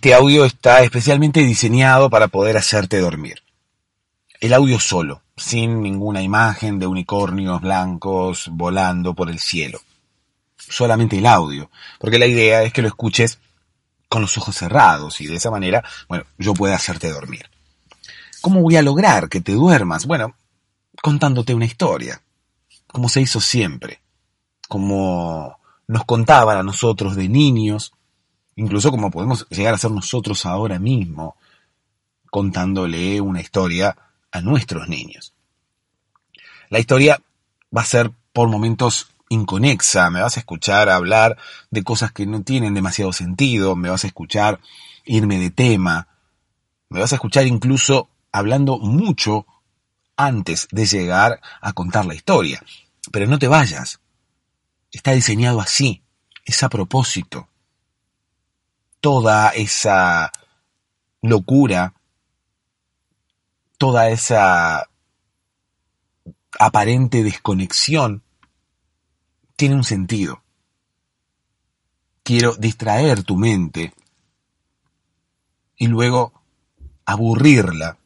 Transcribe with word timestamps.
Este 0.00 0.14
audio 0.14 0.46
está 0.46 0.80
especialmente 0.80 1.40
diseñado 1.40 2.08
para 2.08 2.28
poder 2.28 2.56
hacerte 2.56 3.00
dormir. 3.00 3.42
El 4.40 4.54
audio 4.54 4.80
solo, 4.80 5.20
sin 5.36 5.82
ninguna 5.82 6.22
imagen 6.22 6.78
de 6.78 6.86
unicornios 6.86 7.60
blancos 7.60 8.48
volando 8.50 9.12
por 9.12 9.28
el 9.28 9.38
cielo. 9.38 9.78
Solamente 10.56 11.18
el 11.18 11.26
audio, 11.26 11.70
porque 11.98 12.18
la 12.18 12.24
idea 12.24 12.62
es 12.62 12.72
que 12.72 12.80
lo 12.80 12.88
escuches 12.88 13.40
con 14.08 14.22
los 14.22 14.38
ojos 14.38 14.56
cerrados 14.56 15.20
y 15.20 15.26
de 15.26 15.34
esa 15.34 15.50
manera, 15.50 15.84
bueno, 16.08 16.24
yo 16.38 16.54
pueda 16.54 16.76
hacerte 16.76 17.10
dormir. 17.10 17.50
¿Cómo 18.40 18.62
voy 18.62 18.76
a 18.76 18.82
lograr 18.82 19.28
que 19.28 19.42
te 19.42 19.52
duermas? 19.52 20.06
Bueno, 20.06 20.34
contándote 21.02 21.52
una 21.52 21.66
historia, 21.66 22.22
como 22.86 23.10
se 23.10 23.20
hizo 23.20 23.38
siempre, 23.38 24.00
como 24.66 25.58
nos 25.86 26.06
contaban 26.06 26.56
a 26.56 26.62
nosotros 26.62 27.16
de 27.16 27.28
niños, 27.28 27.92
incluso 28.56 28.90
como 28.90 29.10
podemos 29.10 29.46
llegar 29.50 29.74
a 29.74 29.78
ser 29.78 29.90
nosotros 29.90 30.46
ahora 30.46 30.78
mismo, 30.78 31.36
contándole 32.30 33.20
una 33.20 33.40
historia 33.40 33.96
a 34.30 34.40
nuestros 34.40 34.88
niños. 34.88 35.34
La 36.68 36.78
historia 36.78 37.20
va 37.76 37.82
a 37.82 37.86
ser 37.86 38.12
por 38.32 38.48
momentos 38.48 39.08
inconexa, 39.28 40.10
me 40.10 40.22
vas 40.22 40.36
a 40.36 40.40
escuchar 40.40 40.88
hablar 40.88 41.36
de 41.70 41.82
cosas 41.82 42.12
que 42.12 42.26
no 42.26 42.42
tienen 42.42 42.74
demasiado 42.74 43.12
sentido, 43.12 43.76
me 43.76 43.90
vas 43.90 44.04
a 44.04 44.08
escuchar 44.08 44.60
irme 45.04 45.38
de 45.38 45.50
tema, 45.50 46.08
me 46.88 47.00
vas 47.00 47.12
a 47.12 47.16
escuchar 47.16 47.46
incluso 47.46 48.08
hablando 48.32 48.78
mucho 48.78 49.46
antes 50.16 50.68
de 50.70 50.86
llegar 50.86 51.40
a 51.60 51.72
contar 51.72 52.06
la 52.06 52.14
historia. 52.14 52.62
Pero 53.10 53.26
no 53.26 53.38
te 53.38 53.48
vayas. 53.48 54.00
Está 54.92 55.12
diseñado 55.12 55.60
así, 55.60 56.02
es 56.44 56.62
a 56.62 56.68
propósito 56.68 57.49
toda 59.00 59.50
esa 59.50 60.30
locura, 61.22 61.94
toda 63.78 64.10
esa 64.10 64.88
aparente 66.58 67.22
desconexión, 67.22 68.22
tiene 69.56 69.74
un 69.74 69.84
sentido. 69.84 70.42
Quiero 72.22 72.54
distraer 72.54 73.22
tu 73.22 73.36
mente 73.36 73.94
y 75.76 75.86
luego 75.86 76.32
aburrirla 77.06 77.98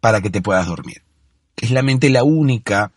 para 0.00 0.20
que 0.20 0.30
te 0.30 0.42
puedas 0.42 0.66
dormir. 0.66 1.02
Es 1.56 1.70
la 1.70 1.82
mente 1.82 2.10
la 2.10 2.24
única 2.24 2.92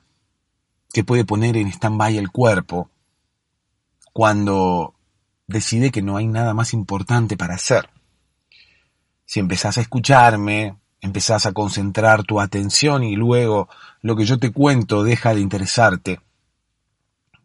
que 0.92 1.04
puede 1.04 1.24
poner 1.24 1.56
en 1.56 1.68
stand-by 1.68 2.18
el 2.18 2.32
cuerpo 2.32 2.90
cuando 4.12 4.97
decide 5.48 5.92
que 5.92 6.02
no 6.02 6.18
hay 6.18 6.28
nada 6.28 6.54
más 6.54 6.74
importante 6.74 7.38
para 7.38 7.56
hacer. 7.56 7.90
Si 9.26 9.40
empezás 9.40 9.78
a 9.78 9.82
escucharme, 9.82 10.78
empezás 11.02 11.46
a 11.46 11.54
concentrar 11.54 12.24
tu 12.24 12.40
atención 12.40 13.04
y 13.04 13.16
luego 13.16 13.70
lo 14.02 14.16
que 14.16 14.26
yo 14.26 14.38
te 14.38 14.52
cuento 14.52 15.04
deja 15.04 15.34
de 15.34 15.42
interesarte, 15.42 16.20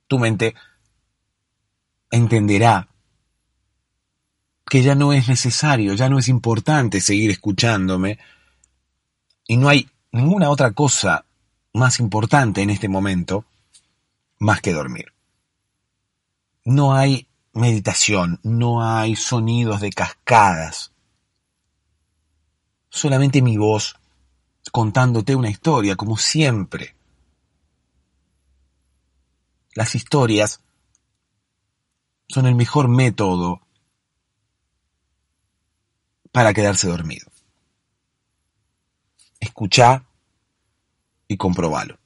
tu 0.06 0.18
mente 0.18 0.54
entenderá 2.10 2.88
que 4.66 4.82
ya 4.82 4.94
no 4.94 5.12
es 5.12 5.28
necesario, 5.28 5.94
ya 5.94 6.08
no 6.08 6.18
es 6.18 6.28
importante 6.28 7.00
seguir 7.00 7.30
escuchándome 7.30 8.18
y 9.46 9.56
no 9.56 9.68
hay 9.68 9.88
ninguna 10.12 10.50
otra 10.50 10.72
cosa 10.72 11.24
más 11.72 12.00
importante 12.00 12.62
en 12.62 12.70
este 12.70 12.88
momento 12.88 13.44
más 14.38 14.60
que 14.60 14.72
dormir. 14.72 15.12
No 16.64 16.94
hay 16.94 17.26
meditación, 17.52 18.40
no 18.42 18.82
hay 18.82 19.16
sonidos 19.16 19.80
de 19.80 19.90
cascadas. 19.90 20.92
Solamente 22.88 23.42
mi 23.42 23.56
voz 23.56 23.96
contándote 24.70 25.34
una 25.34 25.50
historia, 25.50 25.96
como 25.96 26.16
siempre. 26.16 26.94
Las 29.74 29.94
historias 29.94 30.60
son 32.28 32.46
el 32.46 32.54
mejor 32.54 32.88
método 32.88 33.60
para 36.30 36.54
quedarse 36.54 36.88
dormido. 36.88 37.26
Escucha 39.40 40.04
y 41.28 41.36
comprobalo. 41.36 42.01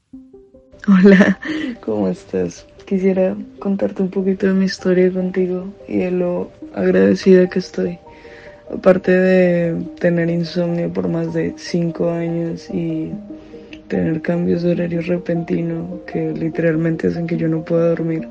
Hola, 0.88 1.38
¿cómo 1.80 2.08
estás? 2.08 2.64
quisiera 2.84 3.34
contarte 3.58 4.02
un 4.02 4.10
poquito 4.10 4.46
de 4.46 4.52
mi 4.52 4.66
historia 4.66 5.10
contigo 5.10 5.66
y 5.88 5.98
de 5.98 6.12
lo 6.12 6.52
agradecida 6.74 7.48
que 7.48 7.58
estoy. 7.58 7.98
Aparte 8.72 9.10
de 9.10 9.82
tener 9.98 10.30
insomnio 10.30 10.92
por 10.92 11.08
más 11.08 11.34
de 11.34 11.54
cinco 11.56 12.10
años 12.10 12.70
y 12.70 13.12
tener 13.88 14.22
cambios 14.22 14.62
de 14.62 14.72
horario 14.72 15.00
repentino 15.02 16.00
que 16.06 16.30
literalmente 16.30 17.08
hacen 17.08 17.26
que 17.26 17.36
yo 17.36 17.48
no 17.48 17.64
pueda 17.64 17.88
dormir, 17.88 18.28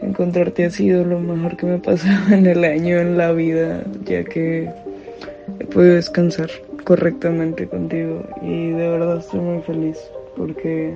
encontrarte 0.00 0.66
ha 0.66 0.70
sido 0.70 1.04
lo 1.04 1.18
mejor 1.18 1.56
que 1.56 1.66
me 1.66 1.74
ha 1.74 1.82
pasado 1.82 2.32
en 2.34 2.46
el 2.46 2.62
año, 2.62 2.98
en 2.98 3.18
la 3.18 3.32
vida, 3.32 3.82
ya 4.04 4.22
que 4.22 4.70
he 5.58 5.64
podido 5.64 5.96
descansar 5.96 6.50
correctamente 6.84 7.66
contigo 7.66 8.22
y 8.42 8.70
de 8.70 8.88
verdad 8.88 9.18
estoy 9.18 9.40
muy 9.40 9.62
feliz 9.62 9.98
porque 10.36 10.94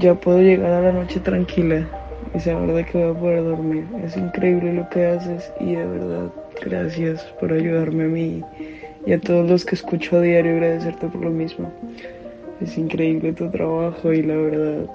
ya 0.00 0.14
puedo 0.14 0.40
llegar 0.40 0.72
a 0.72 0.80
la 0.80 0.92
noche 0.92 1.20
tranquila 1.20 1.86
y 2.34 2.40
saber 2.40 2.72
de 2.72 2.84
que 2.86 2.98
voy 2.98 3.10
a 3.10 3.20
poder 3.20 3.44
dormir. 3.44 3.86
Es 4.02 4.16
increíble 4.16 4.72
lo 4.72 4.88
que 4.88 5.06
haces 5.06 5.52
y 5.60 5.74
de 5.74 5.86
verdad 5.86 6.30
gracias 6.64 7.22
por 7.38 7.52
ayudarme 7.52 8.04
a 8.04 8.08
mí 8.08 8.42
y 9.06 9.12
a 9.12 9.20
todos 9.20 9.48
los 9.48 9.64
que 9.64 9.74
escucho 9.74 10.16
a 10.16 10.22
diario 10.22 10.52
agradecerte 10.52 11.06
por 11.08 11.22
lo 11.22 11.30
mismo. 11.30 11.70
Es 12.60 12.76
increíble 12.76 13.32
tu 13.32 13.50
trabajo 13.50 14.12
y 14.12 14.22
la 14.22 14.36
verdad 14.36 14.86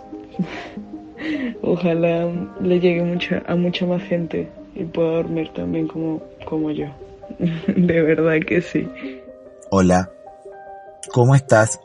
ojalá 1.61 2.31
le 2.61 2.79
llegue 2.79 3.03
mucha, 3.03 3.43
a 3.45 3.55
mucha 3.55 3.85
más 3.85 4.01
gente 4.03 4.47
y 4.75 4.83
pueda 4.83 5.17
dormir 5.17 5.51
también 5.53 5.87
como, 5.87 6.21
como 6.45 6.71
yo. 6.71 6.87
de 7.67 8.01
verdad 8.01 8.39
que 8.45 8.61
sí. 8.61 8.87
Hola, 9.71 10.11
¿cómo 11.11 11.35
estás? 11.35 11.79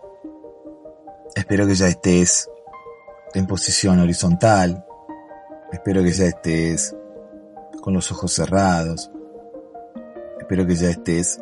Espero 1.34 1.66
que 1.66 1.75
ya 1.75 1.88
estés 1.88 2.50
en 3.35 3.47
posición 3.47 4.01
horizontal. 4.01 4.85
Espero 5.73 6.03
que 6.03 6.13
ya 6.13 6.27
estés 6.27 6.95
con 7.81 7.95
los 7.95 8.11
ojos 8.13 8.33
cerrados. 8.33 9.11
Espero 10.39 10.67
que 10.67 10.75
ya 10.75 10.91
estés 10.91 11.41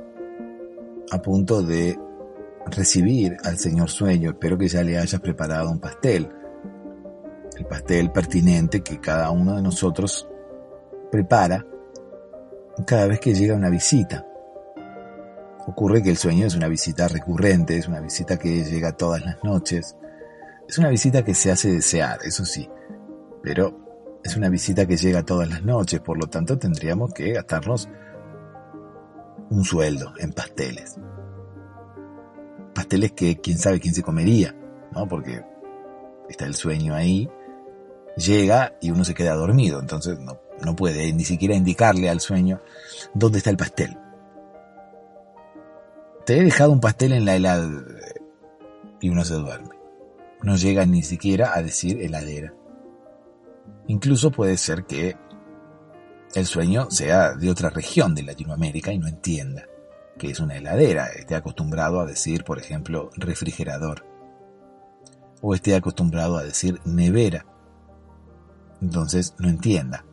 a 1.10 1.22
punto 1.22 1.62
de 1.62 1.98
recibir 2.66 3.36
al 3.44 3.58
Señor 3.58 3.90
Sueño. 3.90 4.30
Espero 4.30 4.58
que 4.58 4.68
ya 4.68 4.82
le 4.82 4.98
hayas 4.98 5.20
preparado 5.20 5.70
un 5.70 5.80
pastel. 5.80 6.28
El 7.56 7.66
pastel 7.66 8.12
pertinente 8.12 8.82
que 8.82 9.00
cada 9.00 9.30
uno 9.30 9.56
de 9.56 9.62
nosotros 9.62 10.28
prepara 11.10 11.64
cada 12.86 13.06
vez 13.06 13.20
que 13.20 13.34
llega 13.34 13.54
una 13.54 13.70
visita. 13.70 14.24
Ocurre 15.66 16.02
que 16.02 16.10
el 16.10 16.16
sueño 16.16 16.46
es 16.46 16.54
una 16.54 16.68
visita 16.68 17.08
recurrente, 17.08 17.76
es 17.76 17.88
una 17.88 18.00
visita 18.00 18.38
que 18.38 18.64
llega 18.64 18.92
todas 18.92 19.22
las 19.22 19.42
noches, 19.44 19.96
es 20.68 20.76
una 20.76 20.90
visita 20.90 21.24
que 21.24 21.34
se 21.34 21.50
hace 21.50 21.72
desear, 21.72 22.20
eso 22.22 22.44
sí, 22.44 22.68
pero 23.42 24.20
es 24.22 24.36
una 24.36 24.50
visita 24.50 24.86
que 24.86 24.98
llega 24.98 25.24
todas 25.24 25.48
las 25.48 25.62
noches, 25.62 26.00
por 26.00 26.18
lo 26.18 26.26
tanto 26.26 26.58
tendríamos 26.58 27.14
que 27.14 27.32
gastarnos 27.32 27.88
un 29.48 29.64
sueldo 29.64 30.12
en 30.18 30.32
pasteles. 30.32 30.96
Pasteles 32.74 33.12
que 33.12 33.40
quién 33.40 33.56
sabe 33.56 33.80
quién 33.80 33.94
se 33.94 34.02
comería, 34.02 34.54
¿no? 34.92 35.08
Porque 35.08 35.42
está 36.28 36.44
el 36.44 36.54
sueño 36.54 36.94
ahí, 36.94 37.30
llega 38.18 38.74
y 38.82 38.90
uno 38.90 39.06
se 39.06 39.14
queda 39.14 39.34
dormido, 39.34 39.80
entonces 39.80 40.20
no, 40.20 40.38
no 40.62 40.76
puede 40.76 41.10
ni 41.14 41.24
siquiera 41.24 41.54
indicarle 41.54 42.10
al 42.10 42.20
sueño 42.20 42.60
dónde 43.14 43.38
está 43.38 43.48
el 43.48 43.56
pastel. 43.56 43.96
Te 46.26 46.38
he 46.38 46.44
dejado 46.44 46.72
un 46.72 46.80
pastel 46.80 47.14
en 47.14 47.24
la 47.24 47.36
helada 47.36 47.66
y 49.00 49.08
uno 49.08 49.24
se 49.24 49.32
duerme 49.32 49.77
no 50.42 50.56
llega 50.56 50.86
ni 50.86 51.02
siquiera 51.02 51.52
a 51.54 51.62
decir 51.62 52.00
heladera. 52.00 52.54
Incluso 53.86 54.30
puede 54.30 54.56
ser 54.56 54.84
que 54.84 55.16
el 56.34 56.46
sueño 56.46 56.90
sea 56.90 57.34
de 57.34 57.50
otra 57.50 57.70
región 57.70 58.14
de 58.14 58.22
Latinoamérica 58.22 58.92
y 58.92 58.98
no 58.98 59.08
entienda 59.08 59.64
que 60.18 60.30
es 60.30 60.40
una 60.40 60.56
heladera, 60.56 61.06
esté 61.06 61.36
acostumbrado 61.36 62.00
a 62.00 62.06
decir, 62.06 62.44
por 62.44 62.58
ejemplo, 62.58 63.10
refrigerador, 63.16 64.04
o 65.40 65.54
esté 65.54 65.74
acostumbrado 65.76 66.36
a 66.36 66.42
decir 66.42 66.80
nevera. 66.84 67.46
Entonces 68.82 69.34
no 69.38 69.48
entienda 69.48 70.04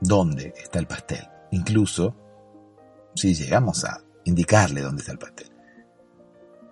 dónde 0.00 0.52
está 0.56 0.80
el 0.80 0.86
pastel, 0.86 1.26
incluso 1.52 2.14
si 3.14 3.34
llegamos 3.34 3.84
a 3.84 4.02
indicarle 4.24 4.82
dónde 4.82 5.00
está 5.00 5.12
el 5.12 5.18
pastel. 5.18 5.50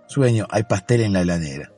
Sueño, 0.06 0.46
hay 0.50 0.64
pastel 0.64 1.00
en 1.02 1.12
la 1.12 1.22
heladera. 1.22 1.72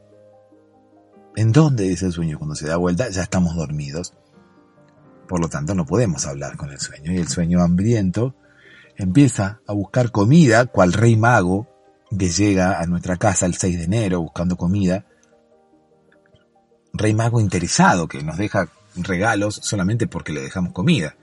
¿En 1.38 1.52
dónde 1.52 1.85
dice 1.85 2.06
el 2.06 2.12
sueño? 2.12 2.37
Cuando 2.37 2.56
se 2.56 2.67
da 2.67 2.79
vuelta 2.79 3.11
ya 3.11 3.23
estamos 3.23 3.55
dormidos. 3.55 4.12
Por 5.29 5.40
lo 5.40 5.49
tanto 5.49 5.73
no 5.73 5.87
podemos 5.87 6.26
hablar 6.26 6.56
con 6.56 6.70
el 6.70 6.81
sueño. 6.81 7.12
Y 7.12 7.19
el 7.19 7.29
sueño 7.29 7.62
hambriento 7.62 8.35
empieza 8.96 9.61
a 9.64 9.73
buscar 9.73 10.11
comida, 10.11 10.67
cual 10.67 10.93
rey 10.93 11.17
mago 11.17 11.69
que 12.11 12.29
llega 12.29 12.81
a 12.81 12.87
nuestra 12.87 13.19
casa 13.19 13.46
el 13.46 13.55
6 13.55 13.79
de 13.79 13.85
enero 13.85 14.20
buscando 14.20 14.56
comida. 14.56 15.06
Rey 16.93 17.14
mago 17.14 17.40
interesado 17.40 18.08
que 18.08 18.20
nos 18.25 18.37
deja 18.37 18.69
regalos 18.96 19.61
solamente 19.62 20.08
porque 20.08 20.32
le 20.32 20.40
dejamos 20.40 20.73
comida. 20.73 21.14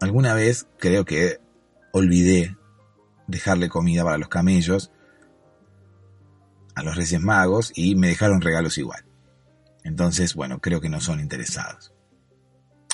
Alguna 0.00 0.34
vez 0.34 0.68
creo 0.78 1.04
que 1.04 1.40
olvidé 1.90 2.56
dejarle 3.26 3.68
comida 3.68 4.04
para 4.04 4.18
los 4.18 4.28
camellos 4.28 4.92
a 6.74 6.82
los 6.82 6.96
Reyes 6.96 7.20
Magos 7.20 7.72
y 7.74 7.94
me 7.94 8.08
dejaron 8.08 8.40
regalos 8.40 8.78
igual. 8.78 9.04
Entonces, 9.84 10.34
bueno, 10.34 10.60
creo 10.60 10.80
que 10.80 10.88
no 10.88 11.00
son 11.00 11.20
interesados. 11.20 11.92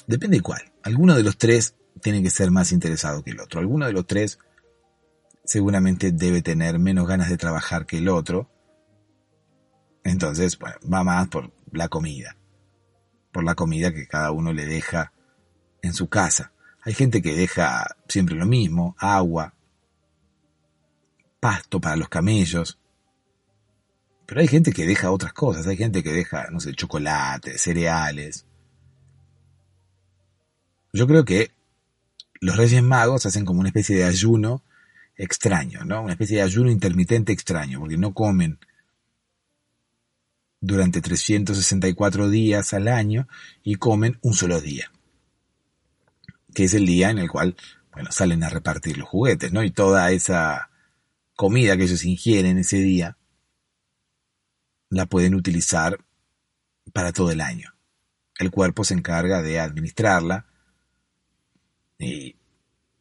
Depende 0.06 0.38
de 0.38 0.42
cuál. 0.42 0.72
Alguno 0.82 1.14
de 1.14 1.22
los 1.22 1.36
tres 1.36 1.74
tiene 2.00 2.22
que 2.22 2.30
ser 2.30 2.50
más 2.50 2.72
interesado 2.72 3.22
que 3.22 3.30
el 3.30 3.40
otro. 3.40 3.60
Alguno 3.60 3.86
de 3.86 3.92
los 3.92 4.06
tres 4.06 4.38
seguramente 5.44 6.12
debe 6.12 6.42
tener 6.42 6.78
menos 6.78 7.06
ganas 7.06 7.28
de 7.28 7.38
trabajar 7.38 7.86
que 7.86 7.98
el 7.98 8.08
otro. 8.08 8.50
Entonces, 10.04 10.58
bueno, 10.58 10.76
va 10.92 11.02
más 11.02 11.28
por 11.28 11.52
la 11.72 11.88
comida. 11.88 12.36
Por 13.32 13.44
la 13.44 13.54
comida 13.54 13.92
que 13.92 14.06
cada 14.06 14.30
uno 14.30 14.52
le 14.52 14.66
deja 14.66 15.12
en 15.82 15.92
su 15.92 16.08
casa. 16.08 16.52
Hay 16.82 16.94
gente 16.94 17.20
que 17.20 17.34
deja 17.34 17.96
siempre 18.08 18.36
lo 18.36 18.46
mismo, 18.46 18.94
agua, 18.98 19.54
pasto 21.40 21.80
para 21.80 21.96
los 21.96 22.08
camellos. 22.08 22.78
Pero 24.26 24.40
hay 24.40 24.48
gente 24.48 24.72
que 24.72 24.86
deja 24.86 25.10
otras 25.10 25.32
cosas, 25.32 25.66
hay 25.66 25.76
gente 25.76 26.02
que 26.02 26.12
deja, 26.12 26.48
no 26.50 26.60
sé, 26.60 26.74
chocolate, 26.74 27.58
cereales. 27.58 28.44
Yo 30.92 31.06
creo 31.06 31.24
que 31.24 31.52
los 32.40 32.56
Reyes 32.56 32.82
Magos 32.82 33.26
hacen 33.26 33.44
como 33.44 33.60
una 33.60 33.68
especie 33.68 33.96
de 33.96 34.04
ayuno 34.04 34.62
extraño, 35.16 35.84
¿no? 35.84 36.02
Una 36.02 36.12
especie 36.12 36.38
de 36.38 36.42
ayuno 36.42 36.70
intermitente 36.70 37.32
extraño, 37.32 37.80
porque 37.80 37.96
no 37.96 38.12
comen 38.12 38.58
durante 40.60 41.00
364 41.00 42.28
días 42.28 42.74
al 42.74 42.88
año 42.88 43.28
y 43.62 43.76
comen 43.76 44.18
un 44.22 44.34
solo 44.34 44.60
día 44.60 44.90
que 46.56 46.64
es 46.64 46.72
el 46.72 46.86
día 46.86 47.10
en 47.10 47.18
el 47.18 47.30
cual, 47.30 47.54
bueno, 47.92 48.10
salen 48.10 48.42
a 48.42 48.48
repartir 48.48 48.96
los 48.96 49.06
juguetes, 49.06 49.52
¿no? 49.52 49.62
Y 49.62 49.70
toda 49.70 50.10
esa 50.10 50.70
comida 51.34 51.76
que 51.76 51.82
ellos 51.82 52.02
ingieren 52.02 52.56
ese 52.56 52.78
día, 52.78 53.18
la 54.88 55.06
pueden 55.06 55.34
utilizar 55.34 55.98
para 56.92 57.12
todo 57.12 57.30
el 57.30 57.40
año. 57.40 57.74
El 58.38 58.50
cuerpo 58.50 58.84
se 58.84 58.94
encarga 58.94 59.42
de 59.42 59.60
administrarla 59.60 60.46
y 61.98 62.36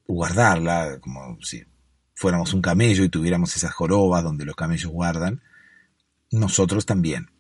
guardarla, 0.08 1.00
como 1.00 1.38
si 1.42 1.66
fuéramos 2.14 2.54
un 2.54 2.62
camello 2.62 3.04
y 3.04 3.10
tuviéramos 3.10 3.56
esas 3.56 3.74
jorobas 3.74 4.24
donde 4.24 4.46
los 4.46 4.56
camellos 4.56 4.92
guardan, 4.92 5.42
nosotros 6.32 6.86
también 6.86 7.32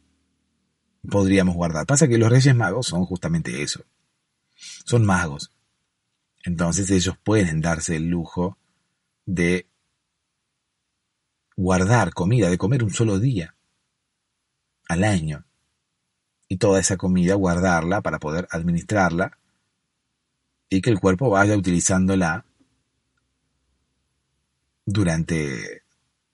podríamos 1.09 1.55
guardar. 1.55 1.85
Pasa 1.85 2.07
que 2.07 2.17
los 2.17 2.29
Reyes 2.29 2.55
Magos 2.55 2.87
son 2.87 3.05
justamente 3.05 3.61
eso. 3.61 3.85
Son 4.55 5.05
magos. 5.05 5.51
Entonces 6.43 6.89
ellos 6.91 7.17
pueden 7.23 7.61
darse 7.61 7.95
el 7.95 8.07
lujo 8.07 8.57
de 9.25 9.67
guardar 11.55 12.13
comida, 12.13 12.49
de 12.49 12.57
comer 12.57 12.83
un 12.83 12.91
solo 12.91 13.19
día 13.19 13.54
al 14.87 15.03
año. 15.03 15.45
Y 16.47 16.57
toda 16.57 16.79
esa 16.79 16.97
comida 16.97 17.35
guardarla 17.35 18.01
para 18.01 18.19
poder 18.19 18.47
administrarla 18.51 19.37
y 20.69 20.81
que 20.81 20.89
el 20.89 20.99
cuerpo 20.99 21.29
vaya 21.29 21.55
utilizándola 21.55 22.45
durante 24.85 25.83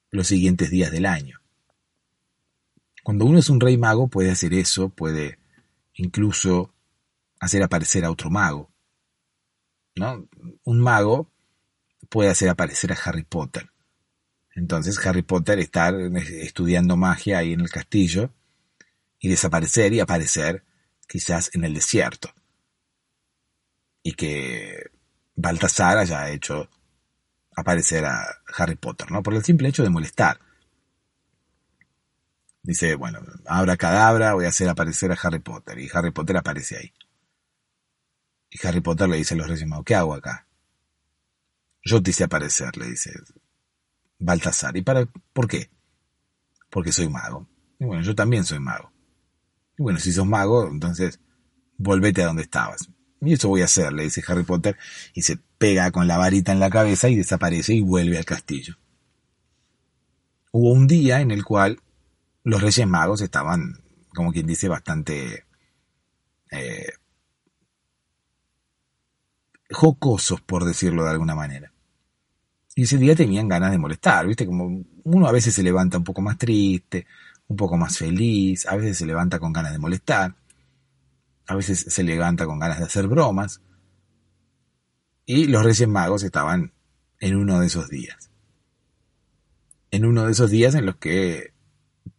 los 0.10 0.28
siguientes 0.28 0.70
días 0.70 0.92
del 0.92 1.06
año. 1.06 1.40
Cuando 3.04 3.26
uno 3.26 3.40
es 3.40 3.50
un 3.50 3.60
rey 3.60 3.78
mago 3.78 4.08
puede 4.08 4.32
hacer 4.32 4.54
eso, 4.54 4.90
puede 4.90 5.40
incluso 5.94 6.74
hacer 7.40 7.64
aparecer 7.64 8.06
a 8.06 8.12
otro 8.12 8.30
mago. 8.30 8.70
¿no? 9.96 10.28
Un 10.64 10.80
mago 10.80 11.30
puede 12.10 12.30
hacer 12.30 12.50
aparecer 12.50 12.92
a 12.92 12.98
Harry 13.06 13.24
Potter. 13.24 13.72
Entonces 14.54 15.04
Harry 15.06 15.22
Potter 15.22 15.60
está 15.60 15.90
estudiando 15.90 16.98
magia 16.98 17.40
ahí 17.40 17.54
en 17.54 17.62
el 17.62 17.70
castillo 17.70 18.34
y 19.22 19.30
desaparecer 19.30 19.94
y 19.94 20.00
aparecer 20.00 20.66
quizás 21.08 21.52
en 21.54 21.64
el 21.64 21.76
desierto. 21.76 22.34
Y 24.04 24.14
que 24.14 24.92
Baltasar 25.36 26.00
haya 26.00 26.30
hecho 26.32 26.70
aparecer 27.56 28.04
a 28.06 28.26
Harry 28.58 28.76
Potter, 28.76 29.12
¿no? 29.12 29.22
Por 29.22 29.36
el 29.36 29.44
simple 29.44 29.70
hecho 29.70 29.84
de 29.84 29.92
molestar. 29.92 30.40
Dice, 32.64 32.96
bueno, 32.96 33.20
abra 33.46 33.78
cadabra, 33.78 34.34
voy 34.34 34.46
a 34.46 34.50
hacer 34.50 34.68
aparecer 34.68 35.12
a 35.12 35.18
Harry 35.22 35.40
Potter. 35.40 35.78
Y 35.80 35.90
Harry 35.94 36.12
Potter 36.12 36.38
aparece 36.38 36.78
ahí. 36.78 36.94
Y 38.50 38.68
Harry 38.68 38.82
Potter 38.82 39.08
le 39.08 39.18
dice 39.18 39.36
a 39.36 39.38
los 39.38 39.48
Reyes 39.48 39.68
Magos, 39.68 39.86
¿qué 39.86 39.96
hago 39.96 40.16
acá? 40.16 40.48
Yo 41.84 42.02
te 42.02 42.10
hice 42.10 42.24
aparecer, 42.24 42.76
le 42.78 42.88
dice 42.88 43.12
Baltasar. 44.18 44.76
¿Y 44.78 44.82
para 44.82 45.06
por 45.06 45.48
qué? 45.48 45.70
Porque 46.72 46.92
soy 46.92 47.08
mago. 47.08 47.48
Y 47.80 47.86
bueno, 47.86 48.02
yo 48.02 48.16
también 48.16 48.44
soy 48.44 48.60
mago. 48.60 48.91
Y 49.78 49.84
bueno, 49.84 50.00
si 50.00 50.12
sos 50.12 50.26
mago, 50.26 50.68
entonces 50.68 51.20
volvete 51.78 52.24
a 52.24 52.28
donde 52.28 52.44
estabas. 52.44 52.90
Y 53.22 53.34
eso 53.34 53.50
voy 53.50 53.62
a 53.62 53.66
hacer, 53.66 53.94
le 53.94 54.04
dice 54.04 54.24
Harry 54.28 54.44
Potter, 54.44 54.78
y 55.14 55.22
se 55.22 55.38
pega 55.58 55.92
con 55.92 56.08
la 56.08 56.18
varita 56.18 56.52
en 56.52 56.60
la 56.60 56.70
cabeza 56.70 57.10
y 57.10 57.16
desaparece 57.16 57.74
y 57.74 57.82
vuelve 57.82 58.18
al 58.18 58.26
castillo. 58.26 58.76
Hubo 60.52 60.72
un 60.72 60.88
día 60.88 61.22
en 61.22 61.32
el 61.32 61.46
cual 61.46 61.80
los 62.44 62.62
Reyes 62.62 62.88
Magos 62.88 63.22
estaban, 63.22 63.84
como 64.14 64.32
quien 64.32 64.48
dice, 64.48 64.68
bastante 64.68 65.46
eh, 66.52 66.90
jocosos, 69.70 70.42
por 70.42 70.66
decirlo 70.66 71.04
de 71.04 71.12
alguna 71.12 71.36
manera. 71.36 71.72
Y 72.76 72.84
ese 72.84 72.98
día 72.98 73.16
tenían 73.16 73.48
ganas 73.48 73.72
de 73.72 73.78
molestar, 73.78 74.26
¿viste? 74.28 74.46
Como 74.46 74.84
uno 75.04 75.28
a 75.28 75.32
veces 75.32 75.54
se 75.54 75.64
levanta 75.64 75.98
un 75.98 76.04
poco 76.04 76.22
más 76.22 76.38
triste, 76.38 77.06
un 77.52 77.58
poco 77.58 77.78
más 77.78 77.98
feliz, 77.98 78.66
a 78.66 78.76
veces 78.78 78.98
se 78.98 79.06
levanta 79.06 79.38
con 79.38 79.52
ganas 79.52 79.74
de 79.74 79.80
molestar, 79.80 80.36
a 81.48 81.56
veces 81.56 81.86
se 81.88 82.04
levanta 82.04 82.46
con 82.46 82.60
ganas 82.60 82.80
de 82.80 82.86
hacer 82.86 83.08
bromas. 83.08 83.62
Y 85.26 85.48
los 85.48 85.64
Reyes 85.64 85.88
Magos 85.88 86.24
estaban 86.24 86.74
en 87.20 87.36
uno 87.36 87.60
de 87.60 87.68
esos 87.68 87.90
días. 87.90 88.32
En 89.92 90.06
uno 90.06 90.26
de 90.26 90.32
esos 90.32 90.50
días 90.50 90.76
en 90.76 90.86
los 90.86 90.96
que 90.96 91.54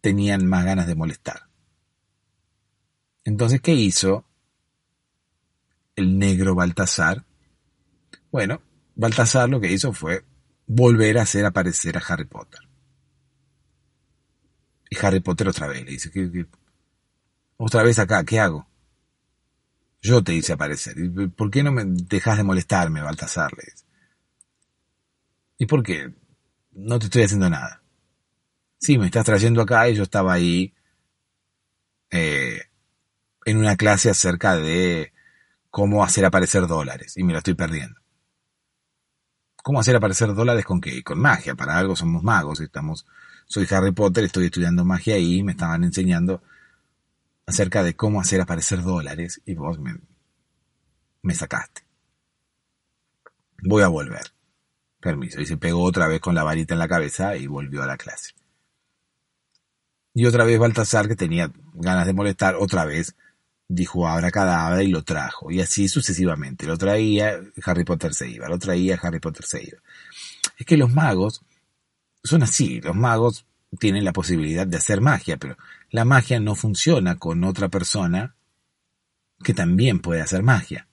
tenían 0.01 0.45
más 0.45 0.65
ganas 0.65 0.85
de 0.85 0.95
molestar. 0.95 1.47
Entonces, 3.23 3.59
¿qué 3.61 3.73
hizo 3.73 4.25
el 5.95 6.19
negro 6.19 6.53
Baltasar? 6.53 7.25
Bueno, 8.31 8.61
Baltasar 8.95 9.49
lo 9.49 9.59
que 9.59 9.71
hizo 9.71 9.93
fue 9.93 10.23
volver 10.67 11.17
a 11.17 11.23
hacer 11.23 11.45
aparecer 11.45 11.97
a 11.97 12.03
Harry 12.07 12.25
Potter. 12.25 12.59
Y 14.93 15.05
Harry 15.05 15.21
Potter 15.21 15.47
otra 15.47 15.65
vez 15.65 15.83
le 15.83 15.91
dice, 15.91 16.11
otra 17.57 17.81
vez 17.81 17.97
acá, 17.97 18.23
¿qué 18.23 18.39
hago? 18.39 18.67
Yo 20.03 20.23
te 20.23 20.35
hice 20.35 20.53
aparecer. 20.53 20.95
¿Por 21.35 21.49
qué 21.49 21.63
no 21.63 21.71
me 21.71 21.83
dejas 21.83 22.37
de 22.37 22.43
molestarme, 22.43 23.01
Baltasar? 23.01 23.51
Le 23.53 23.63
dice. 23.63 23.85
¿Y 25.57 25.65
por 25.65 25.81
qué? 25.81 26.13
No 26.73 26.99
te 26.99 27.05
estoy 27.05 27.23
haciendo 27.23 27.49
nada. 27.49 27.81
Sí, 28.77 28.99
me 28.99 29.07
estás 29.07 29.25
trayendo 29.25 29.63
acá 29.63 29.89
y 29.89 29.95
yo 29.95 30.03
estaba 30.03 30.31
ahí 30.31 30.75
eh, 32.11 32.61
en 33.45 33.57
una 33.57 33.75
clase 33.77 34.11
acerca 34.11 34.57
de 34.57 35.11
cómo 35.71 36.03
hacer 36.03 36.23
aparecer 36.25 36.67
dólares 36.67 37.17
y 37.17 37.23
me 37.23 37.31
lo 37.31 37.39
estoy 37.39 37.55
perdiendo. 37.55 37.99
¿Cómo 39.63 39.79
hacer 39.79 39.95
aparecer 39.95 40.35
dólares 40.35 40.65
con 40.65 40.81
qué? 40.81 41.01
Con 41.01 41.19
magia. 41.19 41.55
Para 41.55 41.79
algo 41.79 41.95
somos 41.95 42.21
magos. 42.21 42.59
Estamos, 42.59 43.07
soy 43.45 43.67
Harry 43.71 43.91
Potter, 43.91 44.23
estoy 44.23 44.45
estudiando 44.45 44.85
magia 44.85 45.17
y 45.17 45.43
me 45.43 45.51
estaban 45.51 45.83
enseñando 45.83 46.41
acerca 47.45 47.83
de 47.83 47.95
cómo 47.95 48.21
hacer 48.21 48.41
aparecer 48.41 48.81
dólares 48.81 49.41
y 49.45 49.55
vos 49.55 49.79
me, 49.79 51.35
sacaste. 51.35 51.83
Voy 53.61 53.83
a 53.83 53.87
volver. 53.87 54.33
Permiso. 54.99 55.41
Y 55.41 55.45
se 55.45 55.57
pegó 55.57 55.83
otra 55.83 56.07
vez 56.07 56.21
con 56.21 56.35
la 56.35 56.43
varita 56.43 56.73
en 56.73 56.79
la 56.79 56.87
cabeza 56.87 57.35
y 57.35 57.47
volvió 57.47 57.83
a 57.83 57.87
la 57.87 57.97
clase. 57.97 58.31
Y 60.13 60.25
otra 60.25 60.45
vez 60.45 60.59
Baltasar, 60.59 61.07
que 61.07 61.15
tenía 61.15 61.51
ganas 61.73 62.05
de 62.05 62.13
molestar, 62.13 62.55
otra 62.55 62.85
vez 62.85 63.15
dijo 63.67 64.07
ahora 64.07 64.31
cadáver 64.31 64.85
y 64.85 64.91
lo 64.91 65.03
trajo. 65.03 65.51
Y 65.51 65.59
así 65.59 65.87
sucesivamente. 65.87 66.65
Lo 66.65 66.77
traía, 66.77 67.39
Harry 67.65 67.83
Potter 67.83 68.13
se 68.13 68.29
iba. 68.29 68.47
Lo 68.47 68.59
traía, 68.59 68.99
Harry 69.01 69.19
Potter 69.19 69.45
se 69.45 69.63
iba. 69.63 69.79
Es 70.57 70.65
que 70.65 70.77
los 70.77 70.93
magos 70.93 71.41
son 72.23 72.43
así. 72.43 72.81
Los 72.81 72.95
magos 72.95 73.45
tienen 73.79 74.05
la 74.05 74.13
posibilidad 74.13 74.65
de 74.65 74.77
hacer 74.77 75.01
magia, 75.01 75.37
pero 75.37 75.57
la 75.89 76.05
magia 76.05 76.39
no 76.39 76.55
funciona 76.55 77.17
con 77.17 77.43
otra 77.43 77.69
persona 77.69 78.35
que 79.43 79.53
también 79.53 79.99
puede 79.99 80.21
hacer 80.21 80.43
magia. 80.43 80.87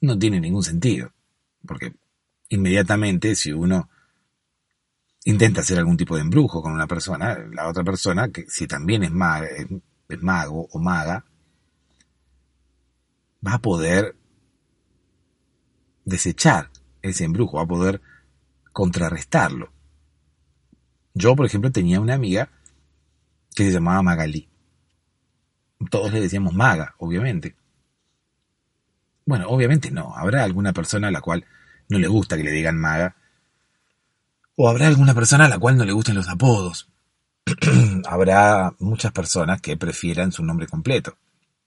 No 0.00 0.18
tiene 0.18 0.40
ningún 0.40 0.62
sentido. 0.62 1.12
Porque 1.66 1.94
inmediatamente 2.48 3.34
si 3.34 3.52
uno 3.52 3.88
intenta 5.24 5.60
hacer 5.60 5.78
algún 5.78 5.96
tipo 5.96 6.16
de 6.16 6.22
embrujo 6.22 6.62
con 6.62 6.72
una 6.72 6.86
persona, 6.86 7.38
la 7.52 7.68
otra 7.68 7.84
persona, 7.84 8.30
que 8.30 8.46
si 8.48 8.66
también 8.66 9.02
es, 9.04 9.12
es 10.08 10.22
mago 10.22 10.68
o 10.72 10.78
maga, 10.78 11.24
va 13.46 13.54
a 13.54 13.58
poder 13.58 14.16
desechar 16.04 16.70
ese 17.02 17.24
embrujo, 17.24 17.58
va 17.58 17.64
a 17.64 17.68
poder 17.68 18.00
contrarrestarlo. 18.72 19.72
Yo, 21.14 21.34
por 21.36 21.46
ejemplo, 21.46 21.72
tenía 21.72 22.00
una 22.00 22.14
amiga 22.14 22.50
que 23.54 23.64
se 23.64 23.72
llamaba 23.72 24.02
Magalí. 24.02 24.48
Todos 25.90 26.12
le 26.12 26.20
decíamos 26.20 26.52
maga, 26.52 26.94
obviamente. 26.98 27.56
Bueno, 29.24 29.48
obviamente 29.48 29.90
no. 29.90 30.14
Habrá 30.14 30.44
alguna 30.44 30.72
persona 30.72 31.08
a 31.08 31.10
la 31.10 31.20
cual 31.20 31.44
no 31.88 31.98
le 31.98 32.06
gusta 32.06 32.36
que 32.36 32.44
le 32.44 32.52
digan 32.52 32.78
maga, 32.78 33.16
o 34.56 34.68
habrá 34.68 34.88
alguna 34.88 35.14
persona 35.14 35.46
a 35.46 35.48
la 35.48 35.58
cual 35.58 35.78
no 35.78 35.86
le 35.86 35.92
gusten 35.92 36.14
los 36.14 36.28
apodos. 36.28 36.90
habrá 38.06 38.74
muchas 38.78 39.10
personas 39.10 39.60
que 39.62 39.76
prefieran 39.76 40.32
su 40.32 40.44
nombre 40.44 40.66
completo. 40.66 41.16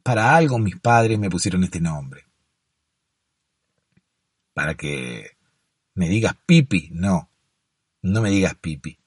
Para 0.03 0.35
algo 0.35 0.59
mis 0.59 0.79
padres 0.79 1.17
me 1.17 1.29
pusieron 1.29 1.63
este 1.63 1.81
nombre. 1.81 2.25
Para 4.53 4.75
que 4.75 5.32
me 5.95 6.09
digas 6.09 6.35
Pipi, 6.45 6.89
no. 6.93 7.29
No 8.01 8.21
me 8.21 8.29
digas 8.29 8.55
Pipi. 8.55 8.97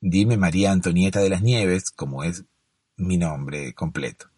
Dime 0.00 0.36
María 0.36 0.72
Antonieta 0.72 1.20
de 1.20 1.30
las 1.30 1.42
Nieves, 1.42 1.90
como 1.90 2.24
es 2.24 2.44
mi 2.96 3.16
nombre 3.16 3.74
completo. 3.74 4.30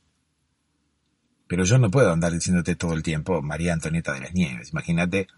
Pero 1.46 1.64
yo 1.64 1.78
no 1.78 1.90
puedo 1.90 2.12
andar 2.12 2.32
diciéndote 2.32 2.76
todo 2.76 2.94
el 2.94 3.02
tiempo 3.02 3.40
María 3.42 3.72
Antonieta 3.72 4.12
de 4.12 4.20
las 4.20 4.34
Nieves. 4.34 4.72
Imagínate 4.72 5.28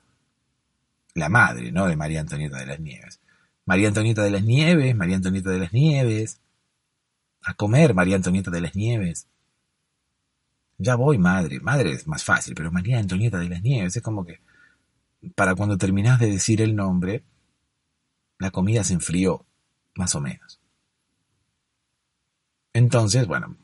la 1.14 1.28
madre, 1.28 1.72
¿no? 1.72 1.86
De 1.86 1.96
María 1.96 2.20
Antonieta 2.20 2.58
de 2.58 2.66
las 2.66 2.80
Nieves. 2.80 3.20
María 3.64 3.88
Antonieta 3.88 4.22
de 4.22 4.30
las 4.30 4.42
Nieves, 4.42 4.94
María 4.94 5.16
Antonieta 5.16 5.50
de 5.50 5.58
las 5.58 5.72
Nieves. 5.72 6.40
A 7.42 7.54
comer, 7.54 7.94
María 7.94 8.16
Antonieta 8.16 8.50
de 8.50 8.60
las 8.60 8.74
Nieves. 8.74 9.26
Ya 10.78 10.94
voy, 10.94 11.18
madre. 11.18 11.60
Madre 11.60 11.92
es 11.92 12.06
más 12.06 12.24
fácil, 12.24 12.54
pero 12.54 12.72
María 12.72 12.98
Antonieta 12.98 13.38
de 13.38 13.48
las 13.48 13.62
Nieves 13.62 13.96
es 13.96 14.02
como 14.02 14.24
que 14.24 14.40
para 15.34 15.54
cuando 15.54 15.78
terminas 15.78 16.18
de 16.18 16.30
decir 16.30 16.60
el 16.62 16.74
nombre, 16.74 17.24
la 18.38 18.50
comida 18.50 18.84
se 18.84 18.94
enfrió, 18.94 19.44
más 19.94 20.14
o 20.14 20.20
menos. 20.20 20.60
Entonces, 22.72 23.26
bueno, 23.26 23.56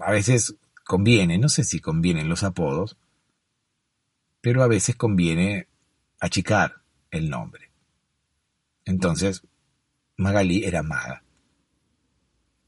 a 0.00 0.10
veces 0.12 0.54
conviene, 0.84 1.38
no 1.38 1.48
sé 1.48 1.64
si 1.64 1.80
convienen 1.80 2.28
los 2.28 2.42
apodos, 2.42 2.96
pero 4.40 4.62
a 4.62 4.68
veces 4.68 4.96
conviene 4.96 5.68
achicar 6.20 6.82
el 7.10 7.28
nombre. 7.28 7.70
Entonces, 8.84 9.42
Magalí 10.16 10.64
era 10.64 10.82
maga. 10.82 11.22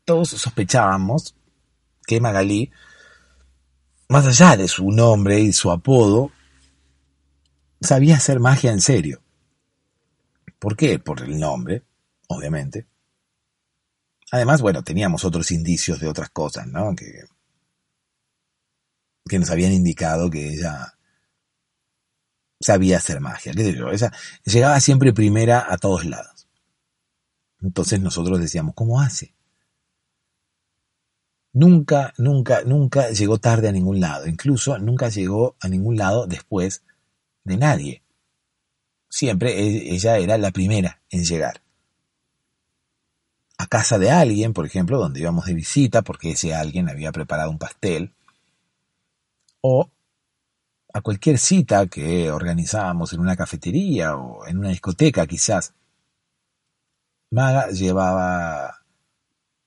Todos 0.04 0.30
sospechábamos 0.30 1.34
que 2.06 2.20
Magalí, 2.20 2.70
más 4.08 4.26
allá 4.26 4.56
de 4.56 4.68
su 4.68 4.90
nombre 4.90 5.40
y 5.40 5.52
su 5.52 5.70
apodo, 5.70 6.30
sabía 7.84 8.16
hacer 8.16 8.40
magia 8.40 8.72
en 8.72 8.80
serio. 8.80 9.22
¿Por 10.58 10.76
qué? 10.76 10.98
Por 10.98 11.22
el 11.22 11.38
nombre, 11.38 11.84
obviamente. 12.28 12.86
Además, 14.32 14.62
bueno, 14.62 14.82
teníamos 14.82 15.24
otros 15.24 15.50
indicios 15.50 16.00
de 16.00 16.08
otras 16.08 16.30
cosas, 16.30 16.66
¿no? 16.66 16.94
Que, 16.96 17.24
que 19.28 19.38
nos 19.38 19.50
habían 19.50 19.72
indicado 19.72 20.30
que 20.30 20.54
ella 20.54 20.94
sabía 22.60 22.96
hacer 22.96 23.20
magia. 23.20 23.52
Esa, 23.92 24.12
llegaba 24.44 24.80
siempre 24.80 25.12
primera 25.12 25.66
a 25.70 25.76
todos 25.76 26.04
lados. 26.04 26.48
Entonces 27.60 28.00
nosotros 28.00 28.40
decíamos, 28.40 28.74
¿cómo 28.74 29.00
hace? 29.00 29.34
Nunca, 31.52 32.12
nunca, 32.18 32.62
nunca 32.64 33.10
llegó 33.10 33.38
tarde 33.38 33.68
a 33.68 33.72
ningún 33.72 34.00
lado. 34.00 34.26
Incluso 34.26 34.76
nunca 34.78 35.08
llegó 35.08 35.56
a 35.60 35.68
ningún 35.68 35.96
lado 35.96 36.26
después 36.26 36.82
de 37.44 37.56
nadie. 37.56 38.02
Siempre 39.08 39.52
e, 39.52 39.94
ella 39.94 40.18
era 40.18 40.36
la 40.38 40.50
primera 40.50 41.00
en 41.10 41.24
llegar. 41.24 41.62
A 43.58 43.66
casa 43.66 43.98
de 43.98 44.10
alguien, 44.10 44.52
por 44.52 44.66
ejemplo, 44.66 44.98
donde 44.98 45.20
íbamos 45.20 45.46
de 45.46 45.54
visita 45.54 46.02
porque 46.02 46.32
ese 46.32 46.54
alguien 46.54 46.88
había 46.88 47.12
preparado 47.12 47.50
un 47.50 47.58
pastel. 47.58 48.12
O 49.60 49.88
a 50.92 51.00
cualquier 51.00 51.38
cita 51.38 51.86
que 51.86 52.30
organizábamos 52.30 53.12
en 53.12 53.20
una 53.20 53.36
cafetería 53.36 54.16
o 54.16 54.46
en 54.46 54.58
una 54.58 54.68
discoteca 54.70 55.26
quizás, 55.26 55.74
Maga 57.30 57.68
llevaba, 57.70 58.80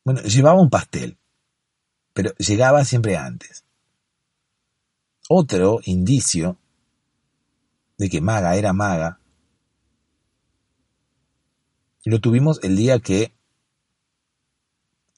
bueno, 0.05 0.22
llevaba 0.22 0.62
un 0.62 0.69
pastel, 0.69 1.17
pero 2.13 2.34
llegaba 2.36 2.86
siempre 2.86 3.17
antes. 3.17 3.65
Otro 5.27 5.81
indicio 5.84 6.57
de 7.98 8.10
que 8.10 8.22
Maga 8.22 8.56
era 8.56 8.74
Maga 8.74 9.20
lo 12.08 12.22
tuvimos 12.22 12.63
el 12.63 12.77
día 12.77 13.00
que 13.00 13.34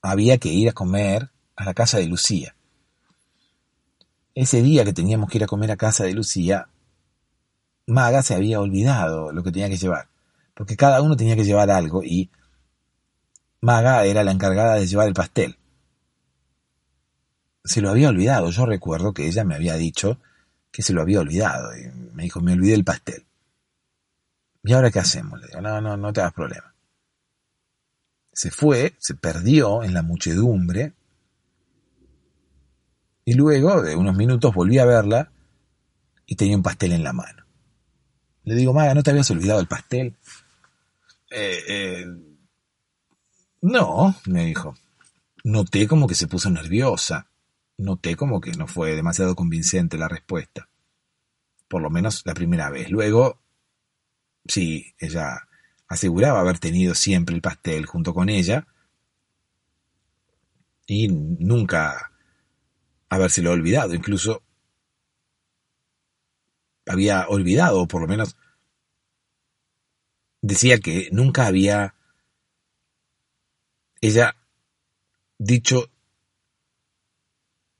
había 0.02 0.40
que 0.40 0.50
ir 0.50 0.70
a 0.70 0.74
comer 0.74 1.30
a 1.56 1.66
la 1.66 1.76
casa 1.76 2.00
de 2.00 2.08
Lucía. 2.08 2.56
Ese 4.34 4.64
día 4.64 4.86
que 4.86 4.94
teníamos 4.94 5.30
que 5.30 5.38
ir 5.38 5.44
a 5.44 5.48
comer 5.48 5.72
a 5.72 5.78
casa 5.78 6.06
de 6.06 6.14
Lucía, 6.14 6.70
Maga 7.86 8.24
se 8.24 8.34
había 8.34 8.60
olvidado 8.60 9.32
lo 9.32 9.44
que 9.44 9.52
tenía 9.52 9.70
que 9.70 9.78
llevar, 9.78 10.08
porque 10.56 10.76
cada 10.76 11.02
uno 11.02 11.16
tenía 11.16 11.36
que 11.36 11.44
llevar 11.44 11.70
algo 11.70 12.04
y 12.04 12.32
Maga 13.62 14.06
era 14.06 14.24
la 14.24 14.32
encargada 14.32 14.76
de 14.76 14.88
llevar 14.88 15.08
el 15.08 15.14
pastel. 15.14 15.58
Se 17.64 17.82
lo 17.82 17.90
había 17.92 18.10
olvidado, 18.10 18.50
yo 18.50 18.66
recuerdo 18.66 19.14
que 19.14 19.28
ella 19.28 19.44
me 19.44 19.54
había 19.54 19.76
dicho 19.76 20.20
que 20.72 20.82
se 20.82 20.94
lo 20.94 21.02
había 21.02 21.20
olvidado 21.20 21.76
y 21.78 21.90
me 22.14 22.24
dijo, 22.24 22.42
me 22.42 22.54
olvidé 22.54 22.76
el 22.76 22.84
pastel. 22.84 23.26
¿Y 24.64 24.74
ahora 24.74 24.92
qué 24.92 25.00
hacemos? 25.00 25.40
Le 25.40 25.48
digo, 25.48 25.62
no, 25.62 25.82
no, 25.82 25.98
no 25.98 26.14
te 26.14 26.22
hagas 26.22 26.34
problema. 26.34 26.74
Se 28.32 28.52
fue, 28.52 28.96
se 29.00 29.16
perdió 29.16 29.84
en 29.84 29.94
la 29.94 30.02
muchedumbre 30.02 30.94
y 33.30 33.34
luego, 33.36 33.84
de 33.84 33.96
unos 33.96 34.16
minutos, 34.16 34.56
volví 34.56 34.80
a 34.80 34.86
verla 34.86 35.32
y 36.26 36.36
tenía 36.36 36.58
un 36.58 36.64
pastel 36.64 36.94
en 36.94 37.04
la 37.04 37.14
mano. 37.14 37.46
Le 38.44 38.56
digo, 38.56 38.74
Maga, 38.74 38.96
¿no 38.96 39.04
te 39.04 39.12
habías 39.12 39.30
olvidado 39.30 39.60
el 39.60 39.68
pastel? 39.68 40.16
Eh, 41.30 41.60
eh, 41.68 42.06
no, 43.62 44.16
me 44.26 44.46
dijo. 44.46 44.76
Noté 45.44 45.88
como 45.88 46.08
que 46.08 46.16
se 46.16 46.28
puso 46.28 46.50
nerviosa. 46.50 47.28
Noté 47.80 48.18
como 48.18 48.42
que 48.42 48.52
no 48.52 48.68
fue 48.68 48.94
demasiado 48.94 49.36
convincente 49.38 49.98
la 49.98 50.10
respuesta. 50.10 50.68
Por 51.70 51.82
lo 51.82 51.90
menos 51.90 52.24
la 52.26 52.34
primera 52.34 52.70
vez. 52.70 52.92
Luego, 52.92 53.40
sí, 54.46 54.94
ella 55.00 55.48
aseguraba 55.88 56.42
haber 56.42 56.60
tenido 56.60 56.94
siempre 56.94 57.34
el 57.34 57.42
pastel 57.42 57.86
junto 57.86 58.14
con 58.14 58.28
ella 58.28 58.68
y 60.88 61.08
nunca 61.08 62.12
habérselo 63.08 63.52
olvidado. 63.52 63.94
Incluso 63.94 64.44
había 66.86 67.30
olvidado, 67.30 67.84
o 67.84 67.88
por 67.88 68.02
lo 68.02 68.08
menos 68.10 68.36
decía 70.42 70.80
que 70.80 71.08
nunca 71.14 71.48
había 71.48 71.96
ella 74.02 74.36
dicho 75.38 75.90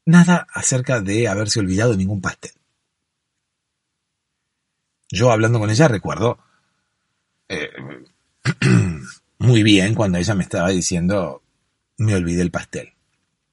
nada 0.10 0.48
acerca 0.54 1.02
de 1.02 1.28
haberse 1.28 1.60
olvidado 1.60 1.92
de 1.92 1.98
ningún 1.98 2.22
pastel. 2.22 2.52
Yo 5.12 5.32
hablando 5.32 5.60
con 5.60 5.70
ella 5.70 5.88
recuerdo 5.88 6.40
eh, 7.48 7.70
muy 9.40 9.64
bien 9.64 9.96
cuando 9.96 10.18
ella 10.18 10.36
me 10.36 10.44
estaba 10.44 10.70
diciendo 10.70 11.42
me 11.98 12.16
olvidé 12.16 12.42
el 12.42 12.52
pastel. 12.52 12.94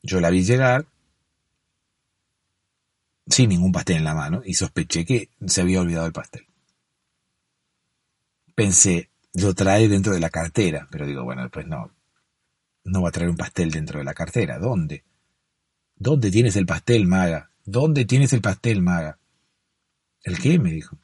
Yo 0.03 0.21
la 0.21 0.31
vi 0.31 0.45
llegar 0.45 0.87
sin 3.27 3.51
ningún 3.51 3.73
pastel 3.73 3.97
en 3.97 4.05
la 4.05 4.15
mano 4.15 4.43
y 4.45 4.55
sospeché 4.55 5.05
que 5.05 5.31
se 5.47 5.61
había 5.61 5.81
olvidado 5.81 6.07
el 6.07 6.13
pastel. 6.13 6.47
Pensé, 8.55 9.11
lo 9.35 9.53
trae 9.55 9.89
dentro 9.89 10.15
de 10.15 10.21
la 10.21 10.31
cartera, 10.31 10.89
pero 10.91 11.07
digo, 11.07 11.25
bueno, 11.25 11.43
después 11.43 11.67
no, 11.67 11.93
no 12.85 13.03
va 13.03 13.11
a 13.11 13.13
traer 13.13 13.29
un 13.29 13.37
pastel 13.37 13.71
dentro 13.71 13.99
de 13.99 14.05
la 14.05 14.15
cartera. 14.15 14.59
¿Dónde? 14.59 15.05
¿Dónde 15.97 16.31
tienes 16.31 16.57
el 16.57 16.67
pastel, 16.67 17.07
maga? 17.07 17.51
¿Dónde 17.65 18.05
tienes 18.05 18.33
el 18.33 18.43
pastel, 18.43 18.83
maga? 18.83 19.19
¿El 20.23 20.39
qué? 20.39 20.59
me 20.59 20.71
dijo. 20.71 20.99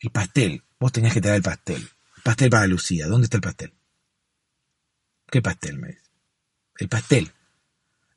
El 0.00 0.10
pastel. 0.10 0.64
Vos 0.78 0.92
tenías 0.92 1.14
que 1.14 1.20
traer 1.20 1.36
el 1.36 1.42
pastel. 1.42 1.88
El 2.16 2.22
pastel 2.22 2.50
para 2.50 2.66
Lucía. 2.66 3.06
¿Dónde 3.06 3.24
está 3.24 3.36
el 3.36 3.42
pastel? 3.42 3.74
¿Qué 5.30 5.40
pastel? 5.40 5.78
me 5.78 5.88
dice. 5.88 6.02
El 6.78 6.88
pastel. 6.88 7.32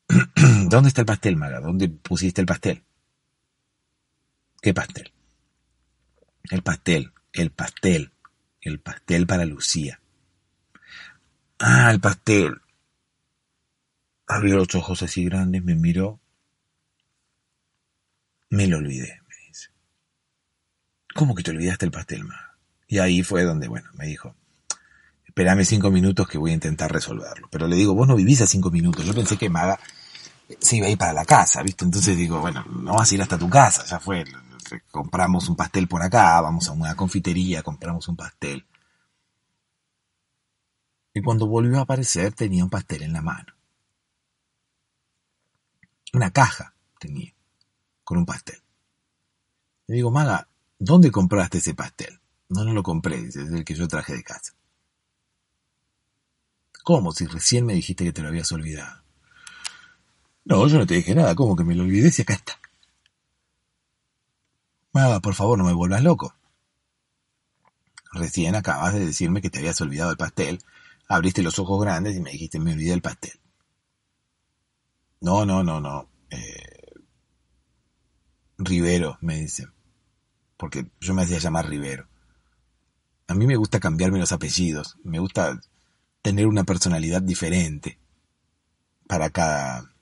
¿Dónde 0.69 0.89
está 0.89 1.01
el 1.01 1.07
pastel, 1.07 1.37
maga? 1.37 1.59
¿Dónde 1.59 1.89
pusiste 1.89 2.41
el 2.41 2.47
pastel? 2.47 2.83
¿Qué 4.61 4.73
pastel? 4.73 5.11
El 6.49 6.63
pastel. 6.63 7.13
El 7.33 7.51
pastel. 7.51 8.11
El 8.61 8.79
pastel 8.79 9.27
para 9.27 9.45
Lucía. 9.45 9.99
Ah, 11.59 11.91
el 11.91 11.99
pastel. 11.99 12.61
Abrió 14.31 14.55
los 14.55 14.73
ojos 14.75 15.03
así 15.03 15.25
grandes, 15.25 15.61
me 15.61 15.75
miró. 15.75 16.21
Me 18.49 18.65
lo 18.65 18.77
olvidé, 18.77 19.19
me 19.27 19.35
dice. 19.45 19.71
¿Cómo 21.13 21.35
que 21.35 21.43
te 21.43 21.51
olvidaste 21.51 21.85
el 21.85 21.91
pastel, 21.91 22.23
ma? 22.23 22.55
Y 22.87 22.99
ahí 22.99 23.23
fue 23.23 23.43
donde, 23.43 23.67
bueno, 23.67 23.89
me 23.93 24.05
dijo, 24.05 24.33
espérame 25.25 25.65
cinco 25.65 25.91
minutos 25.91 26.29
que 26.29 26.37
voy 26.37 26.51
a 26.51 26.53
intentar 26.53 26.93
resolverlo. 26.93 27.49
Pero 27.51 27.67
le 27.67 27.75
digo, 27.75 27.93
vos 27.93 28.07
no 28.07 28.15
vivís 28.15 28.39
a 28.39 28.47
cinco 28.47 28.71
minutos. 28.71 29.05
Yo 29.05 29.13
pensé 29.13 29.37
que 29.37 29.49
Maga 29.49 29.77
se 30.61 30.77
iba 30.77 30.87
a 30.87 30.91
ir 30.91 30.97
para 30.97 31.11
la 31.11 31.25
casa, 31.25 31.61
¿viste? 31.61 31.83
Entonces 31.83 32.15
digo, 32.15 32.39
bueno, 32.39 32.63
no 32.69 32.93
vas 32.93 33.11
a 33.11 33.15
ir 33.15 33.21
hasta 33.21 33.37
tu 33.37 33.49
casa, 33.49 33.83
ya 33.85 33.99
fue. 33.99 34.23
Compramos 34.91 35.49
un 35.49 35.57
pastel 35.57 35.89
por 35.89 36.01
acá, 36.03 36.39
vamos 36.39 36.69
a 36.69 36.71
una 36.71 36.95
confitería, 36.95 37.63
compramos 37.63 38.07
un 38.07 38.15
pastel. 38.15 38.65
Y 41.13 41.21
cuando 41.21 41.47
volvió 41.47 41.79
a 41.79 41.81
aparecer 41.81 42.31
tenía 42.31 42.63
un 42.63 42.69
pastel 42.69 43.01
en 43.01 43.11
la 43.11 43.21
mano. 43.21 43.60
Una 46.13 46.31
caja 46.31 46.73
tenía, 46.99 47.33
con 48.03 48.17
un 48.17 48.25
pastel. 48.25 48.61
Le 49.87 49.95
digo, 49.95 50.11
Maga, 50.11 50.47
¿dónde 50.77 51.11
compraste 51.11 51.59
ese 51.59 51.73
pastel? 51.73 52.19
No, 52.49 52.65
no 52.65 52.73
lo 52.73 52.83
compré, 52.83 53.27
es 53.27 53.35
el 53.35 53.63
que 53.63 53.75
yo 53.75 53.87
traje 53.87 54.13
de 54.13 54.23
casa. 54.23 54.53
¿Cómo? 56.83 57.11
Si 57.11 57.25
recién 57.25 57.65
me 57.65 57.73
dijiste 57.73 58.03
que 58.03 58.11
te 58.11 58.21
lo 58.21 58.29
habías 58.29 58.51
olvidado. 58.51 59.03
No, 60.45 60.67
yo 60.67 60.79
no 60.79 60.87
te 60.87 60.95
dije 60.95 61.15
nada, 61.15 61.35
¿cómo 61.35 61.55
que 61.55 61.63
me 61.63 61.75
lo 61.75 61.83
olvidé 61.83 62.11
si 62.11 62.23
acá 62.23 62.33
está? 62.33 62.59
Maga, 64.93 65.19
por 65.21 65.35
favor, 65.35 65.57
no 65.57 65.63
me 65.63 65.73
vuelvas 65.73 66.03
loco. 66.03 66.35
Recién 68.11 68.55
acabas 68.55 68.93
de 68.93 69.05
decirme 69.05 69.41
que 69.41 69.49
te 69.49 69.59
habías 69.59 69.79
olvidado 69.79 70.11
el 70.11 70.17
pastel, 70.17 70.59
abriste 71.07 71.41
los 71.41 71.59
ojos 71.59 71.81
grandes 71.81 72.17
y 72.17 72.19
me 72.19 72.31
dijiste 72.31 72.59
me 72.59 72.73
olvidé 72.73 72.93
el 72.93 73.01
pastel. 73.01 73.40
No, 75.21 75.45
no, 75.45 75.63
no, 75.63 75.79
no. 75.79 76.09
Eh, 76.29 76.93
Rivero, 78.57 79.17
me 79.21 79.37
dice. 79.37 79.67
Porque 80.57 80.87
yo 80.99 81.13
me 81.13 81.23
hacía 81.23 81.39
llamar 81.39 81.69
Rivero. 81.69 82.07
A 83.27 83.33
mí 83.33 83.47
me 83.47 83.55
gusta 83.55 83.79
cambiarme 83.79 84.19
los 84.19 84.31
apellidos. 84.31 84.97
Me 85.03 85.19
gusta 85.19 85.59
tener 86.21 86.47
una 86.47 86.63
personalidad 86.63 87.21
diferente 87.21 87.99
para 89.07 89.29
cada, 89.29 89.93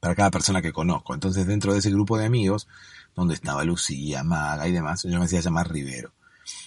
para 0.00 0.14
cada 0.14 0.30
persona 0.30 0.62
que 0.62 0.72
conozco. 0.72 1.14
Entonces, 1.14 1.46
dentro 1.46 1.72
de 1.72 1.78
ese 1.80 1.90
grupo 1.90 2.18
de 2.18 2.26
amigos, 2.26 2.68
donde 3.14 3.34
estaba 3.34 3.64
Lucía, 3.64 4.22
Maga 4.24 4.68
y 4.68 4.72
demás, 4.72 5.02
yo 5.04 5.18
me 5.18 5.24
hacía 5.24 5.40
llamar 5.40 5.70
Rivero. 5.70 6.12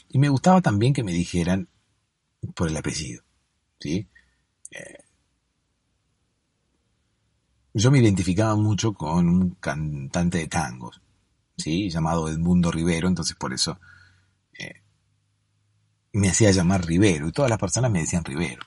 Y 0.09 0.19
me 0.19 0.29
gustaba 0.29 0.61
también 0.61 0.93
que 0.93 1.03
me 1.03 1.13
dijeran 1.13 1.67
por 2.55 2.67
el 2.67 2.77
apellido. 2.77 3.23
¿sí? 3.79 4.07
Eh, 4.71 5.03
yo 7.73 7.91
me 7.91 7.99
identificaba 7.99 8.55
mucho 8.55 8.93
con 8.93 9.29
un 9.29 9.51
cantante 9.51 10.39
de 10.39 10.47
tangos, 10.47 11.01
¿sí? 11.57 11.89
llamado 11.89 12.27
Edmundo 12.27 12.71
Rivero, 12.71 13.07
entonces 13.07 13.35
por 13.35 13.53
eso 13.53 13.79
eh, 14.57 14.81
me 16.13 16.29
hacía 16.29 16.51
llamar 16.51 16.85
Rivero, 16.85 17.27
y 17.27 17.31
todas 17.31 17.49
las 17.49 17.59
personas 17.59 17.91
me 17.91 17.99
decían 17.99 18.25
Rivero. 18.25 18.63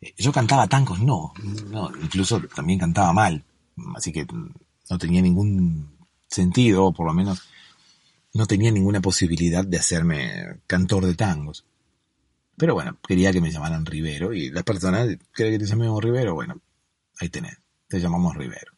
Eh, 0.00 0.14
yo 0.18 0.32
cantaba 0.32 0.66
tangos, 0.66 1.00
no, 1.00 1.32
no, 1.70 1.90
incluso 2.02 2.40
también 2.54 2.78
cantaba 2.78 3.12
mal, 3.12 3.44
así 3.96 4.12
que 4.12 4.26
no 4.26 4.98
tenía 4.98 5.22
ningún 5.22 5.96
sentido, 6.28 6.86
o 6.86 6.92
por 6.92 7.06
lo 7.06 7.14
menos 7.14 7.42
no 8.34 8.46
tenía 8.46 8.70
ninguna 8.70 9.00
posibilidad 9.00 9.64
de 9.64 9.78
hacerme 9.78 10.60
cantor 10.66 11.06
de 11.06 11.14
tangos. 11.14 11.64
Pero 12.56 12.74
bueno, 12.74 12.98
quería 13.06 13.32
que 13.32 13.40
me 13.40 13.50
llamaran 13.50 13.86
Rivero, 13.86 14.34
y 14.34 14.50
las 14.50 14.62
personas, 14.62 15.08
¿quieren 15.32 15.54
que 15.54 15.64
te 15.64 15.70
llamemos 15.70 16.04
Rivero? 16.04 16.34
Bueno, 16.34 16.60
ahí 17.18 17.30
tenés 17.30 17.61
te 17.92 18.00
llamamos 18.00 18.34
Rivero. 18.34 18.72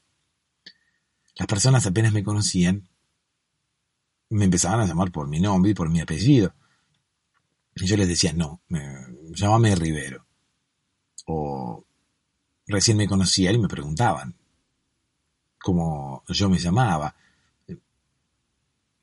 Las 1.37 1.47
personas 1.47 1.87
apenas 1.87 2.13
me 2.13 2.25
conocían, 2.25 2.89
me 4.31 4.47
empezaban 4.47 4.81
a 4.81 4.87
llamar 4.87 5.13
por 5.13 5.29
mi 5.29 5.39
nombre 5.39 5.71
y 5.71 5.75
por 5.75 5.89
mi 5.89 6.01
apellido. 6.01 6.53
Y 7.77 7.87
yo 7.87 7.97
les 7.97 8.09
decía, 8.09 8.33
no, 8.33 8.61
llámame 9.31 9.77
Rivero. 9.77 10.27
O 11.27 11.85
recién 12.67 12.97
me 12.97 13.07
conocían 13.07 13.55
y 13.55 13.59
me 13.59 13.69
preguntaban 13.69 14.35
cómo 15.61 16.25
yo 16.27 16.49
me 16.49 16.59
llamaba. 16.59 17.15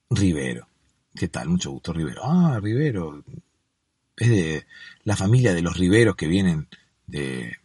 Rivero. 0.10 0.68
¿Qué 1.16 1.30
tal? 1.30 1.48
Mucho 1.48 1.72
gusto, 1.72 1.94
Rivero. 1.94 2.22
Ah, 2.26 2.60
Rivero. 2.62 3.24
Es 4.18 4.30
de 4.30 4.68
la 5.06 5.16
familia 5.16 5.54
de 5.54 5.62
los 5.62 5.78
Riveros 5.78 6.18
que 6.18 6.28
vienen 6.28 6.68
de, 7.08 7.61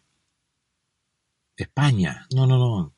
España. 1.56 2.26
No, 2.34 2.46
no, 2.46 2.58
no. 2.58 2.92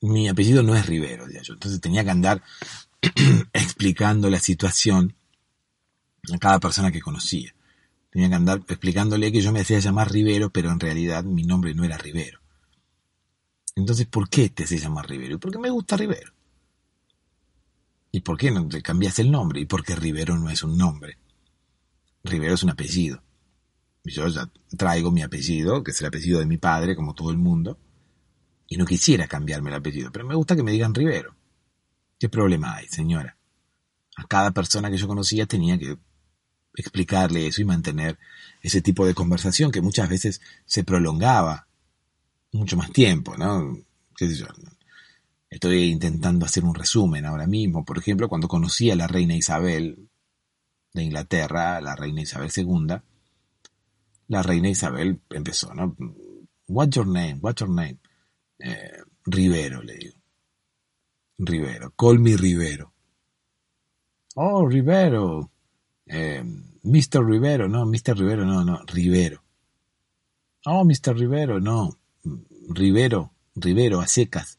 Mi 0.00 0.28
apellido 0.28 0.62
no 0.62 0.74
es 0.74 0.86
Rivero, 0.86 1.26
decía 1.26 1.42
yo. 1.42 1.54
Entonces 1.54 1.80
tenía 1.80 2.04
que 2.04 2.10
andar 2.10 2.42
explicando 3.52 4.30
la 4.30 4.38
situación 4.38 5.14
a 6.32 6.38
cada 6.38 6.60
persona 6.60 6.92
que 6.92 7.00
conocía. 7.00 7.54
Tenía 8.10 8.28
que 8.28 8.34
andar 8.34 8.62
explicándole 8.68 9.32
que 9.32 9.40
yo 9.40 9.52
me 9.52 9.60
hacía 9.60 9.78
llamar 9.80 10.10
Rivero, 10.10 10.50
pero 10.50 10.70
en 10.70 10.80
realidad 10.80 11.24
mi 11.24 11.42
nombre 11.42 11.74
no 11.74 11.84
era 11.84 11.98
Rivero. 11.98 12.40
Entonces, 13.76 14.06
¿por 14.06 14.28
qué 14.28 14.48
te 14.48 14.66
se 14.66 14.78
llama 14.78 15.02
Rivero? 15.02 15.38
Porque 15.38 15.58
me 15.58 15.70
gusta 15.70 15.96
Rivero. 15.96 16.32
¿Y 18.10 18.20
por 18.20 18.38
qué 18.38 18.50
no 18.50 18.66
te 18.66 18.82
cambias 18.82 19.18
el 19.18 19.30
nombre? 19.30 19.60
Y 19.60 19.66
porque 19.66 19.94
Rivero 19.94 20.38
no 20.38 20.50
es 20.50 20.62
un 20.62 20.76
nombre. 20.76 21.18
Rivero 22.24 22.54
es 22.54 22.62
un 22.62 22.70
apellido 22.70 23.22
yo 24.10 24.28
ya 24.28 24.48
traigo 24.76 25.10
mi 25.10 25.22
apellido, 25.22 25.82
que 25.82 25.90
es 25.90 26.00
el 26.00 26.06
apellido 26.08 26.40
de 26.40 26.46
mi 26.46 26.58
padre, 26.58 26.96
como 26.96 27.14
todo 27.14 27.30
el 27.30 27.38
mundo, 27.38 27.78
y 28.66 28.76
no 28.76 28.84
quisiera 28.84 29.26
cambiarme 29.26 29.70
el 29.70 29.76
apellido, 29.76 30.10
pero 30.12 30.26
me 30.26 30.34
gusta 30.34 30.56
que 30.56 30.62
me 30.62 30.72
digan 30.72 30.94
Rivero. 30.94 31.34
¿Qué 32.18 32.28
problema 32.28 32.76
hay, 32.76 32.88
señora? 32.88 33.36
A 34.16 34.24
cada 34.26 34.50
persona 34.50 34.90
que 34.90 34.96
yo 34.96 35.06
conocía 35.06 35.46
tenía 35.46 35.78
que 35.78 35.96
explicarle 36.74 37.46
eso 37.46 37.62
y 37.62 37.64
mantener 37.64 38.18
ese 38.62 38.82
tipo 38.82 39.06
de 39.06 39.14
conversación 39.14 39.70
que 39.70 39.80
muchas 39.80 40.08
veces 40.08 40.40
se 40.66 40.84
prolongaba 40.84 41.66
mucho 42.52 42.76
más 42.76 42.90
tiempo, 42.92 43.36
¿no? 43.36 43.76
Estoy 45.50 45.84
intentando 45.84 46.44
hacer 46.44 46.64
un 46.64 46.74
resumen 46.74 47.24
ahora 47.24 47.46
mismo. 47.46 47.84
Por 47.84 47.98
ejemplo, 47.98 48.28
cuando 48.28 48.48
conocí 48.48 48.90
a 48.90 48.96
la 48.96 49.06
reina 49.06 49.34
Isabel 49.34 50.08
de 50.92 51.02
Inglaterra, 51.02 51.80
la 51.80 51.96
reina 51.96 52.22
Isabel 52.22 52.50
II, 52.54 52.96
la 54.28 54.42
reina 54.42 54.68
Isabel 54.68 55.20
empezó, 55.30 55.74
¿no? 55.74 55.96
What's 56.68 56.96
your 56.96 57.06
name? 57.06 57.38
What's 57.40 57.60
your 57.60 57.70
name? 57.70 57.98
Eh, 58.58 59.02
Rivero, 59.24 59.82
le 59.82 59.94
digo. 59.96 60.16
Rivero. 61.38 61.92
Call 61.96 62.18
me 62.18 62.36
Rivero. 62.36 62.92
Oh, 64.36 64.66
Rivero. 64.66 65.50
Eh, 66.06 66.42
Mr. 66.82 67.24
Rivero, 67.24 67.68
no, 67.68 67.86
Mr. 67.86 68.16
Rivero, 68.16 68.44
no, 68.44 68.64
no, 68.64 68.82
Rivero. 68.86 69.42
Oh, 70.66 70.84
Mr. 70.84 71.14
Rivero, 71.16 71.60
no. 71.60 71.98
Rivero, 72.68 73.32
Rivero, 73.54 74.00
a 74.00 74.06
secas. 74.06 74.58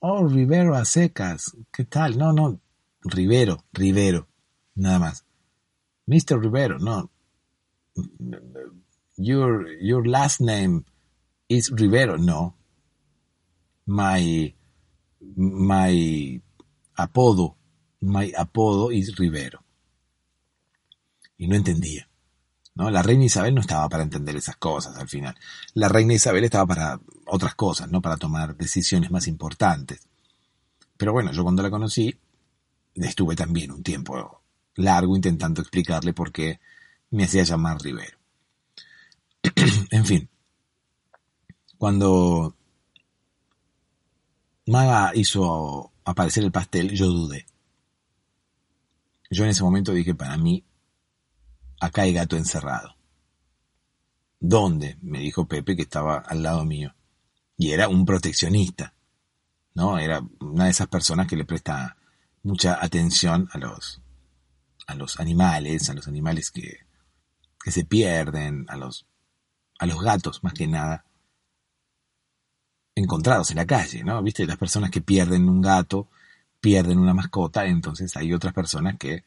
Oh, 0.00 0.26
Rivero, 0.26 0.74
a 0.74 0.84
secas. 0.84 1.56
¿Qué 1.72 1.84
tal? 1.84 2.18
No, 2.18 2.32
no. 2.32 2.60
Rivero, 3.02 3.64
Rivero. 3.72 4.28
Nada 4.74 4.98
más. 4.98 5.24
Mr. 6.06 6.40
Rivero, 6.40 6.78
no 6.78 7.10
your 9.16 9.66
your 9.80 10.06
last 10.06 10.40
name 10.40 10.84
is 11.48 11.70
Rivero. 11.70 12.18
No. 12.18 12.54
My 13.86 14.54
my 15.36 16.40
apodo, 16.96 17.56
my 18.00 18.32
apodo 18.36 18.92
is 18.92 19.16
Rivero. 19.16 19.62
Y 21.38 21.48
no 21.48 21.56
entendía. 21.56 22.08
¿no? 22.74 22.90
La 22.90 23.02
reina 23.02 23.24
Isabel 23.24 23.54
no 23.54 23.60
estaba 23.60 23.88
para 23.88 24.02
entender 24.02 24.36
esas 24.36 24.56
cosas 24.56 24.96
al 24.96 25.08
final. 25.08 25.34
La 25.74 25.88
reina 25.88 26.14
Isabel 26.14 26.44
estaba 26.44 26.66
para 26.66 27.00
otras 27.26 27.54
cosas, 27.54 27.90
no 27.90 28.00
para 28.00 28.16
tomar 28.16 28.56
decisiones 28.56 29.10
más 29.10 29.26
importantes. 29.26 30.06
Pero 30.96 31.12
bueno, 31.12 31.32
yo 31.32 31.42
cuando 31.42 31.62
la 31.62 31.70
conocí, 31.70 32.18
estuve 32.94 33.34
también 33.36 33.70
un 33.70 33.82
tiempo 33.82 34.42
largo 34.76 35.16
intentando 35.16 35.60
explicarle 35.60 36.12
por 36.12 36.32
qué 36.32 36.60
me 37.10 37.24
hacía 37.24 37.44
llamar 37.44 37.80
Rivero. 37.80 38.15
en 39.90 40.04
fin, 40.04 40.28
cuando 41.78 42.56
Maga 44.66 45.12
hizo 45.14 45.92
aparecer 46.04 46.44
el 46.44 46.52
pastel, 46.52 46.90
yo 46.92 47.06
dudé. 47.06 47.46
Yo 49.30 49.44
en 49.44 49.50
ese 49.50 49.62
momento 49.62 49.92
dije, 49.92 50.14
para 50.14 50.36
mí, 50.36 50.64
acá 51.80 52.02
hay 52.02 52.12
gato 52.12 52.36
encerrado. 52.36 52.96
¿Dónde? 54.38 54.98
me 55.02 55.18
dijo 55.18 55.46
Pepe 55.46 55.76
que 55.76 55.82
estaba 55.82 56.18
al 56.18 56.42
lado 56.42 56.64
mío. 56.64 56.94
Y 57.56 57.70
era 57.70 57.88
un 57.88 58.04
proteccionista, 58.04 58.94
¿no? 59.74 59.98
Era 59.98 60.22
una 60.40 60.64
de 60.64 60.70
esas 60.70 60.88
personas 60.88 61.26
que 61.26 61.36
le 61.36 61.44
presta 61.44 61.96
mucha 62.42 62.82
atención 62.82 63.48
a 63.52 63.58
los, 63.58 64.00
a 64.86 64.94
los 64.94 65.18
animales, 65.18 65.88
a 65.88 65.94
los 65.94 66.06
animales 66.06 66.50
que, 66.50 66.86
que 67.62 67.70
se 67.70 67.84
pierden, 67.84 68.66
a 68.68 68.76
los, 68.76 69.06
a 69.78 69.86
los 69.86 70.00
gatos 70.00 70.42
más 70.42 70.54
que 70.54 70.66
nada, 70.66 71.04
encontrados 72.94 73.50
en 73.50 73.56
la 73.56 73.66
calle, 73.66 74.02
¿no? 74.02 74.22
Viste, 74.22 74.46
las 74.46 74.56
personas 74.56 74.90
que 74.90 75.02
pierden 75.02 75.48
un 75.48 75.60
gato, 75.60 76.08
pierden 76.60 76.98
una 76.98 77.14
mascota, 77.14 77.66
entonces 77.66 78.16
hay 78.16 78.32
otras 78.32 78.54
personas 78.54 78.96
que 78.98 79.24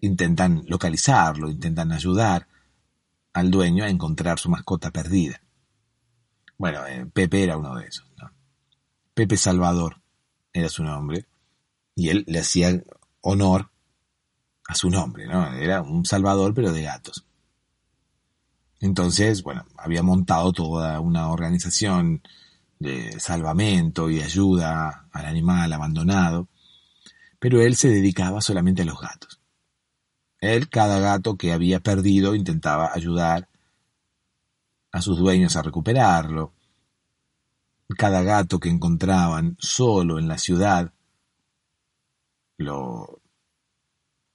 intentan 0.00 0.64
localizarlo, 0.66 1.48
intentan 1.48 1.92
ayudar 1.92 2.46
al 3.32 3.50
dueño 3.50 3.84
a 3.84 3.88
encontrar 3.88 4.38
su 4.38 4.50
mascota 4.50 4.90
perdida. 4.90 5.40
Bueno, 6.56 6.84
eh, 6.86 7.06
Pepe 7.06 7.44
era 7.44 7.56
uno 7.56 7.76
de 7.76 7.86
esos. 7.86 8.06
¿no? 8.16 8.30
Pepe 9.14 9.36
Salvador 9.36 10.00
era 10.52 10.68
su 10.68 10.82
nombre 10.82 11.26
y 11.94 12.08
él 12.08 12.24
le 12.26 12.40
hacía 12.40 12.82
honor 13.20 13.70
a 14.66 14.74
su 14.74 14.90
nombre, 14.90 15.26
¿no? 15.26 15.54
Era 15.54 15.82
un 15.82 16.04
salvador 16.04 16.52
pero 16.52 16.72
de 16.72 16.82
gatos. 16.82 17.24
Entonces, 18.80 19.42
bueno, 19.42 19.66
había 19.76 20.02
montado 20.02 20.52
toda 20.52 21.00
una 21.00 21.30
organización 21.30 22.22
de 22.78 23.18
salvamento 23.18 24.08
y 24.10 24.20
ayuda 24.22 25.08
al 25.12 25.26
animal 25.26 25.72
abandonado, 25.72 26.48
pero 27.40 27.60
él 27.60 27.76
se 27.76 27.88
dedicaba 27.88 28.40
solamente 28.40 28.82
a 28.82 28.84
los 28.84 29.00
gatos. 29.00 29.40
Él, 30.40 30.68
cada 30.68 31.00
gato 31.00 31.36
que 31.36 31.52
había 31.52 31.80
perdido, 31.80 32.34
intentaba 32.34 32.92
ayudar 32.94 33.48
a 34.92 35.02
sus 35.02 35.18
dueños 35.18 35.56
a 35.56 35.62
recuperarlo. 35.62 36.52
Cada 37.96 38.22
gato 38.22 38.60
que 38.60 38.68
encontraban 38.68 39.56
solo 39.58 40.18
en 40.18 40.28
la 40.28 40.38
ciudad, 40.38 40.92
lo, 42.58 43.20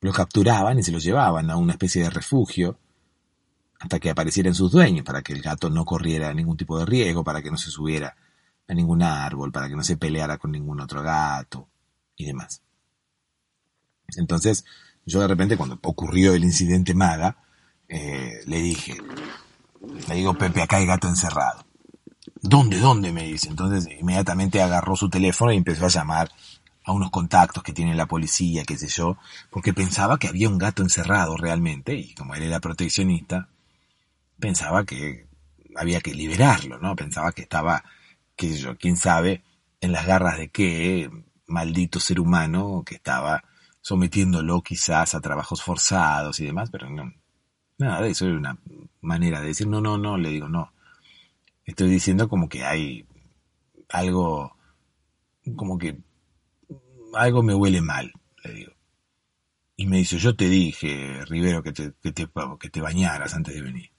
lo 0.01 0.11
capturaban 0.11 0.79
y 0.79 0.83
se 0.83 0.91
lo 0.91 0.99
llevaban 0.99 1.49
a 1.49 1.55
una 1.55 1.73
especie 1.73 2.03
de 2.03 2.09
refugio 2.09 2.77
hasta 3.83 3.99
que 3.99 4.09
aparecieran 4.09 4.55
sus 4.55 4.71
dueños, 4.71 5.03
para 5.03 5.21
que 5.21 5.33
el 5.33 5.41
gato 5.41 5.69
no 5.69 5.83
corriera 5.83 6.33
ningún 6.33 6.55
tipo 6.55 6.79
de 6.79 6.85
riesgo, 6.85 7.21
para 7.21 7.41
que 7.41 7.51
no 7.51 7.57
se 7.57 7.69
subiera 7.69 8.15
a 8.65 8.73
ningún 8.73 9.03
árbol, 9.03 9.51
para 9.51 9.67
que 9.67 9.75
no 9.75 9.83
se 9.83 9.97
peleara 9.97 10.37
con 10.37 10.53
ningún 10.53 10.79
otro 10.79 11.03
gato 11.03 11.67
y 12.15 12.25
demás. 12.25 12.61
Entonces, 14.15 14.63
yo 15.05 15.19
de 15.19 15.27
repente 15.27 15.57
cuando 15.57 15.77
ocurrió 15.83 16.33
el 16.33 16.45
incidente 16.45 16.93
Maga, 16.93 17.35
eh, 17.89 18.39
le 18.45 18.61
dije, 18.61 18.95
le 20.07 20.15
digo, 20.15 20.33
Pepe, 20.33 20.61
acá 20.61 20.77
hay 20.77 20.85
gato 20.85 21.09
encerrado. 21.09 21.65
¿Dónde, 22.41 22.79
dónde? 22.79 23.11
me 23.11 23.23
dice. 23.23 23.49
Entonces 23.49 23.85
inmediatamente 23.99 24.61
agarró 24.61 24.95
su 24.95 25.09
teléfono 25.09 25.51
y 25.51 25.57
empezó 25.57 25.87
a 25.87 25.89
llamar 25.89 26.31
a 26.85 26.93
unos 26.93 27.11
contactos 27.11 27.63
que 27.63 27.73
tiene 27.73 27.95
la 27.95 28.05
policía, 28.05 28.63
qué 28.63 28.77
sé 28.77 28.87
yo, 28.87 29.17
porque 29.49 29.73
pensaba 29.73 30.19
que 30.19 30.29
había 30.29 30.47
un 30.47 30.57
gato 30.57 30.83
encerrado 30.83 31.35
realmente, 31.35 31.95
y 31.95 32.13
como 32.13 32.33
él 32.35 32.43
era 32.43 32.61
proteccionista, 32.61 33.49
pensaba 34.43 34.83
que 34.83 35.25
había 35.73 36.01
que 36.01 36.13
liberarlo, 36.13 36.77
¿no? 36.77 36.97
Pensaba 36.97 37.31
que 37.31 37.43
estaba, 37.43 37.81
qué 38.35 38.49
sé 38.49 38.57
yo, 38.57 38.77
quién 38.77 38.97
sabe, 38.97 39.41
en 39.79 39.93
las 39.93 40.05
garras 40.05 40.37
de 40.37 40.49
qué 40.49 41.09
maldito 41.47 42.01
ser 42.01 42.19
humano 42.19 42.83
que 42.85 42.95
estaba 42.95 43.45
sometiéndolo 43.79 44.61
quizás 44.61 45.15
a 45.15 45.21
trabajos 45.21 45.63
forzados 45.63 46.41
y 46.41 46.45
demás, 46.45 46.69
pero 46.71 46.89
no, 46.89 47.13
nada 47.77 48.01
de 48.01 48.09
eso 48.09 48.25
era 48.25 48.35
una 48.35 48.59
manera 48.99 49.39
de 49.39 49.47
decir, 49.47 49.65
no, 49.67 49.79
no, 49.79 49.97
no, 49.97 50.17
le 50.17 50.27
digo, 50.27 50.49
no. 50.49 50.73
Estoy 51.63 51.89
diciendo 51.89 52.27
como 52.27 52.49
que 52.49 52.65
hay 52.65 53.07
algo, 53.87 54.57
como 55.55 55.77
que 55.77 55.99
algo 57.13 57.43
me 57.43 57.55
huele 57.55 57.79
mal, 57.79 58.11
le 58.43 58.53
digo. 58.53 58.73
Y 59.77 59.87
me 59.87 59.99
dice, 59.99 60.17
yo 60.17 60.35
te 60.35 60.49
dije, 60.49 61.23
Rivero, 61.27 61.63
que 61.63 61.71
te, 61.71 61.93
que 62.01 62.11
te, 62.11 62.27
que 62.59 62.69
te 62.69 62.81
bañaras 62.81 63.35
antes 63.35 63.55
de 63.55 63.61
venir. 63.61 63.92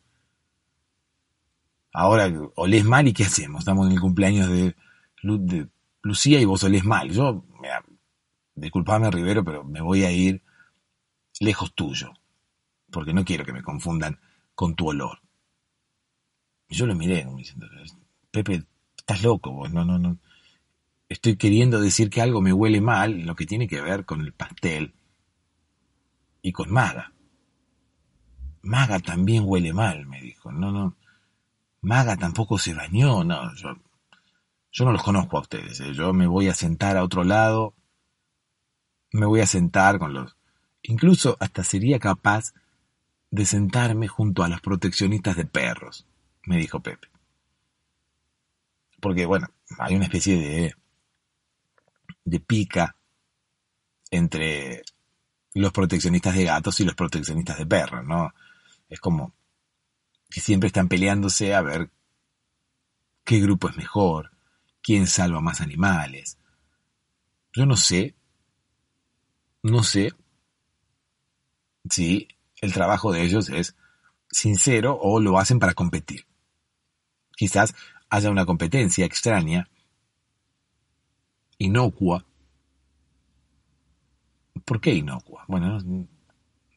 Ahora 1.94 2.28
olés 2.56 2.84
mal 2.84 3.06
y 3.06 3.12
¿qué 3.12 3.22
hacemos? 3.22 3.60
Estamos 3.60 3.86
en 3.86 3.92
el 3.92 4.00
cumpleaños 4.00 4.48
de, 4.48 4.74
de 5.22 5.68
Lucía 6.02 6.40
y 6.40 6.44
vos 6.44 6.64
olés 6.64 6.84
mal. 6.84 7.08
Yo, 7.12 7.44
mira, 7.62 7.84
disculpame 8.56 9.08
Rivero, 9.12 9.44
pero 9.44 9.62
me 9.62 9.80
voy 9.80 10.02
a 10.02 10.10
ir 10.10 10.42
lejos 11.38 11.72
tuyo, 11.72 12.12
porque 12.90 13.14
no 13.14 13.24
quiero 13.24 13.44
que 13.44 13.52
me 13.52 13.62
confundan 13.62 14.18
con 14.56 14.74
tu 14.74 14.88
olor. 14.88 15.20
Y 16.68 16.74
yo 16.74 16.86
lo 16.86 16.96
miré 16.96 17.24
diciendo, 17.36 17.68
Pepe, 18.32 18.64
estás 18.96 19.22
loco 19.22 19.52
vos, 19.52 19.72
no, 19.72 19.84
no, 19.84 19.96
no. 19.96 20.18
Estoy 21.08 21.36
queriendo 21.36 21.80
decir 21.80 22.10
que 22.10 22.20
algo 22.20 22.40
me 22.40 22.52
huele 22.52 22.80
mal, 22.80 23.20
lo 23.20 23.36
que 23.36 23.46
tiene 23.46 23.68
que 23.68 23.80
ver 23.80 24.04
con 24.04 24.20
el 24.20 24.32
pastel 24.32 24.94
y 26.42 26.50
con 26.50 26.72
Maga. 26.72 27.12
Maga 28.62 28.98
también 28.98 29.44
huele 29.46 29.72
mal, 29.72 30.06
me 30.06 30.20
dijo. 30.20 30.50
No, 30.50 30.72
no. 30.72 30.96
Maga 31.84 32.16
tampoco 32.16 32.58
se 32.58 32.74
bañó, 32.74 33.24
no. 33.24 33.54
Yo, 33.54 33.76
yo 34.72 34.84
no 34.84 34.92
los 34.92 35.02
conozco 35.02 35.38
a 35.38 35.42
ustedes. 35.42 35.80
¿eh? 35.80 35.94
Yo 35.94 36.12
me 36.12 36.26
voy 36.26 36.48
a 36.48 36.54
sentar 36.54 36.96
a 36.96 37.04
otro 37.04 37.24
lado 37.24 37.74
me 39.14 39.26
voy 39.26 39.40
a 39.40 39.46
sentar 39.46 39.98
con 40.00 40.12
los... 40.12 40.36
Incluso 40.82 41.36
hasta 41.38 41.62
sería 41.62 42.00
capaz 42.00 42.52
de 43.30 43.46
sentarme 43.46 44.08
junto 44.08 44.42
a 44.42 44.48
los 44.48 44.60
proteccionistas 44.60 45.36
de 45.36 45.46
perros, 45.46 46.04
me 46.46 46.56
dijo 46.56 46.80
Pepe. 46.80 47.08
Porque, 49.00 49.24
bueno, 49.24 49.46
hay 49.78 49.94
una 49.94 50.06
especie 50.06 50.36
de, 50.36 50.74
de 52.24 52.40
pica 52.40 52.96
entre 54.10 54.82
los 55.54 55.72
proteccionistas 55.72 56.34
de 56.34 56.44
gatos 56.44 56.80
y 56.80 56.84
los 56.84 56.96
proteccionistas 56.96 57.56
de 57.56 57.66
perros, 57.66 58.04
¿no? 58.04 58.34
Es 58.88 58.98
como 58.98 59.32
que 60.30 60.40
siempre 60.40 60.66
están 60.68 60.88
peleándose 60.88 61.54
a 61.54 61.62
ver 61.62 61.90
qué 63.24 63.40
grupo 63.40 63.68
es 63.68 63.76
mejor, 63.76 64.32
quién 64.82 65.06
salva 65.06 65.40
más 65.40 65.60
animales. 65.60 66.38
Yo 67.52 67.66
no 67.66 67.76
sé 67.76 68.14
no 69.64 69.82
sé 69.82 70.12
si 71.88 72.28
el 72.60 72.74
trabajo 72.74 73.12
de 73.12 73.22
ellos 73.22 73.48
es 73.48 73.74
sincero 74.30 74.98
o 75.00 75.20
lo 75.20 75.38
hacen 75.38 75.58
para 75.58 75.72
competir. 75.72 76.26
Quizás 77.34 77.74
haya 78.10 78.30
una 78.30 78.44
competencia 78.44 79.06
extraña, 79.06 79.70
inocua. 81.56 82.26
¿Por 84.66 84.82
qué 84.82 84.92
inocua? 84.92 85.46
Bueno, 85.48 85.78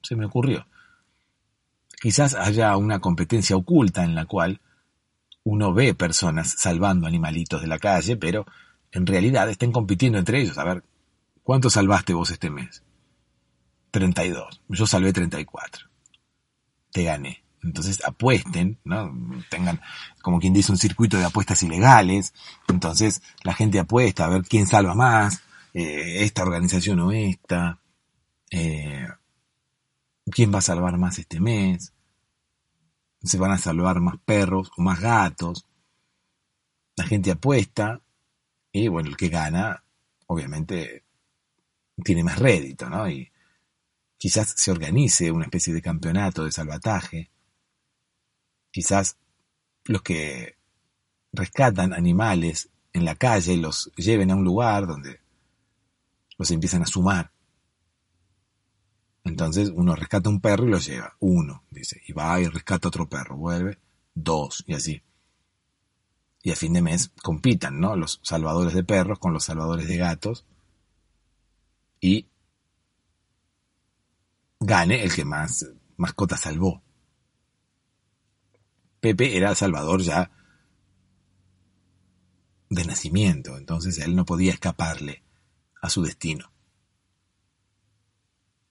se 0.02 0.16
me 0.16 0.26
ocurrió. 0.26 0.66
Quizás 2.00 2.36
haya 2.36 2.76
una 2.78 3.00
competencia 3.00 3.56
oculta 3.56 4.04
en 4.04 4.16
la 4.16 4.26
cual 4.26 4.62
uno 5.44 5.74
ve 5.74 5.94
personas 5.94 6.56
salvando 6.58 7.08
animalitos 7.08 7.62
de 7.62 7.68
la 7.68 7.80
calle, 7.80 8.18
pero 8.18 8.46
en 8.92 9.06
realidad 9.06 9.50
estén 9.50 9.72
compitiendo 9.72 10.18
entre 10.18 10.42
ellos 10.42 10.58
a 10.58 10.64
ver 10.64 10.84
¿Cuánto 11.48 11.70
salvaste 11.70 12.14
vos 12.14 12.30
este 12.30 12.50
mes? 12.50 12.84
32. 13.92 14.64
Yo 14.68 14.86
salvé 14.86 15.14
34. 15.14 15.88
Te 16.92 17.06
gané. 17.06 17.42
Entonces 17.64 18.04
apuesten, 18.06 18.78
¿no? 18.84 19.16
Tengan, 19.50 19.80
como 20.22 20.42
quien 20.42 20.52
dice, 20.52 20.74
un 20.74 20.78
circuito 20.78 21.16
de 21.16 21.24
apuestas 21.24 21.64
ilegales. 21.64 22.34
Entonces 22.68 23.22
la 23.44 23.54
gente 23.54 23.80
apuesta 23.80 24.26
a 24.26 24.28
ver 24.28 24.42
quién 24.42 24.68
salva 24.68 24.94
más, 24.94 25.42
eh, 25.74 26.26
esta 26.26 26.44
organización 26.44 27.00
o 27.00 27.14
esta. 27.14 27.80
Eh, 28.52 29.08
¿Quién 30.32 30.54
va 30.54 30.60
a 30.60 30.62
salvar 30.62 30.98
más 30.98 31.20
este 31.20 31.40
mes? 31.40 31.94
¿Se 33.24 33.38
van 33.38 33.52
a 33.52 33.58
salvar 33.58 34.00
más 34.00 34.16
perros 34.26 34.72
o 34.78 34.82
más 34.82 35.00
gatos? 35.00 35.66
La 36.96 37.06
gente 37.06 37.32
apuesta 37.32 38.02
y 38.72 38.90
bueno, 38.90 39.10
el 39.10 39.18
que 39.18 39.30
gana, 39.30 39.84
obviamente, 40.28 41.04
tiene 42.04 42.24
más 42.24 42.40
rédito, 42.40 42.90
¿no? 42.90 43.10
Y 43.10 43.32
quizás 44.18 44.54
se 44.56 44.72
organice 44.72 45.32
una 45.32 45.46
especie 45.46 45.74
de 45.74 45.82
campeonato 45.82 46.44
de 46.44 46.52
salvataje. 46.52 47.32
Quizás 48.72 49.18
los 49.86 50.02
que 50.02 50.58
rescatan 51.32 51.94
animales 51.94 52.70
en 52.94 53.06
la 53.06 53.16
calle 53.16 53.58
los 53.58 53.92
lleven 53.96 54.32
a 54.32 54.36
un 54.36 54.44
lugar 54.44 54.88
donde 54.88 55.22
los 56.38 56.52
empiezan 56.52 56.84
a 56.84 56.88
sumar. 56.88 57.32
Entonces 59.28 59.72
uno 59.74 59.96
rescata 59.96 60.30
un 60.30 60.40
perro 60.40 60.68
y 60.68 60.72
lo 60.72 60.80
lleva. 60.80 61.16
Uno, 61.20 61.64
dice. 61.70 62.02
Y 62.08 62.14
va 62.14 62.40
y 62.40 62.48
rescata 62.48 62.88
otro 62.88 63.08
perro. 63.08 63.38
Vuelve. 63.38 63.80
Dos. 64.14 64.64
Y 64.68 64.74
así. 64.74 65.02
Y 66.44 66.52
a 66.52 66.56
fin 66.56 66.74
de 66.74 66.82
mes 66.82 67.12
compitan, 67.22 67.80
¿no? 67.80 67.96
Los 67.96 68.20
salvadores 68.24 68.74
de 68.74 68.84
perros 68.84 69.20
con 69.20 69.34
los 69.34 69.44
salvadores 69.44 69.88
de 69.88 69.98
gatos. 69.98 70.46
Y 72.00 72.28
gane 74.60 75.04
el 75.04 75.14
que 75.14 75.26
más 75.26 75.68
mascota 75.98 76.38
salvó. 76.38 76.82
Pepe 79.00 79.38
era 79.38 79.50
el 79.50 79.56
salvador 79.56 80.02
ya 80.02 80.32
de 82.70 82.84
nacimiento, 82.84 83.58
entonces 83.58 83.98
él 84.00 84.16
no 84.16 84.26
podía 84.26 84.52
escaparle 84.52 85.24
a 85.82 85.90
su 85.90 86.04
destino. 86.04 86.52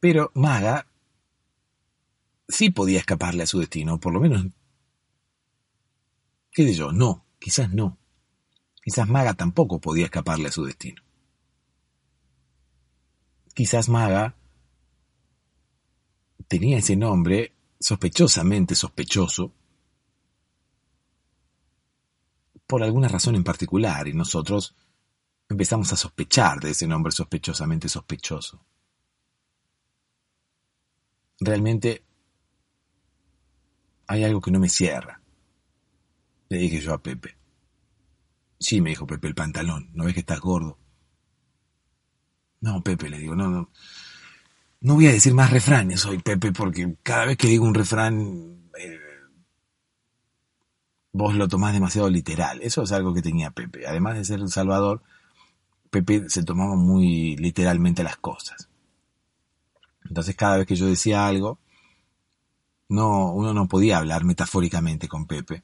Pero 0.00 0.30
Maga 0.34 0.86
sí 2.48 2.70
podía 2.70 2.98
escaparle 2.98 3.42
a 3.42 3.46
su 3.46 3.58
destino, 3.58 3.98
por 3.98 4.12
lo 4.12 4.20
menos, 4.20 4.46
qué 6.52 6.64
sé 6.64 6.74
yo, 6.74 6.92
no, 6.92 7.24
quizás 7.38 7.72
no. 7.72 7.98
Quizás 8.82 9.08
Maga 9.08 9.34
tampoco 9.34 9.80
podía 9.80 10.04
escaparle 10.04 10.48
a 10.48 10.52
su 10.52 10.64
destino. 10.64 11.02
Quizás 13.52 13.88
Maga 13.88 14.36
tenía 16.46 16.78
ese 16.78 16.94
nombre 16.94 17.52
sospechosamente 17.80 18.74
sospechoso 18.74 19.52
por 22.66 22.82
alguna 22.82 23.08
razón 23.08 23.34
en 23.34 23.44
particular 23.44 24.08
y 24.08 24.12
nosotros 24.12 24.74
empezamos 25.48 25.92
a 25.92 25.96
sospechar 25.96 26.60
de 26.60 26.70
ese 26.70 26.86
nombre 26.86 27.12
sospechosamente 27.12 27.88
sospechoso. 27.88 28.60
Realmente 31.40 32.04
hay 34.06 34.24
algo 34.24 34.40
que 34.40 34.50
no 34.50 34.60
me 34.60 34.68
cierra. 34.68 35.20
Le 36.48 36.58
dije 36.58 36.80
yo 36.80 36.94
a 36.94 37.02
Pepe. 37.02 37.36
Sí, 38.58 38.80
me 38.80 38.90
dijo 38.90 39.06
Pepe, 39.06 39.28
el 39.28 39.34
pantalón. 39.34 39.90
¿No 39.92 40.04
ves 40.04 40.14
que 40.14 40.20
estás 40.20 40.40
gordo? 40.40 40.78
No, 42.60 42.82
Pepe, 42.82 43.10
le 43.10 43.18
digo, 43.18 43.34
no, 43.34 43.48
no. 43.48 43.70
No 44.80 44.94
voy 44.94 45.06
a 45.08 45.12
decir 45.12 45.34
más 45.34 45.50
refranes 45.50 46.04
hoy, 46.06 46.18
Pepe, 46.18 46.52
porque 46.52 46.96
cada 47.02 47.26
vez 47.26 47.36
que 47.36 47.48
digo 47.48 47.64
un 47.64 47.74
refrán, 47.74 48.70
eh, 48.78 48.98
vos 51.12 51.34
lo 51.34 51.48
tomás 51.48 51.72
demasiado 51.72 52.08
literal. 52.08 52.62
Eso 52.62 52.82
es 52.82 52.92
algo 52.92 53.12
que 53.12 53.22
tenía 53.22 53.50
Pepe. 53.50 53.86
Además 53.86 54.16
de 54.16 54.24
ser 54.24 54.40
el 54.40 54.50
Salvador, 54.50 55.02
Pepe 55.90 56.28
se 56.28 56.44
tomaba 56.44 56.76
muy 56.76 57.36
literalmente 57.36 58.02
las 58.04 58.16
cosas. 58.16 58.68
Entonces 60.08 60.34
cada 60.36 60.58
vez 60.58 60.66
que 60.66 60.76
yo 60.76 60.86
decía 60.86 61.26
algo, 61.26 61.58
no, 62.88 63.32
uno 63.32 63.52
no 63.52 63.66
podía 63.66 63.98
hablar 63.98 64.24
metafóricamente 64.24 65.08
con 65.08 65.26
Pepe, 65.26 65.62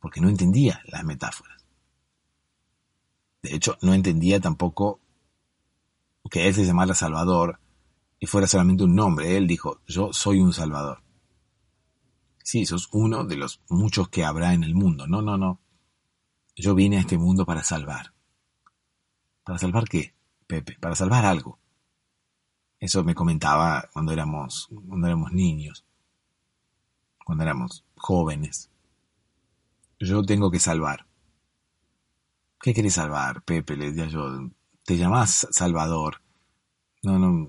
porque 0.00 0.20
no 0.20 0.28
entendía 0.28 0.82
las 0.86 1.04
metáforas. 1.04 1.64
De 3.42 3.54
hecho, 3.54 3.78
no 3.82 3.94
entendía 3.94 4.40
tampoco 4.40 5.00
que 6.30 6.46
él 6.46 6.54
se 6.54 6.64
llamara 6.64 6.94
Salvador 6.94 7.58
y 8.18 8.26
fuera 8.26 8.46
solamente 8.46 8.84
un 8.84 8.94
nombre. 8.94 9.36
Él 9.36 9.46
dijo, 9.46 9.80
yo 9.86 10.12
soy 10.12 10.40
un 10.40 10.52
Salvador. 10.52 11.02
Sí, 12.42 12.66
sos 12.66 12.88
uno 12.92 13.24
de 13.24 13.36
los 13.36 13.60
muchos 13.68 14.08
que 14.08 14.24
habrá 14.24 14.54
en 14.54 14.64
el 14.64 14.74
mundo. 14.74 15.06
No, 15.06 15.22
no, 15.22 15.38
no. 15.38 15.60
Yo 16.56 16.74
vine 16.74 16.98
a 16.98 17.00
este 17.00 17.16
mundo 17.16 17.46
para 17.46 17.62
salvar. 17.62 18.12
¿Para 19.44 19.58
salvar 19.58 19.84
qué, 19.88 20.14
Pepe? 20.46 20.76
Para 20.78 20.94
salvar 20.94 21.24
algo. 21.24 21.59
Eso 22.80 23.04
me 23.04 23.14
comentaba 23.14 23.88
cuando 23.92 24.12
éramos, 24.12 24.68
cuando 24.88 25.06
éramos 25.06 25.32
niños, 25.32 25.84
cuando 27.24 27.44
éramos 27.44 27.84
jóvenes. 27.94 28.70
Yo 29.98 30.24
tengo 30.24 30.50
que 30.50 30.58
salvar. 30.58 31.06
¿Qué 32.58 32.72
querés 32.72 32.94
salvar, 32.94 33.42
Pepe? 33.42 33.76
Le 33.76 33.92
decía 33.92 34.06
yo. 34.06 34.50
Te 34.84 34.96
llamás 34.96 35.46
Salvador. 35.50 36.22
No, 37.02 37.18
no. 37.18 37.48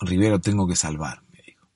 Rivero 0.00 0.38
tengo 0.38 0.66
que 0.68 0.76
salvar, 0.76 1.22
me 1.32 1.42
dijo. 1.42 1.66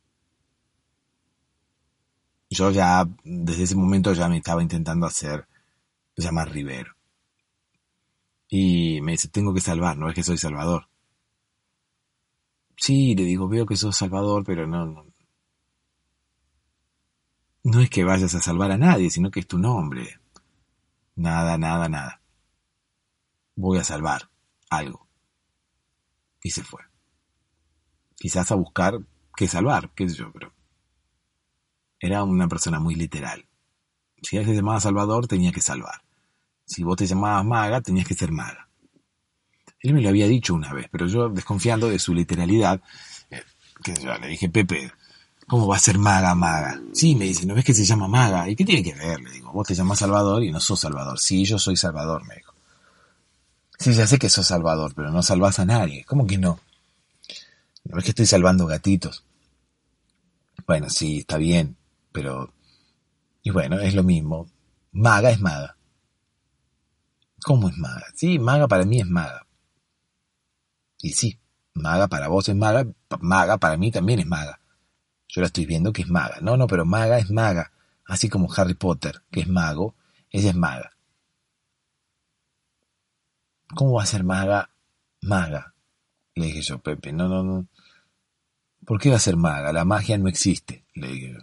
Yo 2.51 2.71
ya, 2.71 3.09
desde 3.25 3.63
ese 3.65 3.75
momento 3.75 4.13
ya 4.13 4.29
me 4.29 4.37
estaba 4.37 4.63
intentando 4.63 5.07
hacer 5.07 5.47
llamar 6.17 6.51
Rivero. 6.51 6.95
Y 8.57 9.01
me 9.01 9.11
dice, 9.11 9.27
tengo 9.27 9.53
que 9.53 9.61
salvar, 9.61 9.99
no 9.99 10.09
es 10.09 10.15
que 10.15 10.23
soy 10.23 10.39
Salvador. 10.39 10.89
Sí, 12.77 13.17
le 13.17 13.25
digo, 13.25 13.49
veo 13.49 13.67
que 13.67 13.77
sos 13.77 13.97
Salvador, 13.97 14.45
pero 14.47 14.65
no, 14.65 14.87
no. 14.87 15.07
No 17.65 17.81
es 17.81 17.91
que 17.91 18.05
vayas 18.05 18.33
a 18.37 18.41
salvar 18.41 18.71
a 18.71 18.79
nadie, 18.79 19.11
sino 19.11 19.33
que 19.33 19.41
es 19.41 19.49
tu 19.49 19.59
nombre. 19.59 20.21
Nada, 21.17 21.59
nada, 21.59 21.89
nada. 21.89 22.23
Voy 23.57 23.79
a 23.79 23.83
salvar 23.83 24.31
algo. 24.71 25.09
Y 26.41 26.51
se 26.51 26.63
fue. 26.63 26.83
Quizás 28.15 28.53
a 28.53 28.55
buscar 28.55 29.01
qué 29.37 29.49
salvar, 29.49 29.91
qué 29.97 30.09
sé 30.09 30.15
yo, 30.15 30.31
pero. 30.33 30.55
Era 31.99 32.23
una 32.23 32.47
persona 32.47 32.79
muy 32.79 32.95
literal. 32.95 33.49
Si 34.23 34.37
él 34.37 34.47
se 34.47 34.55
llamaba 34.55 34.79
Salvador, 34.79 35.27
tenía 35.27 35.51
que 35.51 35.61
salvar. 35.61 36.04
Si 36.67 36.83
vos 36.83 36.97
te 36.97 37.07
llamabas 37.07 37.45
maga, 37.45 37.81
tenías 37.81 38.07
que 38.07 38.15
ser 38.15 38.33
maga. 38.33 38.69
Él 39.81 39.93
me 39.93 40.01
lo 40.01 40.09
había 40.09 40.27
dicho 40.27 40.55
una 40.55 40.73
vez, 40.73 40.87
pero 40.91 41.07
yo, 41.07 41.29
desconfiando 41.29 41.89
de 41.89 41.99
su 41.99 42.15
literalidad, 42.15 42.81
eh, 43.31 43.43
que 43.83 43.95
yo 43.95 44.15
le 44.19 44.29
dije, 44.29 44.49
Pepe, 44.49 44.91
¿cómo 45.47 45.67
va 45.67 45.77
a 45.77 45.81
ser 45.81 45.99
maga, 45.99 46.35
maga? 46.35 46.81
Sí, 46.95 47.15
me 47.15 47.27
dice, 47.27 47.45
¿no 47.45 47.55
ves 47.55 47.65
que 47.65 47.75
se 47.75 47.85
llama 47.85 48.09
maga? 48.09 48.49
¿Y 48.49 48.57
qué 48.57 48.65
tiene 48.65 48.83
que 48.83 48.95
ver? 48.95 49.21
Le 49.21 49.31
digo, 49.31 49.53
vos 49.53 49.67
te 49.67 49.75
llamas 49.75 49.99
Salvador 49.99 50.43
y 50.43 50.51
no 50.51 50.59
sos 50.59 50.81
Salvador. 50.81 51.21
Sí, 51.21 51.45
yo 51.45 51.59
soy 51.59 51.77
Salvador, 51.77 52.27
me 52.27 52.37
dijo. 52.37 52.55
Sí, 53.79 53.93
ya 53.93 54.07
sé 54.07 54.19
que 54.19 54.31
sos 54.31 54.47
Salvador, 54.47 54.95
pero 54.95 55.11
no 55.11 55.23
salvas 55.23 55.59
a 55.59 55.67
nadie. 55.67 56.05
¿Cómo 56.07 56.27
que 56.27 56.39
no? 56.39 56.61
¿No 57.85 57.97
ves 57.97 58.05
que 58.05 58.11
estoy 58.13 58.27
salvando 58.27 58.67
gatitos? 58.67 59.23
Bueno, 60.67 60.89
sí, 60.89 61.19
está 61.19 61.37
bien, 61.37 61.77
pero... 62.11 62.51
Y 63.43 63.51
bueno, 63.51 63.79
es 63.81 63.95
lo 63.95 64.03
mismo. 64.03 64.49
Maga 64.93 65.31
es 65.31 65.41
maga. 65.41 65.77
¿Cómo 67.45 67.69
es 67.69 67.77
maga? 67.77 68.07
Sí, 68.15 68.39
maga 68.39 68.67
para 68.67 68.87
mí 68.87 69.01
es 69.01 69.07
maga. 69.07 69.47
Y 71.03 71.13
sí, 71.13 71.39
maga 71.75 72.09
para 72.09 72.29
vos 72.29 72.49
es 72.49 72.57
maga, 72.57 72.87
maga 73.21 73.59
para 73.59 73.77
mí 73.77 73.91
también 73.91 74.21
es 74.21 74.27
maga. 74.27 74.61
Yo 75.29 75.43
la 75.43 75.49
estoy 75.49 75.67
viendo 75.67 75.93
que 75.93 76.01
es 76.03 76.09
maga. 76.09 76.39
No, 76.41 76.57
no, 76.57 76.67
pero 76.67 76.87
maga 76.87 77.19
es 77.19 77.31
maga. 77.31 77.71
Así 78.07 78.31
como 78.31 78.51
Harry 78.57 78.73
Potter, 78.73 79.23
que 79.31 79.41
es 79.41 79.49
mago, 79.49 79.95
ella 80.31 80.51
es 80.51 80.57
maga. 80.57 80.97
¿Cómo 83.75 83.93
va 83.93 84.05
a 84.05 84.07
ser 84.07 84.25
maga? 84.25 84.71
Maga. 85.21 85.75
Le 86.37 86.47
dije 86.47 86.63
yo, 86.63 86.79
Pepe, 86.79 87.13
no, 87.13 87.29
no, 87.29 87.43
no. 87.43 87.69
¿Por 88.87 88.99
qué 88.99 89.11
va 89.11 89.17
a 89.17 89.21
ser 89.21 89.37
maga? 89.37 89.71
La 89.71 89.85
magia 89.85 90.17
no 90.17 90.31
existe, 90.31 90.87
le 90.95 91.09
dije 91.09 91.33
yo. 91.35 91.41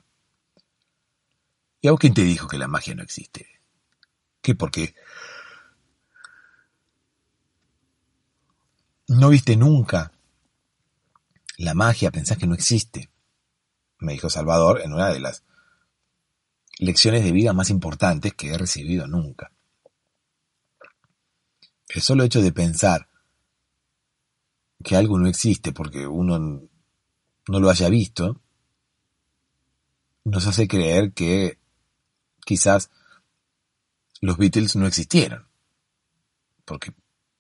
¿Y 1.82 1.88
a 1.88 1.92
vos 1.92 2.00
quién 2.00 2.16
te 2.16 2.24
dijo 2.24 2.48
que 2.48 2.58
la 2.58 2.68
magia 2.68 2.96
no 2.96 3.04
existe? 3.04 3.48
¿Qué? 4.42 4.56
¿Por 4.56 4.72
¿No 9.12 9.28
viste 9.28 9.58
nunca 9.58 10.14
la 11.58 11.74
magia? 11.74 12.12
¿Pensás 12.12 12.38
que 12.38 12.48
no 12.48 12.54
existe? 12.54 13.10
Me 14.00 14.14
dijo 14.14 14.30
Salvador 14.30 14.80
en 14.80 14.94
una 14.94 15.10
de 15.10 15.20
las 15.20 15.44
lecciones 16.80 17.26
de 17.26 17.34
vida 17.34 17.52
más 17.52 17.70
importantes 17.70 18.34
que 18.34 18.52
he 18.52 18.58
recibido 18.58 19.08
nunca. 19.08 19.52
El 21.90 22.02
solo 22.02 22.24
hecho 22.24 22.42
de 22.42 22.54
pensar 22.54 23.10
que 24.82 24.96
algo 24.96 25.20
no 25.20 25.28
existe 25.28 25.74
porque 25.74 26.08
uno 26.08 26.40
no 26.40 27.60
lo 27.60 27.70
haya 27.70 27.90
visto, 27.90 28.42
nos 30.24 30.48
hace 30.48 30.70
creer 30.70 31.12
que 31.12 31.60
quizás 32.46 32.90
los 34.22 34.38
Beatles 34.38 34.78
no 34.78 34.88
existieron, 34.88 35.50
porque 36.64 36.94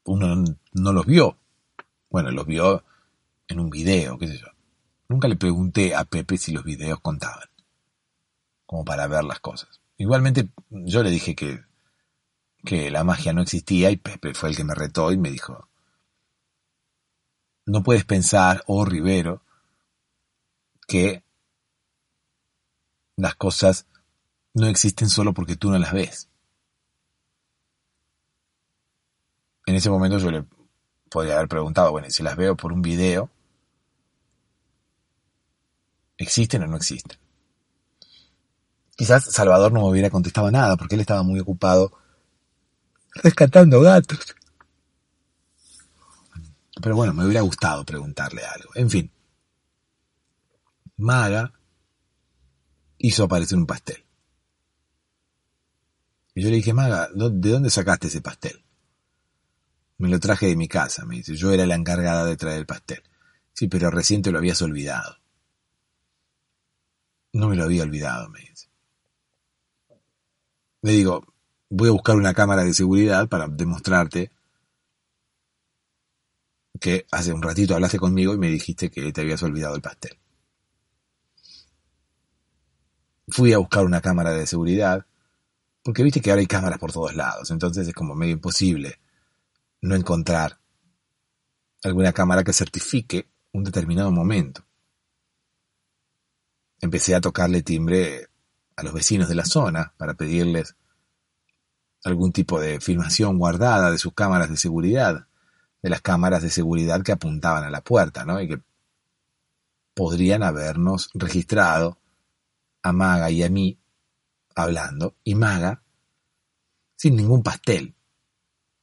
uno 0.04 0.44
no 0.74 0.92
los 0.92 1.06
vio. 1.06 1.40
Bueno, 2.12 2.30
los 2.32 2.45
vio 2.45 2.84
en 3.47 3.60
un 3.62 3.69
video, 3.69 4.17
qué 4.17 4.28
sé 4.28 4.38
yo. 4.38 4.47
Nunca 5.08 5.30
le 5.30 5.38
pregunté 5.38 5.95
a 5.95 6.04
Pepe 6.04 6.38
si 6.38 6.52
los 6.52 6.63
videos 6.63 7.00
contaban, 7.00 7.50
como 8.65 8.84
para 8.84 9.08
ver 9.08 9.24
las 9.24 9.39
cosas. 9.39 9.82
Igualmente 9.97 10.50
yo 10.69 11.04
le 11.04 11.10
dije 11.10 11.36
que, 11.36 11.63
que 12.65 12.91
la 12.91 13.06
magia 13.06 13.32
no 13.32 13.41
existía 13.41 13.91
y 13.91 13.97
Pepe 13.97 14.34
fue 14.34 14.50
el 14.50 14.58
que 14.58 14.65
me 14.65 14.76
retó 14.76 15.13
y 15.13 15.17
me 15.17 15.32
dijo, 15.32 15.69
no 17.65 17.82
puedes 17.82 18.04
pensar, 18.04 18.62
oh 18.67 18.84
Rivero, 18.84 19.41
que 20.88 21.24
las 23.15 23.36
cosas 23.36 23.88
no 24.54 24.67
existen 24.67 25.08
solo 25.10 25.34
porque 25.34 25.56
tú 25.56 25.71
no 25.71 25.80
las 25.80 25.93
ves. 25.93 26.30
En 29.65 29.76
ese 29.76 29.89
momento 29.89 30.17
yo 30.17 30.30
le 30.30 30.45
podría 31.12 31.36
haber 31.36 31.50
preguntado, 31.50 31.91
bueno, 31.91 32.10
si 32.10 32.24
las 32.24 32.38
veo 32.38 32.56
por 32.56 32.71
un 32.71 32.82
video, 32.82 33.30
¿existen 36.17 36.63
o 36.63 36.67
no 36.67 36.78
existen? 36.78 37.19
Quizás 38.95 39.26
Salvador 39.26 39.74
no 39.74 39.82
me 39.82 39.89
hubiera 39.89 40.10
contestado 40.10 40.50
nada 40.52 40.78
porque 40.78 40.95
él 40.95 41.02
estaba 41.02 41.21
muy 41.21 41.39
ocupado 41.39 41.91
rescatando 43.15 43.82
gatos. 43.82 44.36
Pero 46.82 46.95
bueno, 46.95 47.13
me 47.13 47.26
hubiera 47.26 47.41
gustado 47.41 47.84
preguntarle 47.84 48.43
algo. 48.45 48.71
En 48.76 48.89
fin. 48.89 49.12
Maga 50.95 51.52
hizo 53.00 53.26
aparecer 53.26 53.58
un 53.58 53.65
pastel. 53.65 54.06
Y 56.36 56.43
yo 56.43 56.50
le 56.50 56.56
dije, 56.56 56.74
Maga, 56.74 57.10
¿de 57.13 57.50
dónde 57.50 57.69
sacaste 57.69 58.08
ese 58.08 58.21
pastel? 58.21 58.61
Me 60.02 60.10
lo 60.10 60.20
traje 60.20 60.48
de 60.48 60.56
mi 60.56 60.68
casa, 60.68 61.06
me 61.06 61.18
dice. 61.18 61.36
Yo 61.36 61.52
era 61.52 61.68
la 61.68 61.76
encargada 61.76 62.26
de 62.26 62.36
traer 62.36 62.58
el 62.58 62.66
pastel. 62.66 63.04
Sí, 63.54 63.68
pero 63.68 63.92
recién 63.92 64.24
te 64.24 64.32
lo 64.32 64.40
habías 64.40 64.60
olvidado. 64.64 65.18
No 67.34 67.48
me 67.48 67.56
lo 67.56 67.66
había 67.66 67.84
olvidado, 67.84 68.28
me 68.30 68.40
dice. 68.40 68.68
Le 70.82 70.94
digo, 70.94 71.24
voy 71.70 71.90
a 71.90 71.92
buscar 71.92 72.16
una 72.16 72.34
cámara 72.34 72.64
de 72.64 72.74
seguridad 72.74 73.30
para 73.30 73.48
demostrarte 73.48 74.32
que 76.80 77.06
hace 77.12 77.32
un 77.32 77.44
ratito 77.44 77.76
hablaste 77.76 78.00
conmigo 78.00 78.34
y 78.34 78.40
me 78.40 78.48
dijiste 78.48 78.90
que 78.90 79.14
te 79.14 79.22
habías 79.22 79.44
olvidado 79.44 79.76
el 79.76 79.84
pastel. 79.84 80.18
Fui 83.28 83.54
a 83.54 83.60
buscar 83.60 83.86
una 83.86 84.02
cámara 84.02 84.32
de 84.32 84.48
seguridad, 84.48 85.06
porque 85.84 86.02
viste 86.02 86.22
que 86.22 86.32
ahora 86.32 86.40
hay 86.40 86.48
cámaras 86.48 86.80
por 86.80 86.92
todos 86.92 87.16
lados, 87.16 87.52
entonces 87.52 87.88
es 87.88 87.94
como 87.94 88.16
medio 88.16 88.34
imposible 88.34 89.01
no 89.82 89.96
encontrar 89.96 90.60
alguna 91.84 92.13
cámara 92.13 92.44
que 92.44 92.54
certifique 92.54 93.28
un 93.54 93.63
determinado 93.63 94.12
momento. 94.12 94.65
Empecé 96.80 97.15
a 97.15 97.22
tocarle 97.22 97.63
timbre 97.63 98.30
a 98.76 98.84
los 98.84 98.94
vecinos 98.94 99.28
de 99.28 99.36
la 99.36 99.46
zona 99.46 99.94
para 99.98 100.13
pedirles 100.13 100.76
algún 102.04 102.32
tipo 102.32 102.60
de 102.60 102.80
filmación 102.80 103.38
guardada 103.38 103.91
de 103.91 103.98
sus 103.98 104.13
cámaras 104.13 104.50
de 104.50 104.58
seguridad, 104.58 105.28
de 105.82 105.89
las 105.89 106.02
cámaras 106.02 106.41
de 106.41 106.50
seguridad 106.50 107.02
que 107.04 107.12
apuntaban 107.12 107.63
a 107.63 107.70
la 107.70 107.82
puerta, 107.82 108.26
¿no? 108.26 108.41
Y 108.41 108.48
que 108.48 108.62
podrían 109.94 110.44
habernos 110.44 111.10
registrado 111.13 112.00
a 112.82 112.91
Maga 112.91 113.30
y 113.30 113.44
a 113.44 113.50
mí 113.50 113.80
hablando, 114.56 115.15
y 115.24 115.36
Maga 115.36 115.84
sin 116.96 117.15
ningún 117.15 117.44
pastel 117.44 117.96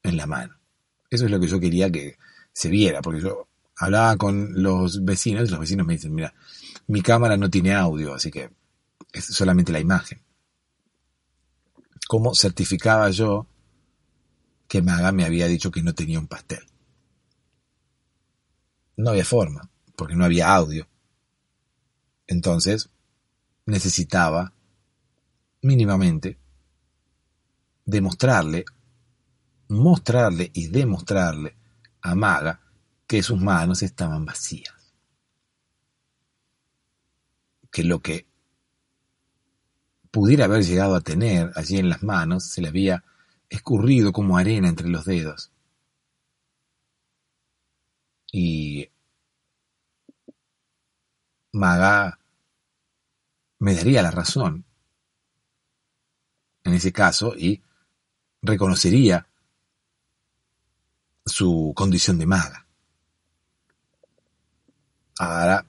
en 0.02 0.16
la 0.16 0.26
mano. 0.26 0.57
Eso 1.10 1.24
es 1.24 1.30
lo 1.30 1.40
que 1.40 1.48
yo 1.48 1.58
quería 1.58 1.90
que 1.90 2.18
se 2.52 2.68
viera, 2.68 3.00
porque 3.00 3.20
yo 3.20 3.48
hablaba 3.76 4.16
con 4.16 4.62
los 4.62 5.04
vecinos 5.04 5.48
y 5.48 5.50
los 5.50 5.60
vecinos 5.60 5.86
me 5.86 5.94
dicen, 5.94 6.14
mira, 6.14 6.34
mi 6.86 7.02
cámara 7.02 7.36
no 7.36 7.48
tiene 7.48 7.74
audio, 7.74 8.14
así 8.14 8.30
que 8.30 8.50
es 9.12 9.24
solamente 9.24 9.72
la 9.72 9.80
imagen. 9.80 10.20
¿Cómo 12.08 12.34
certificaba 12.34 13.10
yo 13.10 13.46
que 14.66 14.82
Maga 14.82 15.12
me 15.12 15.24
había 15.24 15.46
dicho 15.46 15.70
que 15.70 15.82
no 15.82 15.94
tenía 15.94 16.18
un 16.18 16.26
pastel? 16.26 16.64
No 18.96 19.10
había 19.10 19.24
forma, 19.24 19.70
porque 19.96 20.16
no 20.16 20.24
había 20.24 20.54
audio. 20.54 20.88
Entonces, 22.26 22.90
necesitaba 23.66 24.52
mínimamente 25.62 26.38
demostrarle 27.84 28.64
mostrarle 29.68 30.50
y 30.54 30.68
demostrarle 30.68 31.56
a 32.00 32.14
Maga 32.14 32.60
que 33.06 33.22
sus 33.22 33.40
manos 33.40 33.82
estaban 33.82 34.24
vacías. 34.24 34.74
Que 37.70 37.84
lo 37.84 38.00
que 38.00 38.26
pudiera 40.10 40.46
haber 40.46 40.64
llegado 40.64 40.94
a 40.94 41.00
tener 41.00 41.52
allí 41.54 41.78
en 41.78 41.88
las 41.88 42.02
manos 42.02 42.44
se 42.44 42.62
le 42.62 42.68
había 42.68 43.04
escurrido 43.48 44.12
como 44.12 44.36
arena 44.36 44.68
entre 44.68 44.88
los 44.88 45.04
dedos. 45.04 45.52
Y 48.32 48.90
Maga 51.52 52.18
me 53.58 53.74
daría 53.74 54.02
la 54.02 54.10
razón 54.10 54.64
en 56.64 56.74
ese 56.74 56.92
caso 56.92 57.34
y 57.36 57.62
reconocería 58.42 59.27
su 61.28 61.72
condición 61.74 62.18
de 62.18 62.26
maga. 62.26 62.66
Ahora, 65.18 65.64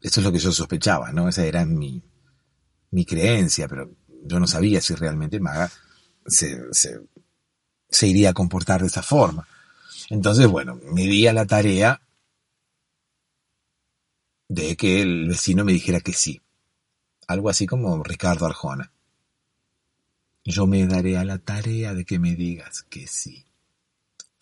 eso 0.00 0.20
es 0.20 0.24
lo 0.24 0.32
que 0.32 0.38
yo 0.38 0.52
sospechaba, 0.52 1.12
¿no? 1.12 1.28
Esa 1.28 1.44
era 1.44 1.64
mi, 1.64 2.02
mi 2.90 3.04
creencia, 3.04 3.68
pero 3.68 3.90
yo 4.24 4.40
no 4.40 4.46
sabía 4.46 4.80
si 4.80 4.94
realmente 4.94 5.40
maga 5.40 5.70
se, 6.26 6.72
se, 6.72 7.00
se 7.88 8.06
iría 8.06 8.30
a 8.30 8.34
comportar 8.34 8.80
de 8.80 8.88
esa 8.88 9.02
forma. 9.02 9.46
Entonces, 10.10 10.46
bueno, 10.46 10.78
me 10.92 11.02
di 11.02 11.26
a 11.26 11.32
la 11.32 11.46
tarea 11.46 12.00
de 14.48 14.76
que 14.76 15.00
el 15.00 15.28
vecino 15.28 15.64
me 15.64 15.72
dijera 15.72 16.00
que 16.00 16.12
sí. 16.12 16.42
Algo 17.26 17.48
así 17.48 17.66
como 17.66 18.02
Ricardo 18.02 18.46
Arjona. 18.46 18.92
Yo 20.44 20.66
me 20.66 20.86
daré 20.86 21.16
a 21.16 21.24
la 21.24 21.38
tarea 21.38 21.94
de 21.94 22.04
que 22.04 22.18
me 22.18 22.34
digas 22.34 22.82
que 22.90 23.06
sí. 23.06 23.46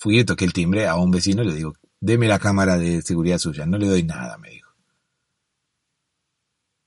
Fui 0.00 0.18
y 0.18 0.24
toqué 0.24 0.46
el 0.46 0.54
timbre 0.54 0.86
a 0.88 0.96
un 0.96 1.10
vecino 1.10 1.42
y 1.42 1.46
le 1.46 1.54
digo, 1.54 1.74
deme 2.00 2.26
la 2.26 2.38
cámara 2.38 2.78
de 2.78 3.02
seguridad 3.02 3.36
suya. 3.36 3.66
No 3.66 3.76
le 3.76 3.86
doy 3.86 4.02
nada, 4.02 4.38
me 4.38 4.48
dijo. 4.48 4.70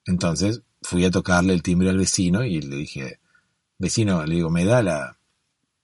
Entonces 0.06 0.64
fui 0.82 1.06
a 1.06 1.12
tocarle 1.12 1.54
el 1.54 1.62
timbre 1.62 1.92
al 1.92 2.00
vecino 2.00 2.44
y 2.44 2.60
le 2.60 2.76
dije, 2.76 3.20
vecino, 3.78 4.26
le 4.26 4.34
digo, 4.34 4.50
¿me 4.50 4.66
da 4.66 4.82
la, 4.82 5.20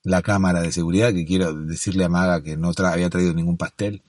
la 0.01 0.23
cámara 0.23 0.61
de 0.61 0.71
seguridad 0.71 1.13
que 1.13 1.23
quiero 1.23 1.53
decirle 1.53 2.05
a 2.05 2.09
Maga 2.09 2.41
que 2.41 2.57
no 2.57 2.71
había 2.75 3.11
traído 3.11 3.35
ningún 3.35 3.57
pastel? 3.57 4.01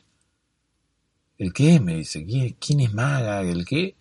¿El 1.36 1.52
qué? 1.52 1.78
Me 1.78 1.96
dice, 1.96 2.24
¿quién, 2.24 2.56
quién 2.58 2.80
es 2.80 2.94
Maga? 2.94 3.42
¿El 3.42 3.66
qué? 3.66 3.96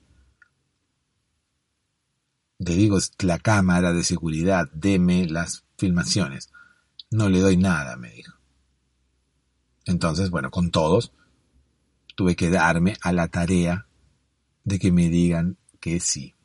Le 2.60 2.74
digo, 2.74 2.98
la 3.20 3.38
cámara 3.38 3.92
de 3.92 4.06
seguridad, 4.06 4.70
deme 4.72 5.26
las 5.26 5.66
filmaciones. 5.78 6.50
No 7.12 7.28
le 7.28 7.42
doy 7.42 7.58
nada, 7.58 7.98
me 7.98 8.12
dijo. 8.12 8.39
Entonces, 9.90 10.30
bueno, 10.30 10.52
con 10.52 10.70
todos, 10.70 11.14
tuve 12.16 12.36
que 12.36 12.52
darme 12.52 12.96
a 13.02 13.12
la 13.12 13.28
tarea 13.28 13.88
de 14.64 14.78
que 14.78 14.92
me 14.92 15.10
digan 15.10 15.58
que 15.80 16.00
sí. 16.00 16.36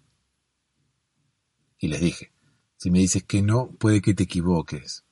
Y 1.78 1.88
les 1.88 2.00
dije, 2.00 2.32
si 2.78 2.90
me 2.90 3.00
dices 3.00 3.24
que 3.24 3.42
no, 3.42 3.70
puede 3.72 4.00
que 4.00 4.14
te 4.14 4.22
equivoques. 4.22 5.04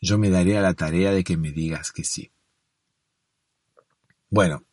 Yo 0.00 0.18
me 0.18 0.28
daré 0.28 0.58
a 0.58 0.60
la 0.60 0.74
tarea 0.74 1.12
de 1.12 1.22
que 1.22 1.36
me 1.36 1.52
digas 1.52 1.92
que 1.92 2.02
sí. 2.02 2.32
Bueno, 4.28 4.64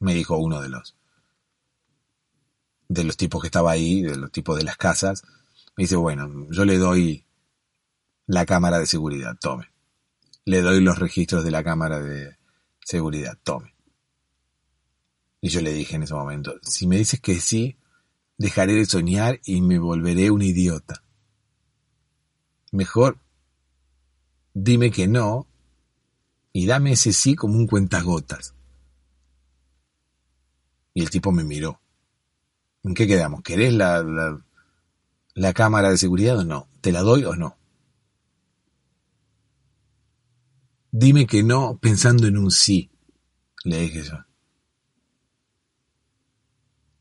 me 0.00 0.14
dijo 0.14 0.36
uno 0.36 0.60
de 0.60 0.68
los 0.68 0.96
de 2.88 3.04
los 3.04 3.16
tipos 3.16 3.40
que 3.40 3.46
estaba 3.46 3.70
ahí, 3.70 4.02
de 4.02 4.16
los 4.16 4.32
tipos 4.32 4.58
de 4.58 4.64
las 4.64 4.76
casas, 4.76 5.22
me 5.76 5.84
dice, 5.84 5.94
bueno, 5.94 6.48
yo 6.50 6.64
le 6.64 6.76
doy 6.76 7.24
la 8.26 8.44
cámara 8.44 8.80
de 8.80 8.86
seguridad, 8.86 9.36
tome 9.40 9.71
le 10.44 10.60
doy 10.60 10.80
los 10.80 10.98
registros 10.98 11.44
de 11.44 11.50
la 11.50 11.62
cámara 11.62 12.00
de 12.00 12.36
seguridad, 12.84 13.38
tome. 13.42 13.74
Y 15.40 15.48
yo 15.48 15.60
le 15.60 15.72
dije 15.72 15.96
en 15.96 16.04
ese 16.04 16.14
momento, 16.14 16.54
si 16.62 16.86
me 16.86 16.96
dices 16.96 17.20
que 17.20 17.40
sí, 17.40 17.76
dejaré 18.38 18.74
de 18.74 18.86
soñar 18.86 19.40
y 19.44 19.60
me 19.60 19.78
volveré 19.78 20.30
un 20.30 20.42
idiota. 20.42 21.02
Mejor 22.70 23.18
dime 24.54 24.90
que 24.90 25.08
no 25.08 25.46
y 26.52 26.66
dame 26.66 26.92
ese 26.92 27.12
sí 27.12 27.34
como 27.34 27.56
un 27.56 27.66
cuentagotas. 27.66 28.54
Y 30.94 31.02
el 31.02 31.10
tipo 31.10 31.32
me 31.32 31.44
miró. 31.44 31.80
¿En 32.84 32.94
qué 32.94 33.06
quedamos? 33.06 33.42
¿Querés 33.42 33.72
la, 33.72 34.02
la, 34.02 34.44
la 35.34 35.52
cámara 35.54 35.90
de 35.90 35.98
seguridad 35.98 36.38
o 36.38 36.44
no? 36.44 36.68
¿Te 36.80 36.92
la 36.92 37.00
doy 37.00 37.24
o 37.24 37.34
no? 37.34 37.56
Dime 40.94 41.26
que 41.26 41.42
no 41.42 41.78
pensando 41.78 42.26
en 42.26 42.36
un 42.36 42.50
sí, 42.50 42.90
le 43.64 43.80
dije 43.80 44.02
yo. 44.02 44.18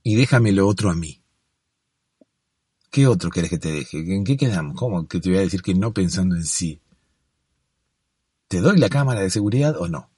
Y 0.01 0.15
déjame 0.15 0.53
lo 0.53 0.65
otro 0.65 0.89
a 0.89 0.95
mí. 0.95 1.21
¿Qué 2.89 3.05
otro 3.05 3.29
querés 3.29 3.49
que 3.49 3.59
te 3.59 3.69
deje? 3.69 3.97
¿En 3.99 4.23
qué 4.23 4.37
quedamos? 4.37 4.77
¿Cómo 4.77 5.05
que 5.09 5.19
te 5.19 5.29
voy 5.29 5.39
a 5.39 5.41
decir 5.41 5.61
que 5.61 5.75
no 5.75 5.93
pensando 5.93 6.37
en 6.37 6.45
sí? 6.45 6.81
¿Te 8.47 8.61
doy 8.61 8.77
la 8.77 8.87
cámara 8.87 9.19
de 9.19 9.29
seguridad 9.29 9.75
o 9.77 9.89
no? 9.89 10.09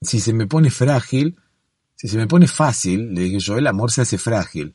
Si 0.00 0.18
se 0.18 0.32
me 0.32 0.46
pone 0.46 0.70
frágil, 0.70 1.38
si 1.94 2.08
se 2.08 2.16
me 2.16 2.26
pone 2.26 2.48
fácil, 2.48 3.12
le 3.12 3.22
dije 3.22 3.38
yo, 3.38 3.58
el 3.58 3.66
amor 3.66 3.92
se 3.92 4.00
hace 4.00 4.16
frágil 4.16 4.72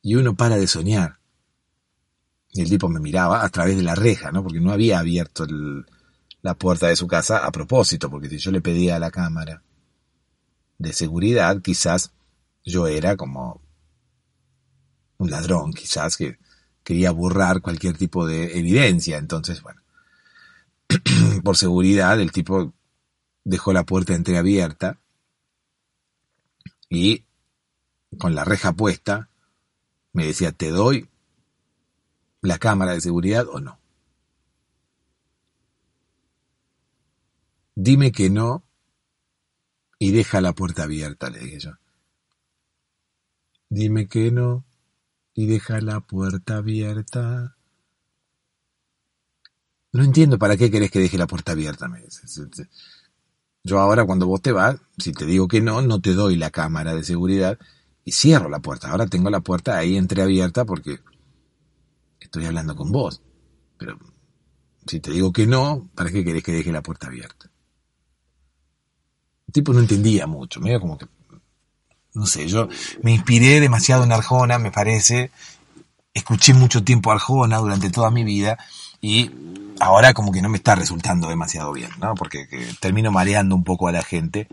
y 0.00 0.14
uno 0.14 0.36
para 0.36 0.56
de 0.56 0.68
soñar. 0.68 1.18
Y 2.54 2.62
el 2.62 2.68
tipo 2.68 2.88
me 2.88 3.00
miraba 3.00 3.44
a 3.44 3.48
través 3.48 3.76
de 3.76 3.82
la 3.82 3.96
reja, 3.96 4.30
¿no? 4.30 4.44
Porque 4.44 4.60
no 4.60 4.70
había 4.70 5.00
abierto 5.00 5.44
la 6.40 6.54
puerta 6.54 6.86
de 6.86 6.94
su 6.94 7.08
casa 7.08 7.44
a 7.44 7.50
propósito, 7.50 8.08
porque 8.08 8.28
si 8.28 8.38
yo 8.38 8.52
le 8.52 8.60
pedía 8.60 8.94
a 8.94 9.00
la 9.00 9.10
cámara 9.10 9.60
de 10.78 10.92
seguridad, 10.92 11.60
quizás 11.60 12.12
yo 12.64 12.86
era 12.86 13.16
como 13.16 13.60
un 15.18 15.30
ladrón, 15.30 15.72
quizás 15.72 16.16
que 16.16 16.38
quería 16.84 17.10
borrar 17.10 17.60
cualquier 17.60 17.96
tipo 17.96 18.24
de 18.24 18.56
evidencia. 18.56 19.18
Entonces, 19.18 19.60
bueno, 19.60 19.82
por 21.42 21.56
seguridad 21.56 22.20
el 22.20 22.30
tipo 22.30 22.72
dejó 23.42 23.72
la 23.72 23.84
puerta 23.84 24.14
entreabierta 24.14 25.00
y 26.88 27.24
con 28.16 28.36
la 28.36 28.44
reja 28.44 28.72
puesta 28.72 29.28
me 30.12 30.26
decía, 30.26 30.52
¿te 30.52 30.70
doy 30.70 31.08
la 32.44 32.58
cámara 32.58 32.92
de 32.92 33.00
seguridad 33.00 33.46
o 33.48 33.60
no? 33.60 33.78
Dime 37.74 38.12
que 38.12 38.30
no 38.30 38.62
y 39.98 40.12
deja 40.12 40.40
la 40.40 40.52
puerta 40.52 40.84
abierta, 40.84 41.30
le 41.30 41.40
dije 41.40 41.58
yo. 41.60 41.70
Dime 43.68 44.06
que 44.06 44.30
no 44.30 44.64
y 45.34 45.46
deja 45.46 45.80
la 45.80 46.00
puerta 46.00 46.58
abierta. 46.58 47.56
No 49.92 50.04
entiendo 50.04 50.38
para 50.38 50.56
qué 50.56 50.70
querés 50.70 50.90
que 50.90 51.00
deje 51.00 51.18
la 51.18 51.26
puerta 51.26 51.52
abierta, 51.52 51.88
me 51.88 52.00
dice. 52.00 52.68
Yo 53.64 53.80
ahora 53.80 54.04
cuando 54.04 54.26
vos 54.26 54.42
te 54.42 54.52
vas, 54.52 54.76
si 54.98 55.12
te 55.12 55.24
digo 55.24 55.48
que 55.48 55.60
no, 55.60 55.80
no 55.82 56.00
te 56.00 56.12
doy 56.12 56.36
la 56.36 56.50
cámara 56.50 56.94
de 56.94 57.02
seguridad 57.02 57.58
y 58.04 58.12
cierro 58.12 58.48
la 58.48 58.60
puerta. 58.60 58.90
Ahora 58.90 59.06
tengo 59.06 59.30
la 59.30 59.40
puerta 59.40 59.76
ahí 59.76 59.96
entreabierta 59.96 60.64
porque 60.64 61.00
estoy 62.24 62.46
hablando 62.46 62.74
con 62.74 62.90
vos. 62.90 63.22
Pero 63.78 63.98
si 64.86 65.00
te 65.00 65.10
digo 65.10 65.32
que 65.32 65.46
no, 65.46 65.88
¿para 65.94 66.10
qué 66.10 66.24
querés 66.24 66.42
que 66.42 66.52
deje 66.52 66.72
la 66.72 66.82
puerta 66.82 67.06
abierta? 67.06 67.50
El 69.46 69.52
tipo 69.52 69.72
no 69.72 69.80
entendía 69.80 70.26
mucho, 70.26 70.60
medio 70.60 70.80
como 70.80 70.98
que, 70.98 71.06
no 72.14 72.26
sé, 72.26 72.48
yo 72.48 72.68
me 73.02 73.12
inspiré 73.12 73.60
demasiado 73.60 74.04
en 74.04 74.12
Arjona, 74.12 74.58
me 74.58 74.70
parece, 74.70 75.30
escuché 76.12 76.54
mucho 76.54 76.82
tiempo 76.82 77.12
Arjona 77.12 77.58
durante 77.58 77.90
toda 77.90 78.10
mi 78.10 78.24
vida 78.24 78.58
y 79.00 79.30
ahora 79.80 80.14
como 80.14 80.32
que 80.32 80.42
no 80.42 80.48
me 80.48 80.56
está 80.58 80.74
resultando 80.74 81.28
demasiado 81.28 81.72
bien, 81.72 81.90
¿no? 82.00 82.14
Porque 82.14 82.48
termino 82.80 83.10
mareando 83.10 83.54
un 83.54 83.64
poco 83.64 83.88
a 83.88 83.92
la 83.92 84.02
gente 84.02 84.48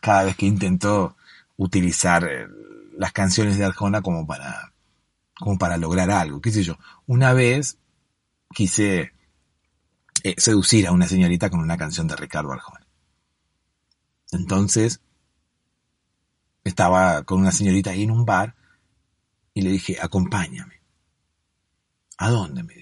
cada 0.00 0.24
vez 0.24 0.36
que 0.36 0.46
intento 0.46 1.16
utilizar 1.56 2.24
eh, 2.24 2.46
las 2.98 3.12
canciones 3.12 3.58
de 3.58 3.64
Arjona 3.64 4.02
como 4.02 4.26
para, 4.26 4.65
como 5.38 5.58
para 5.58 5.76
lograr 5.76 6.10
algo, 6.10 6.40
qué 6.40 6.50
sé 6.50 6.62
yo. 6.62 6.78
Una 7.06 7.32
vez 7.32 7.78
quise 8.54 9.12
eh, 10.22 10.34
seducir 10.38 10.86
a 10.86 10.92
una 10.92 11.06
señorita 11.06 11.50
con 11.50 11.60
una 11.60 11.76
canción 11.76 12.08
de 12.08 12.16
Ricardo 12.16 12.52
Arjona. 12.52 12.86
Entonces, 14.32 15.00
estaba 16.64 17.22
con 17.22 17.40
una 17.40 17.52
señorita 17.52 17.90
ahí 17.90 18.02
en 18.02 18.10
un 18.10 18.24
bar 18.24 18.54
y 19.54 19.62
le 19.62 19.70
dije, 19.70 19.98
acompáñame. 20.00 20.82
¿A 22.18 22.30
dónde? 22.30 22.62
Me 22.62 22.74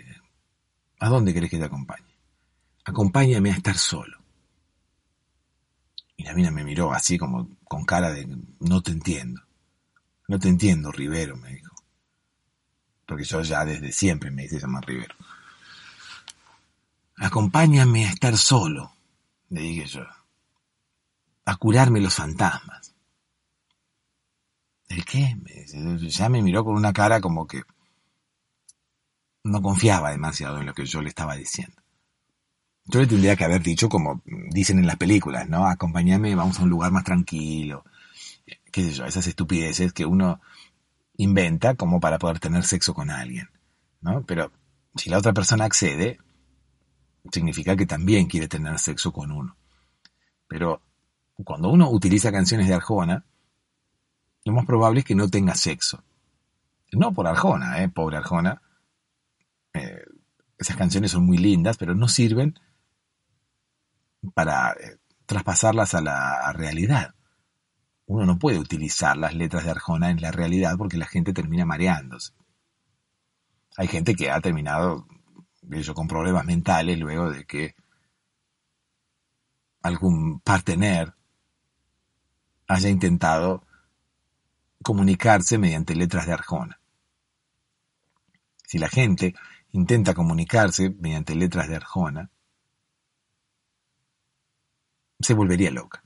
¿A 1.00 1.09
dónde 1.09 1.34
querés 1.34 1.50
que 1.50 1.59
te 1.59 1.64
acompañe? 1.64 2.16
Acompáñame 2.84 3.50
a 3.50 3.57
estar 3.57 3.76
solo. 3.76 4.18
Y 6.16 6.24
la 6.24 6.32
mina 6.32 6.50
me 6.50 6.64
miró 6.64 6.92
así 6.92 7.18
como 7.18 7.59
con 7.64 7.84
cara 7.84 8.11
de 8.11 8.26
no 8.61 8.80
te 8.80 8.92
entiendo. 8.92 9.42
No 10.28 10.38
te 10.38 10.48
entiendo, 10.48 10.90
Rivero, 10.92 11.36
me 11.36 11.52
dijo. 11.52 11.74
Porque 13.14 13.26
yo 13.26 13.42
ya 13.42 13.64
desde 13.64 13.92
siempre 13.92 14.32
me 14.32 14.42
hice 14.42 14.58
llamar 14.58 14.84
Rivero. 14.84 15.14
Acompáñame 17.16 18.06
a 18.06 18.10
estar 18.10 18.36
solo, 18.36 18.92
le 19.50 19.60
dije 19.60 19.86
yo. 19.86 20.04
A 21.44 21.54
curarme 21.54 22.00
los 22.00 22.12
fantasmas. 22.12 22.92
¿El 24.88 25.04
qué? 25.04 25.36
Ya 26.08 26.28
me 26.28 26.42
miró 26.42 26.64
con 26.64 26.74
una 26.74 26.92
cara 26.92 27.20
como 27.20 27.46
que 27.46 27.62
no 29.44 29.62
confiaba 29.62 30.10
demasiado 30.10 30.58
en 30.58 30.66
lo 30.66 30.74
que 30.74 30.84
yo 30.84 31.00
le 31.00 31.10
estaba 31.10 31.36
diciendo. 31.36 31.80
Yo 32.86 32.98
le 32.98 33.06
tendría 33.06 33.36
que 33.36 33.44
haber 33.44 33.62
dicho 33.62 33.88
como 33.88 34.22
dicen 34.50 34.80
en 34.80 34.88
las 34.88 34.96
películas, 34.96 35.48
¿no? 35.48 35.68
Acompáñame, 35.68 36.34
vamos 36.34 36.58
a 36.58 36.64
un 36.64 36.70
lugar 36.70 36.90
más 36.90 37.04
tranquilo. 37.04 37.84
Qué 38.72 38.82
sé 38.82 38.90
yo, 38.90 39.06
esas 39.06 39.28
estupideces 39.28 39.92
que 39.92 40.04
uno 40.04 40.40
inventa 41.16 41.74
como 41.74 42.00
para 42.00 42.18
poder 42.18 42.40
tener 42.40 42.64
sexo 42.64 42.94
con 42.94 43.10
alguien, 43.10 43.48
¿no? 44.00 44.24
Pero 44.24 44.52
si 44.96 45.10
la 45.10 45.18
otra 45.18 45.32
persona 45.32 45.64
accede, 45.64 46.18
significa 47.32 47.76
que 47.76 47.86
también 47.86 48.26
quiere 48.26 48.48
tener 48.48 48.78
sexo 48.78 49.12
con 49.12 49.32
uno. 49.32 49.56
Pero 50.48 50.82
cuando 51.44 51.70
uno 51.70 51.90
utiliza 51.90 52.32
canciones 52.32 52.68
de 52.68 52.74
Arjona, 52.74 53.24
lo 54.44 54.52
más 54.52 54.66
probable 54.66 55.00
es 55.00 55.06
que 55.06 55.14
no 55.14 55.28
tenga 55.28 55.54
sexo. 55.54 56.02
No 56.92 57.12
por 57.12 57.26
Arjona, 57.26 57.82
¿eh? 57.82 57.88
Pobre 57.88 58.18
Arjona, 58.18 58.62
eh, 59.72 60.04
esas 60.58 60.76
canciones 60.76 61.10
son 61.10 61.26
muy 61.26 61.38
lindas, 61.38 61.76
pero 61.76 61.94
no 61.94 62.08
sirven 62.08 62.58
para 64.34 64.72
eh, 64.72 64.98
traspasarlas 65.26 65.94
a 65.94 66.00
la 66.00 66.52
realidad. 66.52 67.14
Uno 68.07 68.26
no 68.26 68.38
puede 68.38 68.59
utilizar 68.59 69.16
las 69.16 69.34
letras 69.34 69.64
de 69.64 69.70
Arjona 69.70 70.11
en 70.11 70.20
la 70.20 70.30
realidad 70.30 70.76
porque 70.76 70.98
la 70.98 71.07
gente 71.07 71.32
termina 71.32 71.64
mareándose. 71.64 72.32
Hay 73.76 73.88
gente 73.88 74.14
que 74.14 74.30
ha 74.30 74.40
terminado 74.40 75.07
ello, 75.72 75.94
con 75.94 76.07
problemas 76.07 76.44
mentales 76.44 76.98
luego 76.98 77.30
de 77.30 77.44
que 77.44 77.74
algún 79.82 80.40
partener 80.40 81.14
haya 82.66 82.88
intentado 82.88 83.66
comunicarse 84.82 85.59
mediante 85.59 85.94
letras 85.94 86.26
de 86.26 86.32
Arjona. 86.32 86.80
Si 88.66 88.78
la 88.78 88.88
gente 88.88 89.34
intenta 89.72 90.14
comunicarse 90.14 90.90
mediante 90.90 91.34
letras 91.34 91.68
de 91.68 91.76
Arjona, 91.76 92.30
se 95.20 95.34
volvería 95.34 95.70
loca. 95.70 96.03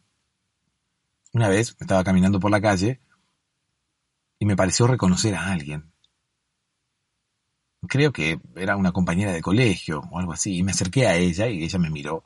Una 1.33 1.49
vez 1.49 1.77
estaba 1.79 2.05
caminando 2.05 2.41
por 2.41 2.51
la 2.51 2.61
calle 2.61 3.01
y 4.39 4.47
me 4.47 4.57
pareció 4.57 4.87
reconocer 4.87 5.35
a 5.35 5.53
alguien. 5.53 5.93
Creo 7.89 8.13
que 8.13 8.41
era 8.57 8.77
una 8.77 8.93
compañera 8.93 9.33
de 9.33 9.43
colegio 9.43 10.03
o 10.11 10.19
algo 10.19 10.33
así, 10.33 10.57
y 10.57 10.63
me 10.63 10.73
acerqué 10.73 11.07
a 11.07 11.17
ella 11.17 11.49
y 11.49 11.63
ella 11.63 11.79
me 11.79 11.91
miró. 11.91 12.25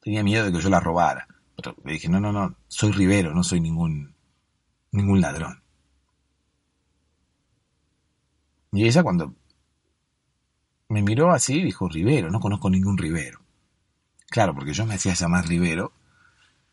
Tenía 0.00 0.22
miedo 0.22 0.44
de 0.46 0.52
que 0.52 0.60
yo 0.60 0.70
la 0.70 0.80
robara. 0.80 1.28
Pero 1.56 1.76
le 1.84 1.92
dije, 1.92 2.08
no, 2.08 2.20
no, 2.20 2.32
no, 2.32 2.56
soy 2.68 2.92
Rivero, 2.92 3.34
no 3.34 3.44
soy 3.44 3.60
ningún, 3.60 4.14
ningún 4.92 5.20
ladrón. 5.20 5.62
Y 8.72 8.86
ella 8.86 9.02
cuando 9.02 9.34
me 10.88 11.02
miró 11.02 11.30
así 11.30 11.62
dijo, 11.62 11.88
Rivero, 11.88 12.30
no 12.30 12.40
conozco 12.40 12.70
ningún 12.70 12.98
Rivero. 12.98 13.40
Claro, 14.28 14.54
porque 14.54 14.72
yo 14.72 14.86
me 14.86 14.94
hacía 14.94 15.14
llamar 15.14 15.46
Rivero, 15.46 15.92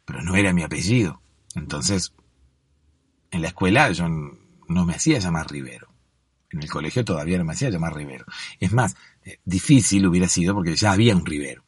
pero 0.06 0.22
no 0.22 0.36
era 0.36 0.54
mi 0.54 0.64
apellido. 0.64 1.22
Entonces, 1.58 2.14
en 3.32 3.42
la 3.42 3.48
escuela 3.48 3.92
yo 3.92 4.08
no 4.08 4.86
me 4.86 4.94
hacía 4.94 5.20
llamar 5.20 5.50
Rivero. 5.52 5.88
En 6.50 6.62
el 6.62 6.70
colegio 6.70 7.04
todavía 7.04 7.38
no 7.38 7.44
me 7.46 7.54
hacía 7.54 7.70
llamar 7.70 7.96
Rivero. 7.96 8.26
Es 8.60 8.72
más, 8.72 8.96
eh, 9.24 9.40
difícil 9.44 10.06
hubiera 10.06 10.28
sido 10.28 10.54
porque 10.54 10.76
ya 10.76 10.92
había 10.92 11.16
un 11.16 11.26
Rivero. 11.26 11.64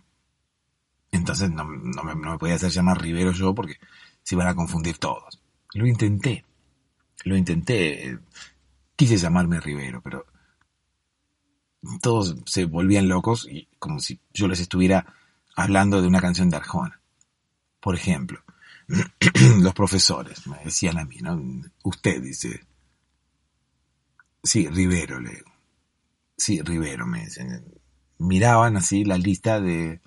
Entonces 1.11 1.49
no, 1.49 1.65
me, 1.65 1.77
no, 1.93 2.03
me, 2.03 2.37
podía 2.37 2.55
hacer 2.55 2.69
llamar 2.69 3.01
Rivero 3.01 3.31
yo 3.31 3.53
porque 3.53 3.77
se 4.21 4.35
iban 4.35 4.47
a 4.47 4.55
confundir 4.55 4.97
todos. 4.99 5.41
Lo 5.73 5.87
intenté. 5.87 6.45
Lo 7.25 7.35
intenté. 7.35 8.19
Quise 8.95 9.17
llamarme 9.17 9.59
Rivero, 9.59 10.01
pero 10.01 10.25
todos 12.01 12.35
se 12.45 12.65
volvían 12.65 13.09
locos 13.09 13.47
y 13.49 13.67
como 13.79 13.99
si 13.99 14.19
yo 14.33 14.47
les 14.47 14.59
estuviera 14.59 15.13
hablando 15.55 16.01
de 16.01 16.07
una 16.07 16.21
canción 16.21 16.49
de 16.49 16.57
Arjona. 16.57 17.01
Por 17.79 17.95
ejemplo, 17.95 18.43
los 19.61 19.73
profesores 19.73 20.47
me 20.47 20.57
decían 20.63 20.97
a 20.97 21.05
mí, 21.05 21.17
¿no? 21.21 21.39
Usted 21.83 22.21
dice, 22.21 22.65
sí, 24.43 24.67
Rivero, 24.67 25.19
le 25.19 25.43
Sí, 26.37 26.61
Rivero, 26.61 27.05
me 27.05 27.25
dicen. 27.25 27.65
Miraban 28.17 28.77
así 28.77 29.03
la 29.03 29.17
lista 29.17 29.59
de 29.59 30.01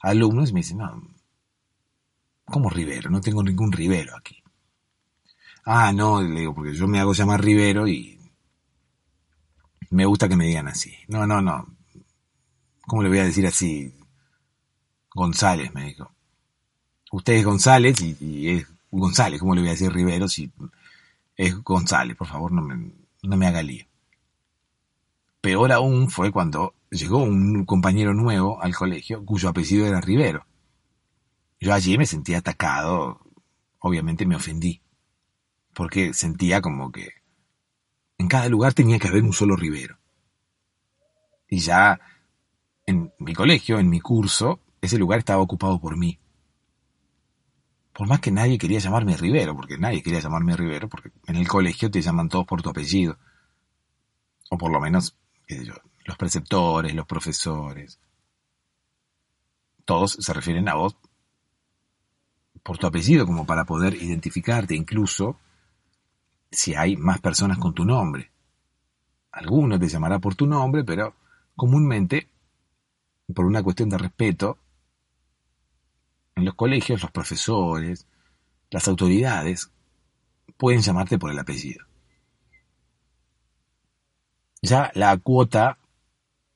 alumnos 0.00 0.50
y 0.50 0.52
me 0.52 0.60
dicen, 0.60 0.78
no, 0.78 1.02
¿cómo 2.44 2.70
Rivero? 2.70 3.08
No 3.10 3.20
tengo 3.20 3.42
ningún 3.42 3.72
Rivero 3.72 4.16
aquí. 4.16 4.42
Ah, 5.64 5.92
no, 5.92 6.22
le 6.22 6.40
digo, 6.40 6.54
porque 6.54 6.74
yo 6.74 6.86
me 6.88 7.00
hago 7.00 7.12
llamar 7.12 7.42
Rivero 7.42 7.86
y 7.88 8.18
me 9.90 10.04
gusta 10.06 10.28
que 10.28 10.36
me 10.36 10.46
digan 10.46 10.68
así. 10.68 10.92
No, 11.08 11.26
no, 11.26 11.40
no. 11.40 11.76
¿Cómo 12.86 13.02
le 13.02 13.08
voy 13.08 13.18
a 13.18 13.24
decir 13.24 13.46
así? 13.46 13.94
González, 15.14 15.72
me 15.72 15.84
dijo. 15.86 16.15
Usted 17.16 17.32
es 17.32 17.46
González 17.46 17.96
y, 18.02 18.50
es 18.50 18.66
González. 18.90 19.40
¿Cómo 19.40 19.54
le 19.54 19.62
voy 19.62 19.68
a 19.68 19.72
decir 19.72 19.90
Rivero 19.90 20.28
si 20.28 20.52
es 21.34 21.56
González? 21.62 22.14
Por 22.14 22.26
favor, 22.26 22.52
no 22.52 22.60
me, 22.60 22.92
no 23.22 23.36
me 23.38 23.46
haga 23.46 23.62
lío. 23.62 23.86
Peor 25.40 25.72
aún 25.72 26.10
fue 26.10 26.30
cuando 26.30 26.74
llegó 26.90 27.22
un 27.22 27.64
compañero 27.64 28.12
nuevo 28.12 28.62
al 28.62 28.74
colegio 28.74 29.24
cuyo 29.24 29.48
apellido 29.48 29.86
era 29.86 30.02
Rivero. 30.02 30.44
Yo 31.58 31.72
allí 31.72 31.96
me 31.96 32.04
sentí 32.04 32.34
atacado, 32.34 33.22
obviamente 33.78 34.26
me 34.26 34.36
ofendí, 34.36 34.82
porque 35.72 36.12
sentía 36.12 36.60
como 36.60 36.92
que 36.92 37.08
en 38.18 38.28
cada 38.28 38.50
lugar 38.50 38.74
tenía 38.74 38.98
que 38.98 39.08
haber 39.08 39.22
un 39.22 39.32
solo 39.32 39.56
Rivero. 39.56 39.96
Y 41.48 41.60
ya 41.60 41.98
en 42.84 43.10
mi 43.18 43.32
colegio, 43.32 43.78
en 43.78 43.88
mi 43.88 44.00
curso, 44.00 44.60
ese 44.82 44.98
lugar 44.98 45.20
estaba 45.20 45.40
ocupado 45.40 45.80
por 45.80 45.96
mí. 45.96 46.18
Por 47.96 48.06
más 48.06 48.20
que 48.20 48.30
nadie 48.30 48.58
quería 48.58 48.78
llamarme 48.78 49.16
Rivero, 49.16 49.56
porque 49.56 49.78
nadie 49.78 50.02
quería 50.02 50.20
llamarme 50.20 50.54
Rivero, 50.54 50.86
porque 50.86 51.12
en 51.26 51.36
el 51.36 51.48
colegio 51.48 51.90
te 51.90 52.02
llaman 52.02 52.28
todos 52.28 52.44
por 52.44 52.60
tu 52.60 52.68
apellido. 52.68 53.16
O 54.50 54.58
por 54.58 54.70
lo 54.70 54.78
menos, 54.80 55.16
qué 55.46 55.56
sé 55.56 55.64
yo, 55.64 55.72
los 56.04 56.18
preceptores, 56.18 56.94
los 56.94 57.06
profesores. 57.06 57.98
Todos 59.86 60.12
se 60.20 60.32
refieren 60.34 60.68
a 60.68 60.74
vos 60.74 60.94
por 62.62 62.76
tu 62.76 62.86
apellido, 62.86 63.24
como 63.24 63.46
para 63.46 63.64
poder 63.64 63.94
identificarte, 63.94 64.74
incluso 64.74 65.38
si 66.50 66.74
hay 66.74 66.98
más 66.98 67.22
personas 67.22 67.56
con 67.56 67.72
tu 67.72 67.86
nombre. 67.86 68.30
Alguno 69.32 69.78
te 69.78 69.88
llamará 69.88 70.18
por 70.18 70.34
tu 70.34 70.46
nombre, 70.46 70.84
pero 70.84 71.14
comúnmente, 71.54 72.28
por 73.34 73.46
una 73.46 73.62
cuestión 73.62 73.88
de 73.88 73.96
respeto, 73.96 74.58
en 76.36 76.44
los 76.44 76.54
colegios 76.54 77.02
los 77.02 77.10
profesores, 77.10 78.06
las 78.70 78.86
autoridades, 78.86 79.70
pueden 80.56 80.82
llamarte 80.82 81.18
por 81.18 81.30
el 81.30 81.38
apellido. 81.38 81.84
Ya 84.62 84.90
la 84.94 85.16
cuota 85.16 85.78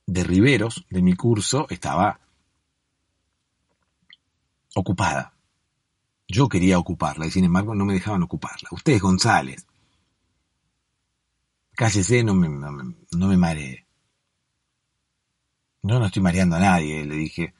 de 0.05 0.23
Riveros 0.23 0.85
de 0.89 1.01
mi 1.01 1.15
curso 1.15 1.65
estaba 1.69 2.19
ocupada. 4.75 5.33
Yo 6.27 6.47
quería 6.47 6.79
ocuparla 6.79 7.25
y 7.25 7.31
sin 7.31 7.45
embargo 7.45 7.75
no 7.75 7.83
me 7.83 7.93
dejaban 7.93 8.23
ocuparla. 8.23 8.69
Ustedes, 8.71 9.01
González. 9.01 9.65
Cállese, 11.73 12.23
no 12.23 12.35
me, 12.35 12.47
no 12.47 12.71
me, 12.71 12.95
no 13.11 13.27
me 13.27 13.37
maree. 13.37 13.85
No, 15.81 15.99
no 15.99 16.05
estoy 16.05 16.21
mareando 16.21 16.57
a 16.57 16.59
nadie, 16.59 17.05
le 17.05 17.15
dije, 17.15 17.55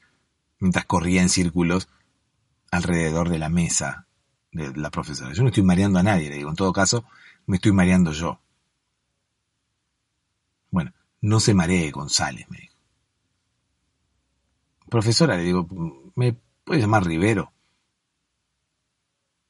mientras 0.60 0.86
corría 0.86 1.22
en 1.22 1.30
círculos 1.30 1.90
alrededor 2.72 3.30
de 3.30 3.38
la 3.38 3.50
mesa 3.50 4.08
de 4.52 4.74
la 4.76 4.90
profesora. 4.90 5.34
Yo 5.34 5.44
no 5.44 5.50
estoy 5.50 5.64
mareando 5.64 6.00
a 6.00 6.04
nadie, 6.04 6.30
le 6.30 6.38
digo, 6.38 6.50
en 6.50 6.56
todo 6.56 6.74
caso, 6.74 7.06
me 7.46 7.58
estoy 7.58 7.74
mareando 7.74 8.12
yo. 8.12 8.40
Bueno, 10.72 10.94
no 11.22 11.40
se 11.40 11.54
maree, 11.54 11.92
González, 11.92 12.50
me 12.50 12.60
dijo. 12.60 12.78
Profesora, 14.90 15.38
le 15.38 15.44
digo, 15.44 15.68
¿me 16.16 16.34
puede 16.64 16.82
llamar 16.82 17.06
Rivero? 17.06 17.54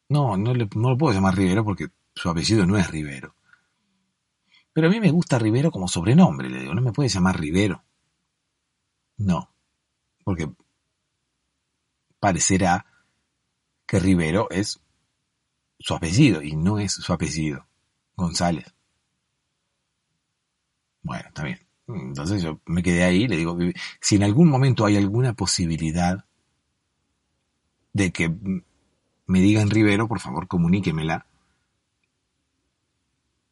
No, 0.09 0.35
no, 0.35 0.53
le, 0.53 0.67
no 0.75 0.89
lo 0.89 0.97
puedo 0.97 1.13
llamar 1.13 1.35
Rivero 1.35 1.63
porque 1.63 1.87
su 2.13 2.29
apellido 2.29 2.65
no 2.65 2.77
es 2.77 2.89
Rivero. 2.89 3.35
Pero 4.73 4.87
a 4.87 4.89
mí 4.89 4.99
me 4.99 5.11
gusta 5.11 5.39
Rivero 5.39 5.71
como 5.71 5.87
sobrenombre, 5.87 6.49
le 6.49 6.59
digo, 6.61 6.73
no 6.73 6.81
me 6.81 6.91
puede 6.91 7.09
llamar 7.09 7.39
Rivero. 7.39 7.83
No, 9.17 9.53
porque 10.23 10.51
parecerá 12.19 12.85
que 13.91 13.99
Rivero 13.99 14.49
es 14.49 14.79
su 15.77 15.93
apellido 15.93 16.41
y 16.41 16.55
no 16.55 16.79
es 16.79 16.93
su 16.93 17.11
apellido, 17.11 17.67
González. 18.15 18.73
Bueno, 21.01 21.27
está 21.27 21.43
bien. 21.43 21.59
Entonces 21.89 22.41
yo 22.41 22.61
me 22.67 22.83
quedé 22.83 23.03
ahí, 23.03 23.27
le 23.27 23.35
digo, 23.35 23.57
si 23.99 24.15
en 24.15 24.23
algún 24.23 24.47
momento 24.47 24.85
hay 24.85 24.95
alguna 24.95 25.33
posibilidad 25.33 26.23
de 27.91 28.13
que 28.13 28.29
me 29.25 29.41
digan 29.41 29.69
Rivero, 29.69 30.07
por 30.07 30.21
favor 30.21 30.47
comuníquemela. 30.47 31.25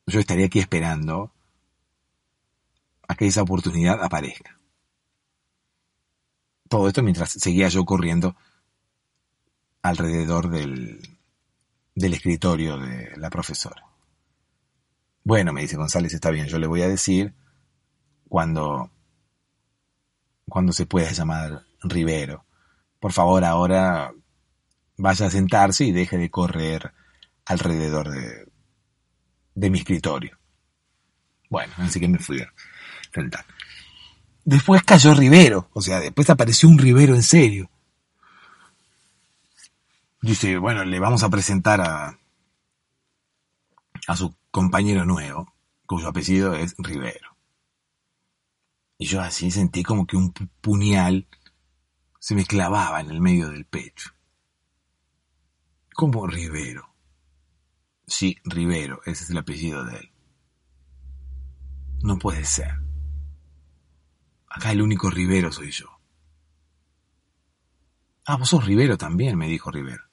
Yo 0.07 0.21
estaría 0.21 0.45
aquí 0.45 0.59
esperando 0.59 1.33
a 3.09 3.15
que 3.15 3.27
esa 3.27 3.41
oportunidad 3.41 4.01
aparezca. 4.01 4.57
Todo 6.69 6.87
esto 6.87 7.03
mientras 7.03 7.29
seguía 7.29 7.67
yo 7.67 7.83
corriendo 7.83 8.37
alrededor 9.81 10.49
del, 10.49 10.99
del 11.95 12.13
escritorio 12.13 12.77
de 12.77 13.15
la 13.17 13.29
profesora. 13.29 13.83
Bueno, 15.23 15.53
me 15.53 15.61
dice 15.61 15.77
González, 15.77 16.13
está 16.13 16.31
bien, 16.31 16.47
yo 16.47 16.57
le 16.57 16.67
voy 16.67 16.81
a 16.81 16.87
decir 16.87 17.33
cuando, 18.27 18.91
cuando 20.47 20.71
se 20.71 20.85
pueda 20.85 21.11
llamar 21.11 21.63
Rivero. 21.83 22.45
Por 22.99 23.11
favor, 23.11 23.43
ahora 23.43 24.11
vaya 24.97 25.27
a 25.27 25.31
sentarse 25.31 25.85
y 25.85 25.91
deje 25.91 26.17
de 26.17 26.29
correr 26.29 26.93
alrededor 27.45 28.09
de, 28.09 28.47
de 29.55 29.69
mi 29.69 29.79
escritorio. 29.79 30.37
Bueno, 31.49 31.73
así 31.77 31.99
que 31.99 32.07
me 32.07 32.19
fui 32.19 32.41
a 32.41 32.53
sentar. 33.13 33.45
Después 34.45 34.83
cayó 34.83 35.13
Rivero, 35.13 35.69
o 35.73 35.81
sea, 35.81 35.99
después 35.99 36.29
apareció 36.29 36.69
un 36.69 36.77
Rivero 36.77 37.15
en 37.15 37.23
serio. 37.23 37.69
Dice, 40.21 40.57
bueno, 40.57 40.83
le 40.83 40.99
vamos 40.99 41.23
a 41.23 41.29
presentar 41.29 41.79
a, 41.81 42.19
a 44.07 44.15
su 44.15 44.35
compañero 44.51 45.05
nuevo, 45.05 45.53
cuyo 45.85 46.09
apellido 46.09 46.55
es 46.55 46.75
Rivero. 46.77 47.37
Y 48.97 49.05
yo 49.05 49.21
así 49.21 49.49
sentí 49.49 49.81
como 49.81 50.05
que 50.05 50.17
un 50.17 50.33
puñal 50.33 51.27
se 52.19 52.35
me 52.35 52.45
clavaba 52.45 52.99
en 52.99 53.11
el 53.11 53.21
medio 53.21 53.49
del 53.49 53.65
pecho. 53.65 54.11
¿Cómo 55.93 56.27
Rivero? 56.27 56.93
Sí, 58.05 58.37
Rivero, 58.43 59.01
ese 59.05 59.23
es 59.23 59.29
el 59.29 59.37
apellido 59.37 59.85
de 59.85 59.97
él. 59.97 60.11
No 62.01 62.17
puede 62.17 62.43
ser. 62.43 62.73
Acá 64.49 64.71
el 64.71 64.81
único 64.81 65.09
Rivero 65.09 65.51
soy 65.51 65.71
yo. 65.71 65.87
Ah, 68.25 68.35
vos 68.37 68.49
sos 68.49 68.65
Rivero 68.65 68.97
también, 68.97 69.37
me 69.37 69.47
dijo 69.47 69.71
Rivero. 69.71 70.08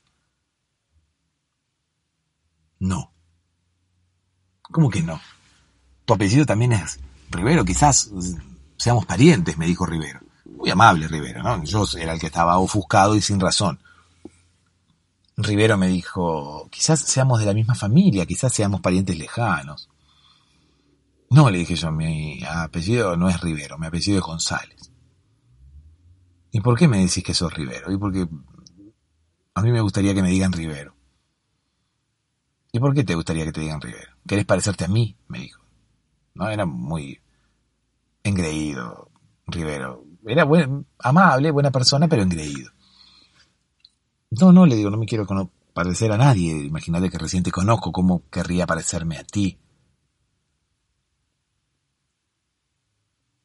No. 2.78 3.12
¿Cómo 4.62 4.90
que 4.90 5.02
no? 5.02 5.20
Tu 6.04 6.14
apellido 6.14 6.46
también 6.46 6.72
es 6.72 6.98
Rivero, 7.30 7.64
quizás 7.64 8.10
seamos 8.76 9.06
parientes, 9.06 9.58
me 9.58 9.66
dijo 9.66 9.86
Rivero. 9.86 10.20
Muy 10.44 10.70
amable 10.70 11.08
Rivero, 11.08 11.42
¿no? 11.42 11.62
Yo 11.64 11.84
era 11.98 12.12
el 12.12 12.20
que 12.20 12.26
estaba 12.26 12.58
ofuscado 12.58 13.16
y 13.16 13.20
sin 13.20 13.40
razón. 13.40 13.78
Rivero 15.36 15.76
me 15.76 15.88
dijo, 15.88 16.68
quizás 16.70 17.00
seamos 17.00 17.40
de 17.40 17.46
la 17.46 17.52
misma 17.52 17.74
familia, 17.74 18.24
quizás 18.24 18.52
seamos 18.54 18.80
parientes 18.80 19.18
lejanos. 19.18 19.90
No, 21.28 21.50
le 21.50 21.58
dije 21.58 21.74
yo, 21.74 21.90
mi 21.90 22.42
apellido 22.44 23.16
no 23.16 23.28
es 23.28 23.40
Rivero, 23.40 23.76
mi 23.76 23.86
apellido 23.86 24.18
es 24.18 24.24
González. 24.24 24.90
¿Y 26.52 26.60
por 26.60 26.78
qué 26.78 26.88
me 26.88 26.98
decís 26.98 27.22
que 27.22 27.34
sos 27.34 27.52
Rivero? 27.52 27.92
Y 27.92 27.98
porque 27.98 28.26
a 29.54 29.62
mí 29.62 29.72
me 29.72 29.80
gustaría 29.80 30.14
que 30.14 30.22
me 30.22 30.30
digan 30.30 30.52
Rivero. 30.52 30.95
¿Y 32.76 32.78
por 32.78 32.92
qué 32.92 33.04
te 33.04 33.14
gustaría 33.14 33.46
que 33.46 33.52
te 33.52 33.62
digan 33.62 33.80
Rivero? 33.80 34.12
¿Querés 34.28 34.44
parecerte 34.44 34.84
a 34.84 34.88
mí? 34.88 35.16
me 35.28 35.38
dijo. 35.38 35.62
No, 36.34 36.46
era 36.50 36.66
muy 36.66 37.18
engreído, 38.22 39.10
Rivero. 39.46 40.04
Era 40.26 40.46
amable, 40.98 41.50
buena 41.52 41.70
persona, 41.70 42.06
pero 42.06 42.22
engreído. 42.22 42.70
No, 44.30 44.52
no, 44.52 44.66
le 44.66 44.76
digo, 44.76 44.90
no 44.90 44.98
me 44.98 45.06
quiero 45.06 45.26
parecer 45.72 46.12
a 46.12 46.18
nadie. 46.18 46.66
Imagínate 46.66 47.08
que 47.08 47.16
recién 47.16 47.42
te 47.42 47.50
conozco, 47.50 47.92
¿cómo 47.92 48.28
querría 48.28 48.66
parecerme 48.66 49.16
a 49.16 49.24
ti? 49.24 49.58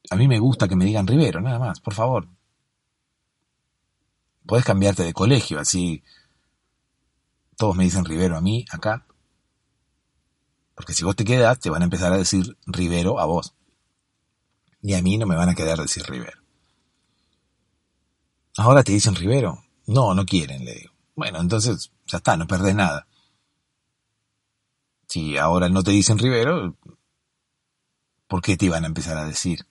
A 0.09 0.17
mí 0.17 0.27
me 0.27 0.39
gusta 0.39 0.67
que 0.67 0.75
me 0.75 0.84
digan 0.84 1.07
Rivero, 1.07 1.39
nada 1.39 1.57
más, 1.57 1.79
por 1.79 1.93
favor. 1.93 2.27
Podés 4.45 4.65
cambiarte 4.65 5.03
de 5.03 5.13
colegio, 5.13 5.57
así 5.57 6.03
todos 7.55 7.77
me 7.77 7.86
dicen 7.86 8.03
Rivero 8.03 8.36
a 8.36 8.41
mí, 8.41 8.65
acá. 8.69 9.05
Porque 10.82 10.95
si 10.95 11.03
vos 11.03 11.15
te 11.15 11.23
quedas, 11.23 11.59
te 11.59 11.69
van 11.69 11.84
a 11.84 11.86
empezar 11.86 12.11
a 12.11 12.17
decir 12.17 12.57
Rivero 12.65 13.19
a 13.19 13.25
vos. 13.25 13.53
Y 14.82 14.95
a 14.95 15.01
mí 15.03 15.19
no 15.19 15.27
me 15.27 15.36
van 15.36 15.47
a 15.47 15.53
quedar 15.53 15.77
decir 15.77 16.01
Rivero. 16.07 16.41
Ahora 18.57 18.82
te 18.82 18.91
dicen 18.91 19.13
Rivero. 19.13 19.63
No, 19.86 20.15
no 20.15 20.25
quieren, 20.25 20.65
le 20.65 20.73
digo. 20.73 20.91
Bueno, 21.15 21.39
entonces 21.39 21.91
ya 22.07 22.17
está, 22.17 22.36
no 22.36 22.47
perdés 22.47 22.73
nada. 22.73 23.05
Si 25.07 25.38
ahora 25.38 25.69
no 25.69 25.84
te 25.84 25.91
dicen 25.91 26.17
Rivero, 26.17 26.75
¿por 28.27 28.41
qué 28.41 28.57
te 28.57 28.65
iban 28.65 28.84
a 28.84 28.88
empezar 28.88 29.17
a 29.17 29.25
decir? 29.25 29.67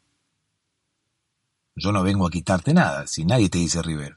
Yo 1.75 1.91
no 1.91 2.05
vengo 2.05 2.29
a 2.29 2.31
quitarte 2.31 2.73
nada, 2.73 3.09
si 3.09 3.25
nadie 3.25 3.49
te 3.49 3.59
dice 3.59 3.83
Rivero. 3.83 4.17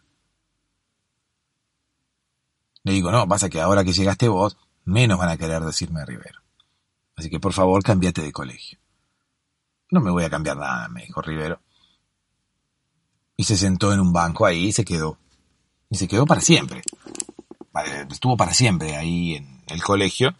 Le 2.83 2.91
digo, 2.91 3.11
no, 3.11 3.27
pasa 3.27 3.49
que 3.49 3.61
ahora 3.61 3.83
que 3.83 3.93
llegaste 3.93 4.27
vos, 4.27 4.57
menos 4.85 5.17
van 5.17 5.29
a 5.29 5.37
querer 5.37 5.63
decirme 5.63 6.05
Rivero. 6.05 6.42
Así 7.15 7.29
que 7.29 7.39
por 7.39 7.53
favor, 7.53 7.83
cambiate 7.83 8.21
de 8.21 8.31
colegio. 8.31 8.79
No 9.91 10.01
me 10.01 10.11
voy 10.11 10.23
a 10.23 10.29
cambiar 10.29 10.57
nada, 10.57 10.87
me 10.89 11.05
dijo 11.05 11.21
Rivero. 11.21 11.59
Y 13.37 13.43
se 13.43 13.57
sentó 13.57 13.93
en 13.93 13.99
un 13.99 14.13
banco 14.13 14.45
ahí 14.45 14.65
y 14.65 14.71
se 14.71 14.85
quedó. 14.85 15.17
Y 15.89 15.97
se 15.97 16.07
quedó 16.07 16.25
para 16.25 16.41
siempre. 16.41 16.81
Estuvo 18.09 18.37
para 18.37 18.53
siempre 18.53 18.95
ahí 18.95 19.35
en 19.35 19.61
el 19.67 19.83
colegio. 19.83 20.35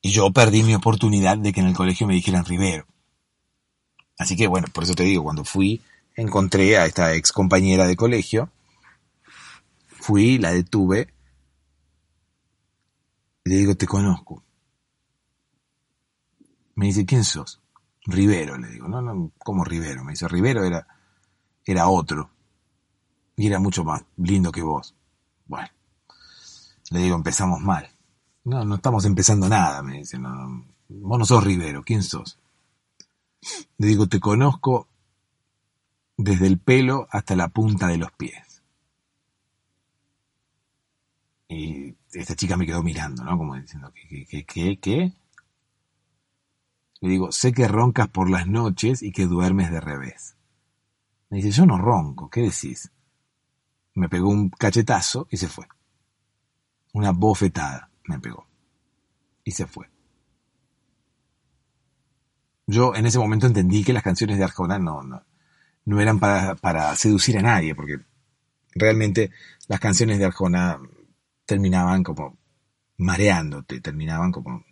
Y 0.00 0.10
yo 0.10 0.30
perdí 0.30 0.62
mi 0.62 0.74
oportunidad 0.74 1.38
de 1.38 1.52
que 1.52 1.60
en 1.60 1.66
el 1.66 1.74
colegio 1.74 2.06
me 2.06 2.14
dijeran 2.14 2.44
Rivero. 2.44 2.86
Así 4.18 4.36
que 4.36 4.46
bueno, 4.46 4.68
por 4.72 4.84
eso 4.84 4.94
te 4.94 5.02
digo, 5.02 5.24
cuando 5.24 5.44
fui, 5.44 5.82
encontré 6.14 6.76
a 6.76 6.86
esta 6.86 7.14
ex 7.14 7.32
compañera 7.32 7.86
de 7.86 7.96
colegio. 7.96 8.50
Fui, 9.86 10.38
la 10.38 10.52
detuve. 10.52 11.12
Le 13.44 13.56
digo, 13.56 13.74
te 13.74 13.86
conozco. 13.86 14.43
Me 16.76 16.86
dice, 16.86 17.06
¿quién 17.06 17.24
sos? 17.24 17.60
Rivero, 18.06 18.58
le 18.58 18.68
digo. 18.68 18.88
No, 18.88 19.00
no, 19.00 19.32
¿cómo 19.38 19.64
Rivero? 19.64 20.04
Me 20.04 20.12
dice, 20.12 20.28
Rivero 20.28 20.64
era, 20.64 20.86
era 21.64 21.88
otro. 21.88 22.30
Y 23.36 23.46
era 23.46 23.58
mucho 23.58 23.84
más 23.84 24.04
lindo 24.16 24.52
que 24.52 24.62
vos. 24.62 24.94
Bueno. 25.46 25.68
Le 26.90 27.00
digo, 27.00 27.16
empezamos 27.16 27.60
mal. 27.60 27.88
No, 28.44 28.64
no 28.64 28.74
estamos 28.76 29.04
empezando 29.04 29.48
nada, 29.48 29.82
me 29.82 29.98
dice. 29.98 30.18
No, 30.18 30.64
vos 30.88 31.18
no 31.18 31.24
sos 31.24 31.42
Rivero, 31.42 31.82
¿quién 31.82 32.02
sos? 32.02 32.38
Le 33.78 33.86
digo, 33.86 34.06
te 34.06 34.20
conozco 34.20 34.88
desde 36.16 36.46
el 36.46 36.58
pelo 36.58 37.08
hasta 37.10 37.36
la 37.36 37.48
punta 37.48 37.88
de 37.88 37.98
los 37.98 38.12
pies. 38.12 38.62
Y 41.48 41.94
esta 42.12 42.34
chica 42.34 42.56
me 42.56 42.66
quedó 42.66 42.82
mirando, 42.82 43.24
¿no? 43.24 43.36
Como 43.36 43.54
diciendo, 43.54 43.92
¿qué, 43.92 44.26
qué, 44.26 44.44
qué, 44.44 44.78
qué? 44.78 45.12
Le 47.04 47.10
digo, 47.10 47.30
sé 47.32 47.52
que 47.52 47.68
roncas 47.68 48.08
por 48.08 48.30
las 48.30 48.46
noches 48.46 49.02
y 49.02 49.12
que 49.12 49.26
duermes 49.26 49.70
de 49.70 49.78
revés. 49.78 50.36
Me 51.28 51.36
dice, 51.36 51.50
yo 51.50 51.66
no 51.66 51.76
ronco, 51.76 52.30
¿qué 52.30 52.40
decís? 52.40 52.90
Me 53.92 54.08
pegó 54.08 54.30
un 54.30 54.48
cachetazo 54.48 55.28
y 55.30 55.36
se 55.36 55.48
fue. 55.48 55.66
Una 56.94 57.10
bofetada 57.10 57.90
me 58.04 58.18
pegó. 58.18 58.48
Y 59.44 59.50
se 59.50 59.66
fue. 59.66 59.90
Yo 62.66 62.94
en 62.94 63.04
ese 63.04 63.18
momento 63.18 63.48
entendí 63.48 63.84
que 63.84 63.92
las 63.92 64.02
canciones 64.02 64.38
de 64.38 64.44
Arjona 64.44 64.78
no, 64.78 65.02
no, 65.02 65.26
no 65.84 66.00
eran 66.00 66.18
para, 66.18 66.54
para 66.54 66.96
seducir 66.96 67.36
a 67.36 67.42
nadie, 67.42 67.74
porque 67.74 67.98
realmente 68.74 69.30
las 69.68 69.78
canciones 69.78 70.18
de 70.18 70.24
Arjona 70.24 70.80
terminaban 71.44 72.02
como 72.02 72.38
mareándote, 72.96 73.82
terminaban 73.82 74.32
como 74.32 74.64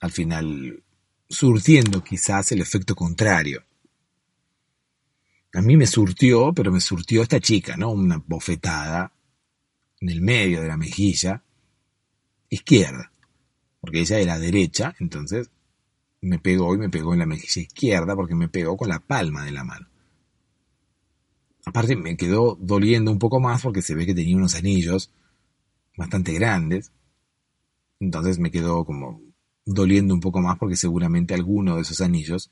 al 0.00 0.10
final 0.10 0.84
surtiendo 1.30 2.02
quizás 2.02 2.50
el 2.52 2.60
efecto 2.60 2.96
contrario. 2.96 3.62
A 5.54 5.62
mí 5.62 5.76
me 5.76 5.86
surtió, 5.86 6.52
pero 6.52 6.72
me 6.72 6.80
surtió 6.80 7.22
esta 7.22 7.40
chica, 7.40 7.76
¿no? 7.76 7.90
Una 7.90 8.22
bofetada 8.26 9.12
en 10.00 10.08
el 10.08 10.20
medio 10.20 10.60
de 10.60 10.68
la 10.68 10.76
mejilla 10.76 11.42
izquierda, 12.48 13.12
porque 13.80 14.00
ella 14.00 14.18
era 14.18 14.38
derecha, 14.38 14.94
entonces 14.98 15.50
me 16.20 16.38
pegó 16.38 16.74
y 16.74 16.78
me 16.78 16.90
pegó 16.90 17.12
en 17.12 17.20
la 17.20 17.26
mejilla 17.26 17.62
izquierda 17.62 18.16
porque 18.16 18.34
me 18.34 18.48
pegó 18.48 18.76
con 18.76 18.88
la 18.88 18.98
palma 18.98 19.44
de 19.44 19.52
la 19.52 19.64
mano. 19.64 19.88
Aparte 21.64 21.94
me 21.94 22.16
quedó 22.16 22.56
doliendo 22.60 23.12
un 23.12 23.18
poco 23.18 23.38
más 23.38 23.62
porque 23.62 23.82
se 23.82 23.94
ve 23.94 24.06
que 24.06 24.14
tenía 24.14 24.36
unos 24.36 24.54
anillos 24.54 25.12
bastante 25.96 26.32
grandes. 26.32 26.92
Entonces 28.00 28.38
me 28.38 28.50
quedó 28.50 28.84
como 28.84 29.29
doliendo 29.64 30.14
un 30.14 30.20
poco 30.20 30.40
más 30.40 30.58
porque 30.58 30.76
seguramente 30.76 31.34
alguno 31.34 31.76
de 31.76 31.82
esos 31.82 32.00
anillos 32.00 32.50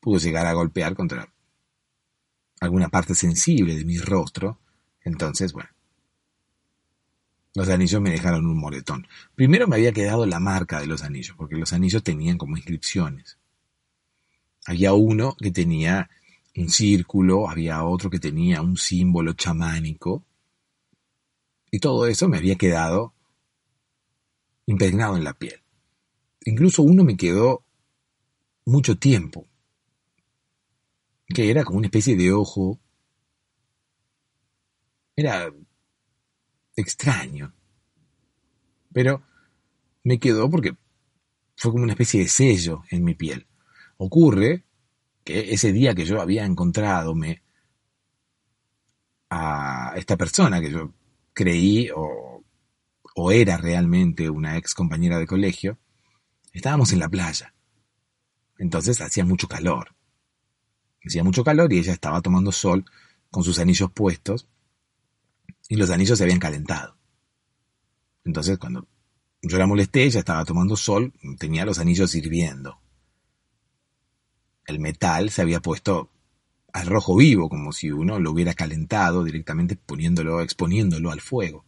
pudo 0.00 0.18
llegar 0.18 0.46
a 0.46 0.52
golpear 0.52 0.94
contra 0.94 1.32
alguna 2.60 2.88
parte 2.88 3.14
sensible 3.14 3.76
de 3.76 3.84
mi 3.84 3.98
rostro. 3.98 4.58
Entonces, 5.04 5.52
bueno, 5.52 5.70
los 7.54 7.68
anillos 7.68 8.00
me 8.00 8.10
dejaron 8.10 8.46
un 8.46 8.58
moretón. 8.58 9.06
Primero 9.34 9.68
me 9.68 9.76
había 9.76 9.92
quedado 9.92 10.26
la 10.26 10.40
marca 10.40 10.80
de 10.80 10.86
los 10.86 11.02
anillos, 11.02 11.36
porque 11.36 11.56
los 11.56 11.72
anillos 11.72 12.02
tenían 12.02 12.38
como 12.38 12.56
inscripciones. 12.56 13.38
Había 14.64 14.92
uno 14.92 15.36
que 15.38 15.50
tenía 15.50 16.08
un 16.56 16.68
círculo, 16.68 17.48
había 17.48 17.84
otro 17.84 18.10
que 18.10 18.18
tenía 18.18 18.62
un 18.62 18.76
símbolo 18.76 19.32
chamánico, 19.34 20.24
y 21.70 21.78
todo 21.78 22.06
eso 22.06 22.28
me 22.28 22.36
había 22.36 22.56
quedado 22.56 23.14
impregnado 24.66 25.16
en 25.16 25.24
la 25.24 25.32
piel. 25.32 25.61
Incluso 26.44 26.82
uno 26.82 27.04
me 27.04 27.16
quedó 27.16 27.64
mucho 28.64 28.98
tiempo, 28.98 29.46
que 31.28 31.50
era 31.50 31.64
como 31.64 31.78
una 31.78 31.86
especie 31.86 32.16
de 32.16 32.32
ojo. 32.32 32.80
Era 35.14 35.52
extraño. 36.76 37.52
Pero 38.92 39.22
me 40.04 40.18
quedó 40.18 40.50
porque 40.50 40.76
fue 41.56 41.70
como 41.70 41.84
una 41.84 41.92
especie 41.92 42.20
de 42.20 42.28
sello 42.28 42.82
en 42.90 43.04
mi 43.04 43.14
piel. 43.14 43.46
Ocurre 43.96 44.64
que 45.24 45.52
ese 45.52 45.72
día 45.72 45.94
que 45.94 46.04
yo 46.04 46.20
había 46.20 46.44
encontrado 46.44 47.14
a 49.30 49.94
esta 49.96 50.16
persona 50.16 50.60
que 50.60 50.70
yo 50.70 50.92
creí 51.32 51.88
o, 51.94 52.44
o 53.14 53.30
era 53.30 53.56
realmente 53.56 54.28
una 54.28 54.56
ex 54.56 54.74
compañera 54.74 55.18
de 55.18 55.26
colegio, 55.26 55.78
Estábamos 56.52 56.92
en 56.92 56.98
la 56.98 57.08
playa. 57.08 57.54
Entonces 58.58 59.00
hacía 59.00 59.24
mucho 59.24 59.48
calor. 59.48 59.94
Hacía 61.04 61.24
mucho 61.24 61.42
calor 61.42 61.72
y 61.72 61.78
ella 61.78 61.92
estaba 61.92 62.20
tomando 62.20 62.52
sol 62.52 62.84
con 63.30 63.42
sus 63.42 63.58
anillos 63.58 63.90
puestos 63.92 64.46
y 65.68 65.76
los 65.76 65.90
anillos 65.90 66.18
se 66.18 66.24
habían 66.24 66.38
calentado. 66.38 66.96
Entonces 68.24 68.58
cuando 68.58 68.86
yo 69.40 69.58
la 69.58 69.66
molesté, 69.66 70.04
ella 70.04 70.20
estaba 70.20 70.44
tomando 70.44 70.76
sol, 70.76 71.12
tenía 71.38 71.64
los 71.64 71.78
anillos 71.80 72.14
hirviendo. 72.14 72.78
El 74.66 74.78
metal 74.78 75.30
se 75.30 75.42
había 75.42 75.60
puesto 75.60 76.10
al 76.72 76.86
rojo 76.86 77.16
vivo, 77.16 77.48
como 77.48 77.72
si 77.72 77.90
uno 77.90 78.20
lo 78.20 78.30
hubiera 78.30 78.54
calentado 78.54 79.24
directamente 79.24 79.76
poniéndolo, 79.76 80.40
exponiéndolo 80.40 81.10
al 81.10 81.20
fuego. 81.20 81.64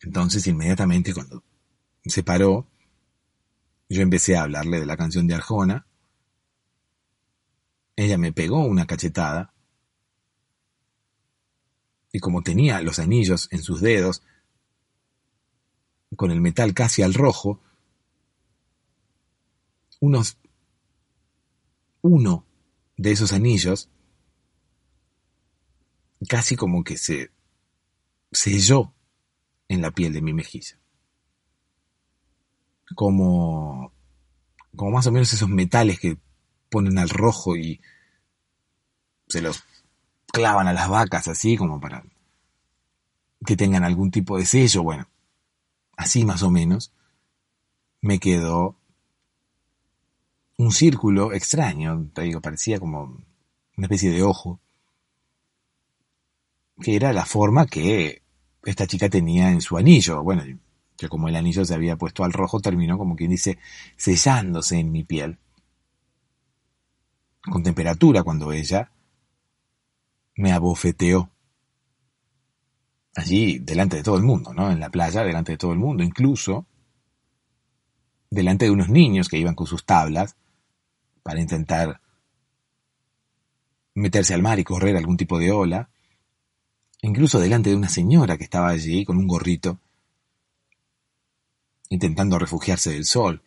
Entonces 0.00 0.46
inmediatamente 0.46 1.14
cuando 1.14 1.42
se 2.08 2.22
paró, 2.22 2.66
yo 3.88 4.02
empecé 4.02 4.36
a 4.36 4.42
hablarle 4.42 4.80
de 4.80 4.86
la 4.86 4.96
canción 4.96 5.26
de 5.26 5.34
Arjona, 5.34 5.86
ella 7.96 8.18
me 8.18 8.32
pegó 8.32 8.64
una 8.64 8.86
cachetada, 8.86 9.52
y 12.12 12.20
como 12.20 12.42
tenía 12.42 12.80
los 12.80 12.98
anillos 12.98 13.48
en 13.50 13.62
sus 13.62 13.80
dedos, 13.80 14.22
con 16.16 16.30
el 16.30 16.40
metal 16.40 16.74
casi 16.74 17.02
al 17.02 17.14
rojo, 17.14 17.60
unos, 20.00 20.38
uno 22.02 22.46
de 22.96 23.12
esos 23.12 23.32
anillos 23.32 23.90
casi 26.28 26.56
como 26.56 26.82
que 26.82 26.96
se 26.96 27.30
selló 28.32 28.94
en 29.68 29.82
la 29.82 29.90
piel 29.90 30.12
de 30.12 30.22
mi 30.22 30.32
mejilla 30.32 30.78
como, 32.94 33.92
como 34.76 34.90
más 34.90 35.06
o 35.06 35.12
menos 35.12 35.32
esos 35.32 35.48
metales 35.48 35.98
que 35.98 36.18
ponen 36.70 36.98
al 36.98 37.08
rojo 37.08 37.56
y 37.56 37.80
se 39.28 39.40
los 39.40 39.64
clavan 40.26 40.68
a 40.68 40.72
las 40.72 40.88
vacas 40.88 41.28
así 41.28 41.56
como 41.56 41.80
para 41.80 42.04
que 43.44 43.56
tengan 43.56 43.84
algún 43.84 44.10
tipo 44.10 44.36
de 44.36 44.46
sello, 44.46 44.82
bueno, 44.82 45.08
así 45.96 46.24
más 46.24 46.42
o 46.42 46.50
menos, 46.50 46.92
me 48.00 48.18
quedó 48.18 48.76
un 50.56 50.72
círculo 50.72 51.32
extraño, 51.32 52.10
te 52.12 52.22
digo, 52.22 52.40
parecía 52.40 52.80
como 52.80 53.04
una 53.76 53.86
especie 53.86 54.10
de 54.10 54.22
ojo, 54.22 54.60
que 56.80 56.96
era 56.96 57.12
la 57.12 57.24
forma 57.24 57.66
que 57.66 58.22
esta 58.64 58.86
chica 58.86 59.08
tenía 59.08 59.50
en 59.50 59.60
su 59.60 59.76
anillo. 59.76 60.22
Bueno, 60.22 60.42
que 60.98 61.08
como 61.08 61.28
el 61.28 61.36
anillo 61.36 61.64
se 61.64 61.74
había 61.74 61.96
puesto 61.96 62.24
al 62.24 62.32
rojo, 62.32 62.60
terminó 62.60 62.98
como 62.98 63.14
quien 63.14 63.30
dice 63.30 63.56
sellándose 63.96 64.80
en 64.80 64.90
mi 64.90 65.04
piel. 65.04 65.38
Con 67.40 67.62
temperatura 67.62 68.24
cuando 68.24 68.52
ella 68.52 68.90
me 70.34 70.52
abofeteó. 70.52 71.30
Allí, 73.14 73.60
delante 73.60 73.96
de 73.96 74.02
todo 74.02 74.16
el 74.16 74.24
mundo, 74.24 74.52
¿no? 74.52 74.72
En 74.72 74.80
la 74.80 74.90
playa, 74.90 75.22
delante 75.22 75.52
de 75.52 75.58
todo 75.58 75.72
el 75.72 75.78
mundo, 75.78 76.02
incluso 76.02 76.66
delante 78.28 78.64
de 78.64 78.72
unos 78.72 78.88
niños 78.88 79.28
que 79.28 79.38
iban 79.38 79.54
con 79.54 79.68
sus 79.68 79.86
tablas 79.86 80.36
para 81.22 81.40
intentar 81.40 82.00
meterse 83.94 84.34
al 84.34 84.42
mar 84.42 84.58
y 84.58 84.64
correr 84.64 84.96
algún 84.96 85.16
tipo 85.16 85.38
de 85.38 85.52
ola, 85.52 85.90
incluso 87.02 87.38
delante 87.38 87.70
de 87.70 87.76
una 87.76 87.88
señora 87.88 88.36
que 88.36 88.44
estaba 88.44 88.68
allí 88.68 89.04
con 89.04 89.16
un 89.16 89.28
gorrito 89.28 89.80
intentando 91.88 92.38
refugiarse 92.38 92.90
del 92.90 93.04
sol. 93.04 93.42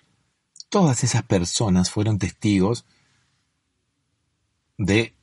todas 0.70 1.04
esas 1.04 1.24
personas 1.24 1.92
fueron 1.92 2.18
testigos 2.18 2.86
de 4.78 5.14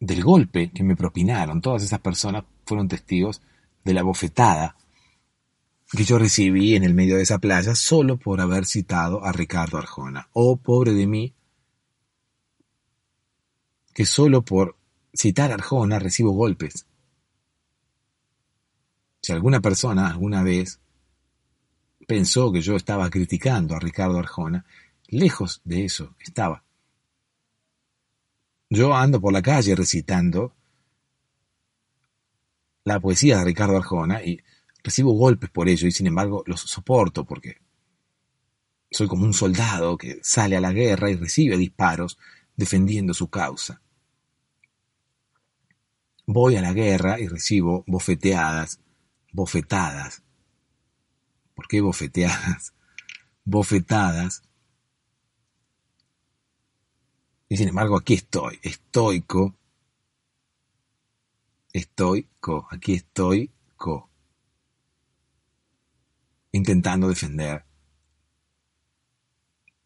del 0.00 0.24
golpe 0.24 0.72
que 0.72 0.82
me 0.82 0.96
propinaron. 0.96 1.60
Todas 1.60 1.84
esas 1.84 2.00
personas 2.00 2.44
fueron 2.66 2.88
testigos 2.88 3.40
de 3.84 3.94
la 3.94 4.02
bofetada 4.02 4.76
que 5.92 6.04
yo 6.04 6.18
recibí 6.18 6.74
en 6.74 6.84
el 6.84 6.94
medio 6.94 7.16
de 7.16 7.22
esa 7.22 7.38
playa 7.38 7.74
solo 7.74 8.16
por 8.16 8.40
haber 8.40 8.64
citado 8.64 9.24
a 9.24 9.30
Ricardo 9.30 9.78
Arjona. 9.78 10.28
Oh, 10.32 10.56
pobre 10.56 10.92
de 10.92 11.06
mí, 11.06 11.34
que 13.94 14.06
solo 14.06 14.42
por 14.42 14.76
citar 15.12 15.50
a 15.50 15.54
Arjona 15.54 15.98
recibo 15.98 16.32
golpes. 16.32 16.86
Si 19.22 19.32
alguna 19.32 19.60
persona 19.60 20.08
alguna 20.08 20.42
vez 20.42 20.80
pensó 22.06 22.52
que 22.52 22.60
yo 22.60 22.74
estaba 22.74 23.08
criticando 23.08 23.76
a 23.76 23.80
Ricardo 23.80 24.18
Arjona, 24.18 24.64
lejos 25.06 25.60
de 25.64 25.84
eso 25.84 26.16
estaba. 26.18 26.64
Yo 28.68 28.94
ando 28.94 29.20
por 29.20 29.32
la 29.32 29.42
calle 29.42 29.76
recitando 29.76 30.54
la 32.84 32.98
poesía 32.98 33.38
de 33.38 33.44
Ricardo 33.44 33.76
Arjona 33.76 34.24
y 34.24 34.40
recibo 34.82 35.12
golpes 35.12 35.50
por 35.50 35.68
ello 35.68 35.86
y 35.86 35.92
sin 35.92 36.08
embargo 36.08 36.42
los 36.46 36.60
soporto 36.62 37.24
porque 37.24 37.58
soy 38.90 39.06
como 39.06 39.24
un 39.24 39.34
soldado 39.34 39.96
que 39.96 40.18
sale 40.22 40.56
a 40.56 40.60
la 40.60 40.72
guerra 40.72 41.10
y 41.10 41.14
recibe 41.14 41.56
disparos 41.56 42.18
defendiendo 42.56 43.14
su 43.14 43.28
causa. 43.28 43.80
Voy 46.26 46.56
a 46.56 46.62
la 46.62 46.72
guerra 46.72 47.20
y 47.20 47.28
recibo 47.28 47.84
bofeteadas, 47.86 48.80
bofetadas. 49.32 50.22
¿Por 51.54 51.66
qué 51.66 51.80
bofeteadas? 51.80 52.74
Bofetadas. 53.44 54.42
Y 57.48 57.56
sin 57.56 57.68
embargo 57.68 57.98
aquí 57.98 58.14
estoy, 58.14 58.58
estoico, 58.62 59.54
estoico, 61.72 62.66
aquí 62.70 62.94
estoy, 62.94 63.50
co 63.76 64.08
intentando 66.52 67.08
defender 67.08 67.64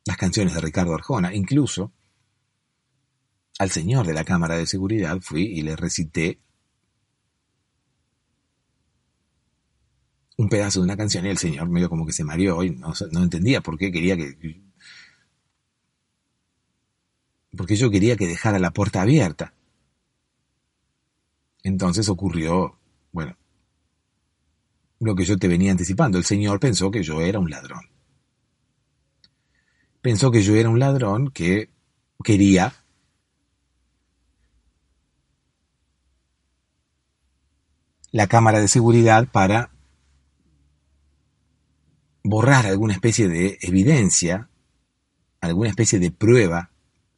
las 0.05 0.17
canciones 0.17 0.55
de 0.55 0.61
Ricardo 0.61 0.95
Arjona. 0.95 1.35
Incluso 1.35 1.93
al 3.59 3.71
señor 3.71 4.07
de 4.07 4.15
la 4.15 4.25
Cámara 4.25 4.57
de 4.57 4.67
Seguridad 4.67 5.19
fui 5.21 5.45
y 5.45 5.63
le 5.63 5.77
recité 5.77 6.41
un 10.37 10.49
pedazo 10.49 10.81
de 10.81 10.85
una 10.85 10.97
canción 10.97 11.25
y 11.27 11.31
el 11.31 11.39
señor 11.39 11.69
medio 11.69 11.89
como 11.89 12.07
que 12.07 12.13
se 12.13 12.25
mareó 12.25 12.63
y 12.63 12.71
no, 12.71 12.93
no 13.11 13.23
entendía 13.23 13.61
por 13.61 13.79
qué 13.79 13.91
quería 13.91 14.17
que... 14.17 14.63
Porque 17.57 17.77
yo 17.77 17.91
quería 17.91 18.17
que 18.17 18.27
dejara 18.27 18.59
la 18.59 18.71
puerta 18.71 19.01
abierta. 19.01 19.55
Entonces 21.63 22.09
ocurrió, 22.11 22.79
bueno, 23.13 23.37
lo 25.01 25.15
que 25.15 25.25
yo 25.25 25.39
te 25.39 25.49
venía 25.49 25.71
anticipando. 25.71 26.19
El 26.19 26.25
Señor 26.25 26.61
pensó 26.61 26.91
que 26.91 27.03
yo 27.03 27.21
era 27.21 27.39
un 27.39 27.51
ladrón. 27.51 27.81
Pensó 30.03 30.31
que 30.31 30.43
yo 30.43 30.55
era 30.55 30.69
un 30.69 30.79
ladrón 30.79 31.31
que 31.31 31.71
quería 32.23 32.75
la 38.13 38.27
cámara 38.27 38.61
de 38.61 38.69
seguridad 38.69 39.29
para 39.31 39.71
borrar 42.29 42.67
alguna 42.67 42.93
especie 42.93 43.29
de 43.29 43.57
evidencia, 43.63 44.51
alguna 45.41 45.71
especie 45.71 46.01
de 46.01 46.11
prueba 46.11 46.73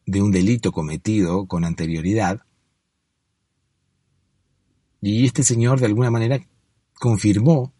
de 0.04 0.20
un 0.20 0.30
delito 0.30 0.70
cometido 0.70 1.46
con 1.46 1.64
anterioridad. 1.64 2.42
Y 5.00 5.24
este 5.24 5.42
señor 5.42 5.80
de 5.80 5.86
alguna 5.86 6.10
manera 6.10 6.40
confirmó 6.94 7.72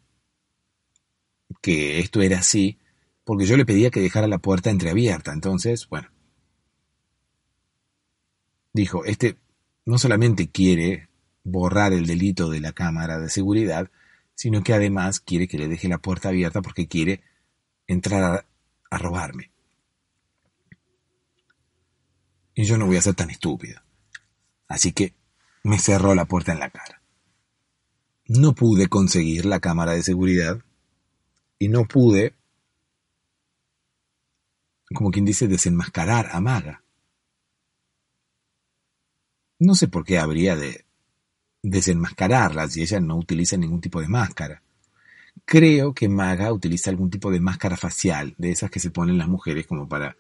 que 1.61 2.01
esto 2.01 2.23
era 2.23 2.39
así 2.39 2.79
porque 3.25 3.45
yo 3.45 3.59
le 3.59 3.67
pedía 3.67 3.91
que 3.91 4.01
dejara 4.01 4.27
la 4.27 4.39
puerta 4.39 4.71
entreabierta. 4.71 5.33
Entonces, 5.33 5.87
bueno, 5.89 6.09
dijo, 8.73 9.05
este 9.05 9.37
no 9.85 9.99
solamente 9.99 10.49
quiere 10.49 11.09
borrar 11.45 11.93
el 11.93 12.07
delito 12.07 12.49
de 12.49 12.61
la 12.61 12.73
cámara 12.73 13.19
de 13.19 13.29
seguridad, 13.29 13.91
sino 14.39 14.63
que 14.63 14.73
además 14.73 15.19
quiere 15.19 15.49
que 15.49 15.59
le 15.59 15.67
deje 15.67 15.89
la 15.89 15.99
puerta 15.99 16.29
abierta 16.29 16.63
porque 16.63 16.87
quiere 16.87 17.23
entrar 17.89 18.47
a, 18.91 18.99
robarme. 18.99 19.51
Y 22.55 22.65
yo 22.65 22.79
no 22.79 22.87
voy 22.87 22.97
a 22.97 23.03
ser 23.03 23.15
tan 23.15 23.31
estúpido. 23.31 23.83
Así 24.69 24.93
que 24.93 25.15
me 25.65 25.79
cerró 25.79 26.15
la 26.15 26.27
puerta 26.27 26.53
en 26.53 26.61
la 26.61 26.71
cara 26.71 26.99
no 28.29 28.55
pude 28.55 28.89
conseguir 28.89 29.47
la 29.47 29.59
cámara 29.59 29.93
de 29.93 30.03
seguridad 30.03 30.63
y 31.59 31.69
no 31.69 31.87
pude, 31.87 32.35
como 34.95 35.11
quien 35.11 35.25
dice, 35.25 35.49
desenmascarar 35.49 36.29
a 36.31 36.41
Maga. 36.41 36.85
No 39.59 39.75
sé 39.75 39.89
por 39.89 40.05
qué 40.05 40.19
habría 40.19 40.57
de 40.57 40.85
desenmascararla 41.63 42.69
si 42.69 42.83
ella 42.83 43.01
no 43.01 43.17
utiliza 43.17 43.57
ningún 43.57 43.81
tipo 43.81 44.01
de 44.01 44.09
máscara. 44.09 44.63
Creo 45.45 45.95
que 45.95 46.09
Maga 46.09 46.53
utiliza 46.53 46.91
algún 46.91 47.11
tipo 47.11 47.31
de 47.31 47.41
máscara 47.41 47.77
facial, 47.77 48.35
de 48.39 48.51
esas 48.51 48.71
que 48.71 48.81
se 48.81 48.91
ponen 48.91 49.19
las 49.19 49.29
mujeres 49.29 49.67
como 49.67 49.89
para 49.89 50.17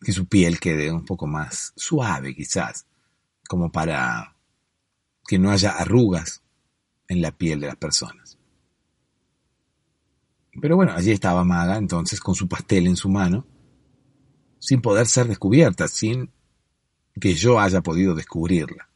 que 0.00 0.12
su 0.12 0.26
piel 0.26 0.58
quede 0.58 0.90
un 0.90 1.04
poco 1.04 1.26
más 1.26 1.72
suave 1.76 2.34
quizás, 2.34 2.86
como 3.48 3.70
para 3.70 4.36
que 5.26 5.38
no 5.38 5.50
haya 5.50 5.72
arrugas 5.72 6.42
en 7.08 7.20
la 7.20 7.32
piel 7.32 7.60
de 7.60 7.66
las 7.66 7.76
personas. 7.76 8.38
Pero 10.60 10.76
bueno, 10.76 10.92
allí 10.92 11.12
estaba 11.12 11.44
Maga 11.44 11.76
entonces 11.76 12.20
con 12.20 12.34
su 12.34 12.48
pastel 12.48 12.86
en 12.86 12.96
su 12.96 13.08
mano, 13.08 13.46
sin 14.58 14.80
poder 14.80 15.06
ser 15.06 15.26
descubierta, 15.26 15.88
sin 15.88 16.32
que 17.20 17.34
yo 17.34 17.60
haya 17.60 17.80
podido 17.82 18.14
descubrirla. 18.14 18.89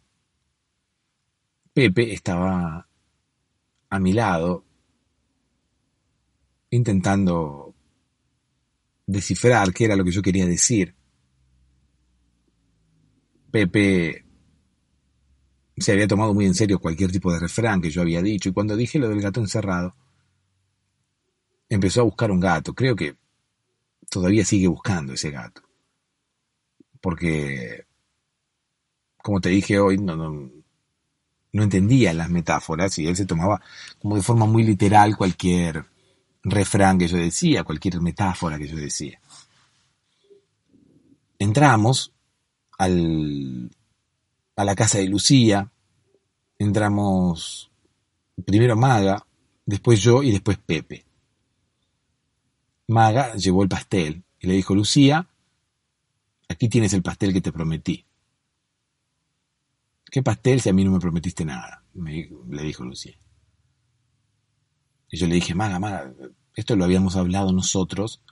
Pepe 1.75 2.12
estaba 2.12 2.89
a 3.91 3.99
mi 3.99 4.12
lado, 4.12 4.64
intentando 6.70 7.75
descifrar 9.07 9.72
qué 9.72 9.87
era 9.87 9.97
lo 9.97 10.05
que 10.05 10.12
yo 10.12 10.22
quería 10.22 10.47
decir. 10.47 10.95
Pepe 13.51 14.25
se 15.77 15.91
había 15.93 16.07
tomado 16.07 16.33
muy 16.33 16.47
en 16.47 16.55
serio 16.55 16.79
cualquier 16.79 17.11
tipo 17.11 17.33
de 17.33 17.41
refrán 17.41 17.81
que 17.81 17.91
yo 17.91 18.03
había 18.03 18.22
dicho, 18.22 18.49
y 18.49 18.53
cuando 18.53 18.77
dije 18.77 19.01
lo 19.01 19.09
del 19.09 19.20
gato 19.20 19.41
encerrado, 19.41 19.97
empezó 21.68 22.03
a 22.03 22.05
buscar 22.05 22.31
un 22.31 22.39
gato. 22.39 22.72
Creo 22.72 22.95
que 22.95 23.16
todavía 24.09 24.45
sigue 24.45 24.68
buscando 24.68 25.12
ese 25.14 25.33
gato. 25.33 25.62
Porque, 27.01 27.85
como 29.16 29.41
te 29.41 29.49
dije 29.49 29.79
hoy, 29.81 29.99
no, 29.99 30.16
no, 30.16 30.64
no 31.55 31.62
entendía 31.62 32.12
las 32.12 32.28
metáforas 32.30 32.98
y 32.98 33.07
él 33.07 33.16
se 33.16 33.26
tomaba 33.26 33.62
como 34.02 34.16
de 34.16 34.22
forma 34.22 34.44
muy 34.44 34.64
literal 34.64 35.16
cualquier 35.16 35.84
refrán 36.42 36.98
que 36.98 37.07
yo 37.07 37.16
decía, 37.16 37.62
cualquier 37.62 38.00
metáfora 38.00 38.59
que 38.59 38.66
yo 38.66 38.76
decía. 38.76 39.20
Entramos 41.38 42.12
al 42.76 43.70
a 44.57 44.64
la 44.64 44.74
casa 44.74 44.98
de 44.98 45.07
Lucía, 45.07 45.70
entramos 46.59 47.70
primero 48.44 48.76
Maga, 48.76 49.24
después 49.64 50.02
yo 50.02 50.24
y 50.24 50.32
después 50.32 50.59
Pepe. 50.59 51.05
Maga 52.88 53.34
llevó 53.36 53.62
el 53.62 53.68
pastel 53.68 54.24
y 54.40 54.48
le 54.48 54.55
dijo, 54.55 54.74
Lucía, 54.74 55.28
aquí 56.48 56.68
tienes 56.68 56.92
el 56.94 57.02
pastel 57.02 57.32
que 57.32 57.40
te 57.40 57.52
prometí. 57.52 58.05
¿Qué 60.15 60.23
pastel 60.23 60.61
si 60.61 60.69
a 60.69 60.73
mí 60.73 60.85
no 60.85 60.93
me 60.93 61.01
prometiste 61.01 61.45
nada? 61.45 61.83
le 61.93 62.62
dijo 62.62 62.85
Lucía. 62.85 63.19
Y 65.11 65.17
yo 65.17 65.27
le 65.27 65.35
dije, 65.35 65.57
Maga, 65.57 65.81
Maga, 65.81 66.15
esto 66.55 66.77
lo 66.77 66.85
habíamos 66.85 67.17
hablado 67.17 67.51
nosotros 67.51 68.23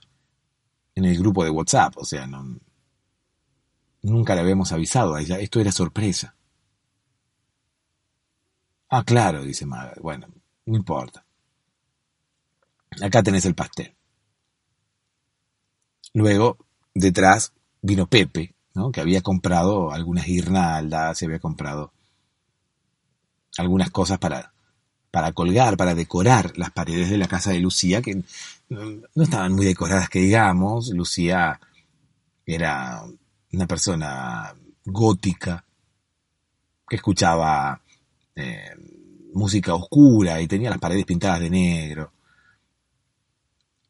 en 0.95 1.03
el 1.03 1.17
grupo 1.17 1.43
de 1.43 1.49
WhatsApp, 1.49 1.97
o 1.97 2.05
sea, 2.05 2.25
Nunca 4.01 4.33
le 4.33 4.39
habíamos 4.39 4.71
avisado 4.71 5.13
a 5.13 5.21
ella, 5.21 5.39
esto 5.39 5.59
era 5.59 5.73
sorpresa. 5.73 6.37
Ah, 8.87 9.03
claro, 9.03 9.43
dice 9.43 9.65
Maga. 9.65 9.95
Bueno, 10.01 10.27
no 10.65 10.77
importa. 10.77 11.25
Acá 13.01 13.21
tenés 13.21 13.43
el 13.43 13.55
pastel. 13.55 13.93
Luego, 16.13 16.65
detrás, 16.93 17.51
vino 17.81 18.07
Pepe, 18.07 18.55
que 18.91 19.01
había 19.01 19.21
comprado 19.21 19.91
algunas 19.91 20.25
guirnaldas, 20.25 21.17
se 21.17 21.25
había 21.25 21.39
comprado 21.39 21.91
algunas 23.57 23.91
cosas 23.91 24.17
para, 24.17 24.53
para 25.11 25.31
colgar, 25.31 25.77
para 25.77 25.93
decorar 25.93 26.57
las 26.57 26.71
paredes 26.71 27.09
de 27.09 27.17
la 27.17 27.27
casa 27.27 27.51
de 27.51 27.59
Lucía, 27.59 28.01
que 28.01 28.23
no 28.69 29.23
estaban 29.23 29.53
muy 29.53 29.65
decoradas, 29.65 30.09
que 30.09 30.19
digamos. 30.19 30.89
Lucía 30.89 31.59
era 32.45 33.03
una 33.51 33.67
persona 33.67 34.55
gótica 34.85 35.63
que 36.89 36.95
escuchaba 36.95 37.79
eh, 38.35 38.71
música 39.33 39.75
oscura 39.75 40.41
y 40.41 40.47
tenía 40.47 40.71
las 40.71 40.79
paredes 40.79 41.05
pintadas 41.05 41.39
de 41.41 41.49
negro. 41.51 42.11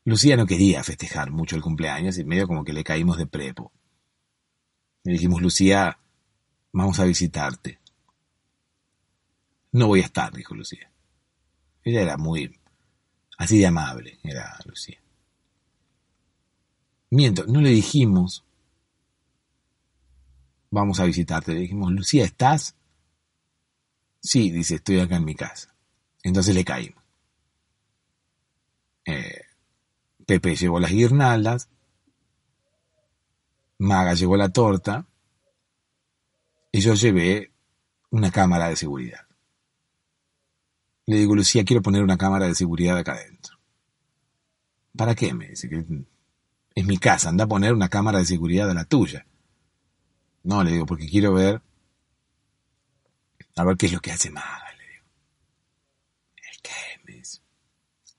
Lucía 0.05 0.35
no 0.35 0.45
quería 0.45 0.83
festejar 0.83 1.31
mucho 1.31 1.55
el 1.55 1.61
cumpleaños 1.61 2.17
y 2.17 2.25
medio 2.25 2.47
como 2.47 2.65
que 2.65 2.73
le 2.73 2.83
caímos 2.83 3.17
de 3.17 3.25
prepo. 3.25 3.71
Le 5.03 5.13
dijimos, 5.13 5.41
Lucía, 5.41 5.97
vamos 6.71 6.99
a 6.99 7.05
visitarte. 7.05 7.79
No 9.73 9.87
voy 9.87 10.01
a 10.01 10.05
estar, 10.05 10.31
dijo 10.33 10.55
Lucía. 10.55 10.89
Ella 11.83 12.01
era 12.01 12.17
muy 12.17 12.59
así 13.37 13.59
de 13.59 13.67
amable, 13.67 14.19
era 14.23 14.57
Lucía. 14.65 14.99
Miento, 17.09 17.45
no 17.45 17.59
le 17.59 17.69
dijimos, 17.69 18.43
vamos 20.71 20.99
a 20.99 21.05
visitarte. 21.05 21.53
Le 21.53 21.61
dijimos, 21.61 21.91
Lucía, 21.91 22.23
¿estás? 22.25 22.75
Sí, 24.21 24.51
dice, 24.51 24.75
estoy 24.75 24.99
acá 24.99 25.17
en 25.17 25.25
mi 25.25 25.35
casa. 25.35 25.75
Entonces 26.23 26.55
le 26.55 26.63
caímos. 26.63 27.03
Eh, 29.05 29.41
Pepe 30.25 30.55
llevó 30.55 30.79
las 30.79 30.91
guirnaldas, 30.91 31.69
Maga 33.83 34.13
llevó 34.13 34.37
la 34.37 34.47
torta 34.47 35.05
y 36.71 36.79
yo 36.79 36.93
llevé 36.93 37.51
una 38.11 38.31
cámara 38.31 38.69
de 38.69 38.77
seguridad. 38.77 39.27
Le 41.05 41.17
digo, 41.17 41.35
Lucía, 41.35 41.65
quiero 41.65 41.81
poner 41.81 42.01
una 42.01 42.17
cámara 42.17 42.47
de 42.47 42.55
seguridad 42.55 42.97
acá 42.97 43.11
adentro. 43.11 43.59
¿Para 44.95 45.15
qué? 45.15 45.33
Me 45.33 45.49
dice 45.49 45.67
que 45.67 45.85
es 46.75 46.85
mi 46.85 46.97
casa, 46.97 47.27
anda 47.27 47.43
a 47.43 47.47
poner 47.47 47.73
una 47.73 47.89
cámara 47.89 48.19
de 48.19 48.25
seguridad 48.25 48.69
a 48.69 48.73
la 48.73 48.85
tuya. 48.85 49.25
No, 50.43 50.63
le 50.63 50.71
digo, 50.71 50.85
porque 50.85 51.09
quiero 51.09 51.33
ver, 51.33 51.61
a 53.57 53.63
ver 53.65 53.75
qué 53.75 53.87
es 53.87 53.91
lo 53.91 53.99
que 53.99 54.13
hace 54.13 54.29
Maga, 54.29 54.71
le 54.77 54.87
digo. 54.87 55.05
¿El 56.37 56.61
qué? 56.61 57.01
Me 57.03 57.13
dice. 57.15 57.41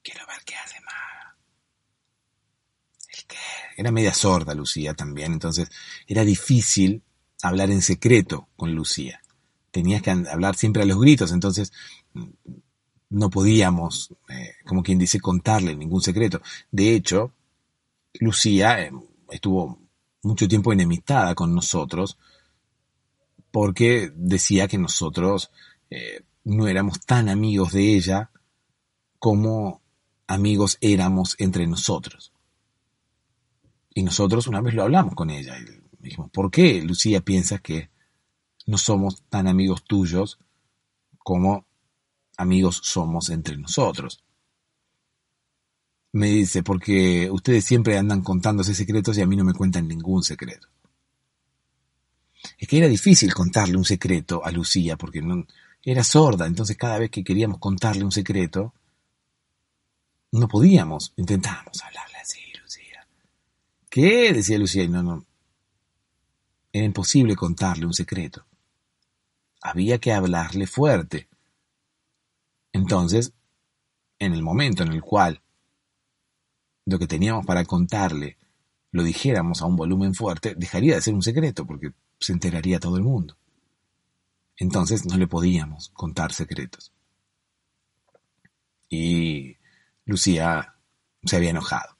Quiero 0.02 0.26
ver 0.26 0.44
qué 0.44 0.56
hace 0.56 0.78
Maga. 0.80 1.36
¿El 3.16 3.24
qué? 3.24 3.63
Era 3.76 3.90
media 3.90 4.14
sorda 4.14 4.54
Lucía 4.54 4.94
también, 4.94 5.32
entonces 5.32 5.68
era 6.06 6.24
difícil 6.24 7.02
hablar 7.42 7.70
en 7.70 7.82
secreto 7.82 8.48
con 8.56 8.74
Lucía. 8.74 9.20
Tenías 9.70 10.02
que 10.02 10.10
hablar 10.10 10.56
siempre 10.56 10.82
a 10.82 10.86
los 10.86 11.00
gritos, 11.00 11.32
entonces 11.32 11.72
no 13.10 13.30
podíamos, 13.30 14.14
eh, 14.28 14.54
como 14.64 14.82
quien 14.82 14.98
dice, 14.98 15.20
contarle 15.20 15.74
ningún 15.74 16.00
secreto. 16.00 16.40
De 16.70 16.94
hecho, 16.94 17.32
Lucía 18.14 18.80
eh, 18.80 18.92
estuvo 19.30 19.78
mucho 20.22 20.48
tiempo 20.48 20.72
enemistada 20.72 21.34
con 21.34 21.54
nosotros 21.54 22.18
porque 23.50 24.10
decía 24.14 24.66
que 24.66 24.78
nosotros 24.78 25.50
eh, 25.90 26.22
no 26.44 26.66
éramos 26.66 27.00
tan 27.00 27.28
amigos 27.28 27.72
de 27.72 27.94
ella 27.94 28.30
como 29.18 29.80
amigos 30.26 30.78
éramos 30.80 31.36
entre 31.38 31.66
nosotros. 31.66 32.33
Y 33.94 34.02
nosotros 34.02 34.46
una 34.48 34.60
vez 34.60 34.74
lo 34.74 34.82
hablamos 34.82 35.14
con 35.14 35.30
ella 35.30 35.56
y 35.58 35.64
dijimos, 36.02 36.30
¿por 36.30 36.50
qué 36.50 36.82
Lucía 36.82 37.20
piensa 37.20 37.58
que 37.58 37.90
no 38.66 38.78
somos 38.78 39.22
tan 39.28 39.46
amigos 39.46 39.84
tuyos 39.84 40.38
como 41.18 41.66
amigos 42.36 42.80
somos 42.82 43.30
entre 43.30 43.56
nosotros. 43.56 44.22
Me 46.12 46.28
dice, 46.28 46.62
porque 46.62 47.28
ustedes 47.30 47.64
siempre 47.64 47.98
andan 47.98 48.22
contándose 48.22 48.74
secretos 48.74 49.18
y 49.18 49.22
a 49.22 49.26
mí 49.26 49.36
no 49.36 49.44
me 49.44 49.52
cuentan 49.54 49.88
ningún 49.88 50.22
secreto. 50.22 50.68
Es 52.58 52.68
que 52.68 52.78
era 52.78 52.88
difícil 52.88 53.34
contarle 53.34 53.76
un 53.76 53.84
secreto 53.84 54.44
a 54.44 54.52
Lucía 54.52 54.96
porque 54.96 55.22
no, 55.22 55.46
era 55.82 56.04
sorda, 56.04 56.46
entonces 56.46 56.76
cada 56.76 56.98
vez 56.98 57.10
que 57.10 57.24
queríamos 57.24 57.58
contarle 57.58 58.04
un 58.04 58.12
secreto, 58.12 58.74
no 60.32 60.46
podíamos, 60.46 61.12
intentábamos 61.16 61.82
hablarle. 61.82 62.13
¿Qué? 63.94 64.32
decía 64.32 64.58
Lucía, 64.58 64.82
y 64.82 64.88
no, 64.88 65.04
no. 65.04 65.24
Era 66.72 66.84
imposible 66.84 67.36
contarle 67.36 67.86
un 67.86 67.94
secreto. 67.94 68.44
Había 69.62 69.98
que 69.98 70.12
hablarle 70.12 70.66
fuerte. 70.66 71.28
Entonces, 72.72 73.32
en 74.18 74.32
el 74.32 74.42
momento 74.42 74.82
en 74.82 74.90
el 74.90 75.00
cual 75.00 75.40
lo 76.86 76.98
que 76.98 77.06
teníamos 77.06 77.46
para 77.46 77.64
contarle 77.64 78.36
lo 78.90 79.04
dijéramos 79.04 79.62
a 79.62 79.66
un 79.66 79.76
volumen 79.76 80.12
fuerte, 80.12 80.56
dejaría 80.56 80.96
de 80.96 81.00
ser 81.00 81.14
un 81.14 81.22
secreto 81.22 81.64
porque 81.64 81.92
se 82.18 82.32
enteraría 82.32 82.80
todo 82.80 82.96
el 82.96 83.04
mundo. 83.04 83.36
Entonces 84.56 85.06
no 85.06 85.16
le 85.16 85.28
podíamos 85.28 85.90
contar 85.90 86.32
secretos. 86.32 86.92
Y 88.88 89.56
Lucía 90.04 90.74
se 91.22 91.36
había 91.36 91.50
enojado. 91.50 91.93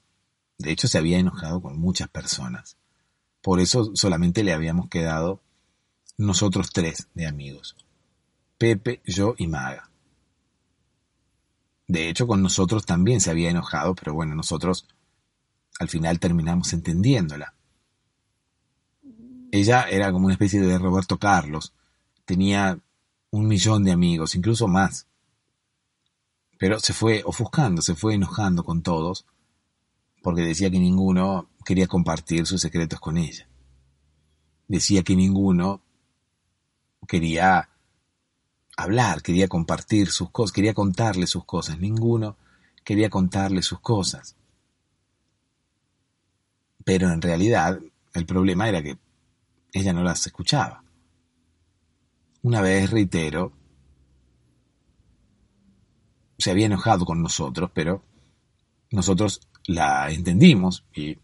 De 0.57 0.71
hecho, 0.71 0.87
se 0.87 0.97
había 0.97 1.19
enojado 1.19 1.61
con 1.61 1.77
muchas 1.77 2.07
personas. 2.07 2.77
Por 3.41 3.59
eso 3.59 3.91
solamente 3.95 4.43
le 4.43 4.53
habíamos 4.53 4.89
quedado 4.89 5.41
nosotros 6.17 6.71
tres 6.71 7.07
de 7.13 7.27
amigos. 7.27 7.75
Pepe, 8.57 9.01
yo 9.05 9.35
y 9.37 9.47
Maga. 9.47 9.89
De 11.87 12.09
hecho, 12.09 12.25
con 12.25 12.41
nosotros 12.41 12.85
también 12.85 13.21
se 13.21 13.29
había 13.29 13.49
enojado, 13.49 13.93
pero 13.95 14.13
bueno, 14.13 14.33
nosotros 14.33 14.87
al 15.79 15.89
final 15.89 16.19
terminamos 16.19 16.73
entendiéndola. 16.73 17.53
Ella 19.51 19.83
era 19.89 20.11
como 20.11 20.25
una 20.25 20.33
especie 20.33 20.61
de 20.61 20.77
Roberto 20.77 21.19
Carlos. 21.19 21.73
Tenía 22.25 22.79
un 23.29 23.47
millón 23.47 23.83
de 23.83 23.91
amigos, 23.91 24.35
incluso 24.35 24.67
más. 24.67 25.07
Pero 26.57 26.79
se 26.79 26.93
fue 26.93 27.21
ofuscando, 27.25 27.81
se 27.81 27.95
fue 27.95 28.15
enojando 28.15 28.63
con 28.63 28.81
todos, 28.81 29.25
porque 30.25 30.41
decía 30.41 30.71
que 30.71 30.79
ninguno 30.79 31.49
quería 31.63 31.85
compartir 31.85 32.47
sus 32.47 32.59
secretos 32.59 32.99
con 32.99 33.15
ella. 33.15 33.47
Decía 34.67 35.03
que 35.03 35.15
ninguno 35.15 35.83
quería 37.07 37.69
hablar, 38.75 39.21
quería 39.21 39.47
compartir 39.47 40.09
sus 40.09 40.31
cosas, 40.31 40.51
quería 40.51 40.73
contarle 40.73 41.27
sus 41.27 41.45
cosas. 41.45 41.77
Ninguno 41.77 42.37
quería 42.83 43.07
contarle 43.07 43.61
sus 43.61 43.79
cosas. 43.81 44.35
Pero 46.83 47.11
en 47.11 47.21
realidad 47.21 47.79
el 48.15 48.25
problema 48.25 48.67
era 48.67 48.81
que 48.81 48.97
ella 49.73 49.93
no 49.93 50.01
las 50.01 50.25
escuchaba. 50.25 50.83
Una 52.41 52.61
vez, 52.61 52.89
reitero, 52.89 53.51
se 56.39 56.49
había 56.49 56.65
enojado 56.65 57.05
con 57.05 57.21
nosotros, 57.21 57.69
pero 57.75 58.01
nosotros 58.89 59.39
la 59.67 60.11
entendimos 60.11 60.85
y 60.93 61.17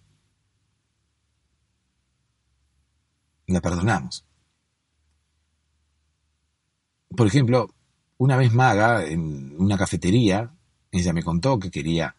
la 3.48 3.62
perdonamos. 3.62 4.26
Por 7.16 7.28
ejemplo, 7.28 7.74
una 8.18 8.38
vez 8.38 8.54
Maga, 8.54 9.06
en 9.06 9.56
una 9.58 9.78
cafetería, 9.78 10.54
ella 10.92 11.14
me 11.14 11.24
contó 11.24 11.60
que 11.60 11.72
quería 11.72 12.16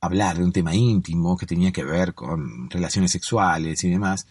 hablar 0.00 0.36
de 0.36 0.44
un 0.44 0.52
tema 0.52 0.74
íntimo 0.74 1.36
que 1.36 1.46
tenía 1.46 1.72
que 1.72 1.84
ver 1.84 2.14
con 2.14 2.68
relaciones 2.70 3.12
sexuales 3.12 3.82
y 3.84 3.90
demás. 3.90 4.26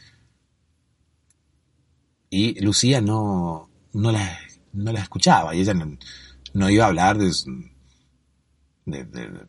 Y 2.30 2.60
Lucía 2.62 3.02
no, 3.02 3.70
no, 3.94 4.12
la, 4.12 4.40
no 4.74 4.92
la 4.92 5.02
escuchaba 5.02 5.56
y 5.56 5.62
ella 5.62 5.74
no, 6.54 6.70
iba 6.70 6.86
a 6.86 6.88
hablar 6.88 7.18
de, 7.18 7.32
de, 8.86 9.48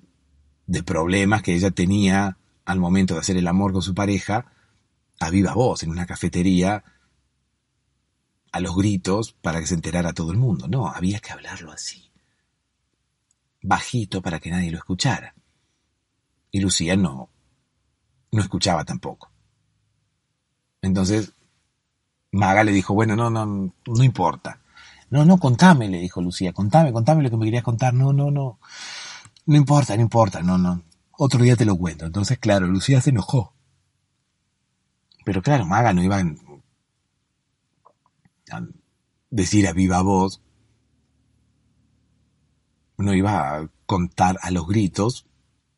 problemas 0.85 1.43
que 1.43 1.55
ella 1.55 1.71
tenía 1.71 2.37
al 2.65 2.79
momento 2.79 3.15
de 3.15 3.21
hacer 3.21 3.37
el 3.37 3.47
amor 3.47 3.73
con 3.73 3.83
su 3.83 3.95
pareja 3.95 4.47
a 5.21 5.31
viva 5.31 5.55
voz 5.55 5.83
en 5.83 5.91
una 5.91 6.07
cafetería 6.07 6.85
a 8.53 8.61
los 8.61 8.77
gritos 8.77 9.33
para 9.33 9.61
que 9.61 9.67
se 9.67 9.75
enterara 9.75 10.13
todo 10.13 10.31
el 10.31 10.39
mundo. 10.39 10.69
No, 10.69 10.89
había 10.89 11.21
que 11.21 11.33
hablarlo 11.33 11.73
así. 11.73 12.11
Bajito 13.63 14.23
para 14.23 14.39
que 14.39 14.51
nadie 14.51 14.71
lo 14.71 14.79
escuchara. 14.79 15.35
Y 16.51 16.61
Lucía 16.61 16.97
no, 16.97 17.31
no 18.31 18.41
escuchaba 18.41 18.85
tampoco. 18.85 19.31
Entonces, 20.83 21.33
Maga 22.31 22.63
le 22.63 22.73
dijo, 22.73 22.95
bueno, 22.95 23.17
no, 23.17 23.31
no, 23.31 23.45
no 23.47 24.05
importa. 24.05 24.61
No, 25.11 25.25
no, 25.25 25.39
contame, 25.39 25.89
le 25.89 25.99
dijo 25.99 26.21
Lucía, 26.21 26.53
contame, 26.53 26.93
contame 26.93 27.23
lo 27.23 27.31
que 27.31 27.37
me 27.37 27.45
querías 27.47 27.63
contar. 27.63 27.95
No, 27.95 28.13
no, 28.13 28.31
no. 28.31 28.59
No 29.47 29.57
importa, 29.57 29.97
no 29.97 30.03
importa, 30.03 30.43
no, 30.43 30.59
no. 30.59 30.83
Otro 31.13 31.43
día 31.43 31.57
te 31.57 31.65
lo 31.65 31.77
cuento. 31.77 32.07
Entonces, 32.07 32.39
claro, 32.39 32.67
Lucía 32.67 33.01
se 33.01 33.11
enojó. 33.11 33.55
Pero 35.25 35.43
claro, 35.43 35.65
Maga 35.65 35.93
no 35.93 36.03
iba 36.03 36.23
decir 39.31 39.67
a 39.67 39.73
viva 39.73 40.01
voz 40.03 40.45
no 42.97 43.15
iba 43.15 43.57
a 43.57 43.69
contar 43.87 44.39
a 44.43 44.51
los 44.51 44.67
gritos 44.67 45.27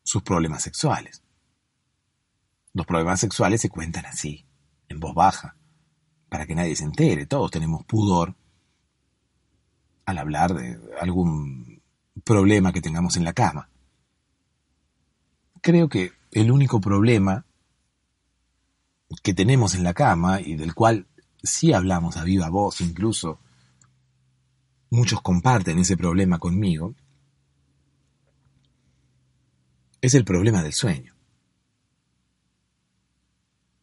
sus 0.03 0.23
problemas 0.23 0.63
sexuales. 0.63 1.23
Los 2.73 2.85
problemas 2.85 3.19
sexuales 3.19 3.61
se 3.61 3.69
cuentan 3.69 4.05
así, 4.05 4.45
en 4.87 4.99
voz 4.99 5.13
baja, 5.13 5.57
para 6.29 6.45
que 6.45 6.55
nadie 6.55 6.75
se 6.75 6.83
entere. 6.83 7.25
Todos 7.25 7.51
tenemos 7.51 7.83
pudor 7.85 8.35
al 10.05 10.17
hablar 10.19 10.53
de 10.53 10.79
algún 11.01 11.66
problema 12.27 12.73
que 12.73 12.81
tengamos 12.81 13.15
en 13.15 13.23
la 13.23 13.33
cama. 13.33 13.69
Creo 15.61 15.87
que 15.87 16.11
el 16.31 16.51
único 16.51 16.79
problema 16.81 17.45
que 19.23 19.33
tenemos 19.33 19.73
en 19.73 19.83
la 19.83 19.93
cama 19.93 20.41
y 20.41 20.55
del 20.55 20.75
cual 20.75 21.07
sí 21.41 21.71
hablamos 21.71 22.17
a 22.17 22.23
viva 22.23 22.49
voz, 22.49 22.81
incluso 22.81 23.39
muchos 24.89 25.21
comparten 25.21 25.79
ese 25.79 25.95
problema 25.95 26.37
conmigo, 26.37 26.93
es 30.01 30.13
el 30.13 30.25
problema 30.25 30.61
del 30.61 30.73
sueño. 30.73 31.15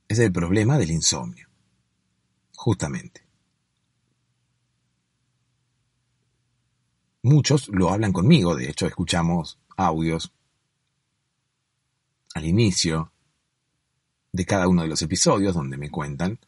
Es 0.07 0.19
el 0.19 0.33
problema 0.33 0.79
del 0.79 0.91
insomnio. 0.91 1.49
Justamente. 2.55 3.24
Muchos 7.25 7.69
lo 7.69 7.89
hablan 7.89 8.13
conmigo, 8.13 8.55
de 8.55 8.69
hecho 8.69 8.87
escuchamos 8.87 9.59
audios 9.79 10.31
al 12.35 12.45
inicio 12.45 13.15
de 14.31 14.45
cada 14.45 14.69
uno 14.69 14.83
de 14.83 14.89
los 14.89 15.01
episodios 15.01 15.55
donde 15.55 15.79
me 15.79 15.91
cuentan 15.91 16.39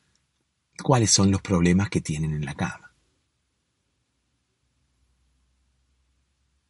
cuáles 0.82 1.10
son 1.10 1.30
los 1.30 1.40
problemas 1.40 1.88
que 1.88 2.02
tienen 2.02 2.34
en 2.34 2.44
la 2.44 2.54
cama. 2.54 2.92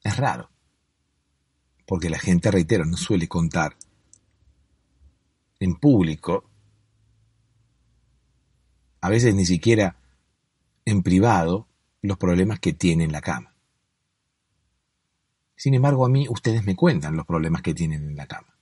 Es 0.05 0.17
raro, 0.17 0.51
porque 1.85 2.09
la 2.09 2.21
gente, 2.21 2.53
reitero, 2.53 2.85
no 2.85 2.97
suele 2.97 3.27
contar 3.27 3.77
en 5.59 5.75
público, 5.75 6.49
a 9.01 9.09
veces 9.09 9.35
ni 9.35 9.45
siquiera 9.45 9.97
en 10.85 11.03
privado, 11.03 11.67
los 12.03 12.19
problemas 12.19 12.61
que 12.61 12.73
tiene 12.73 13.03
en 13.03 13.11
la 13.11 13.21
cama. 13.21 13.56
Sin 15.57 15.75
embargo, 15.75 16.05
a 16.05 16.11
mí 16.11 16.29
ustedes 16.29 16.65
me 16.65 16.77
cuentan 16.77 17.17
los 17.17 17.27
problemas 17.27 17.63
que 17.63 17.75
tienen 17.75 18.03
en 18.05 18.17
la 18.17 18.27
cama. 18.27 18.55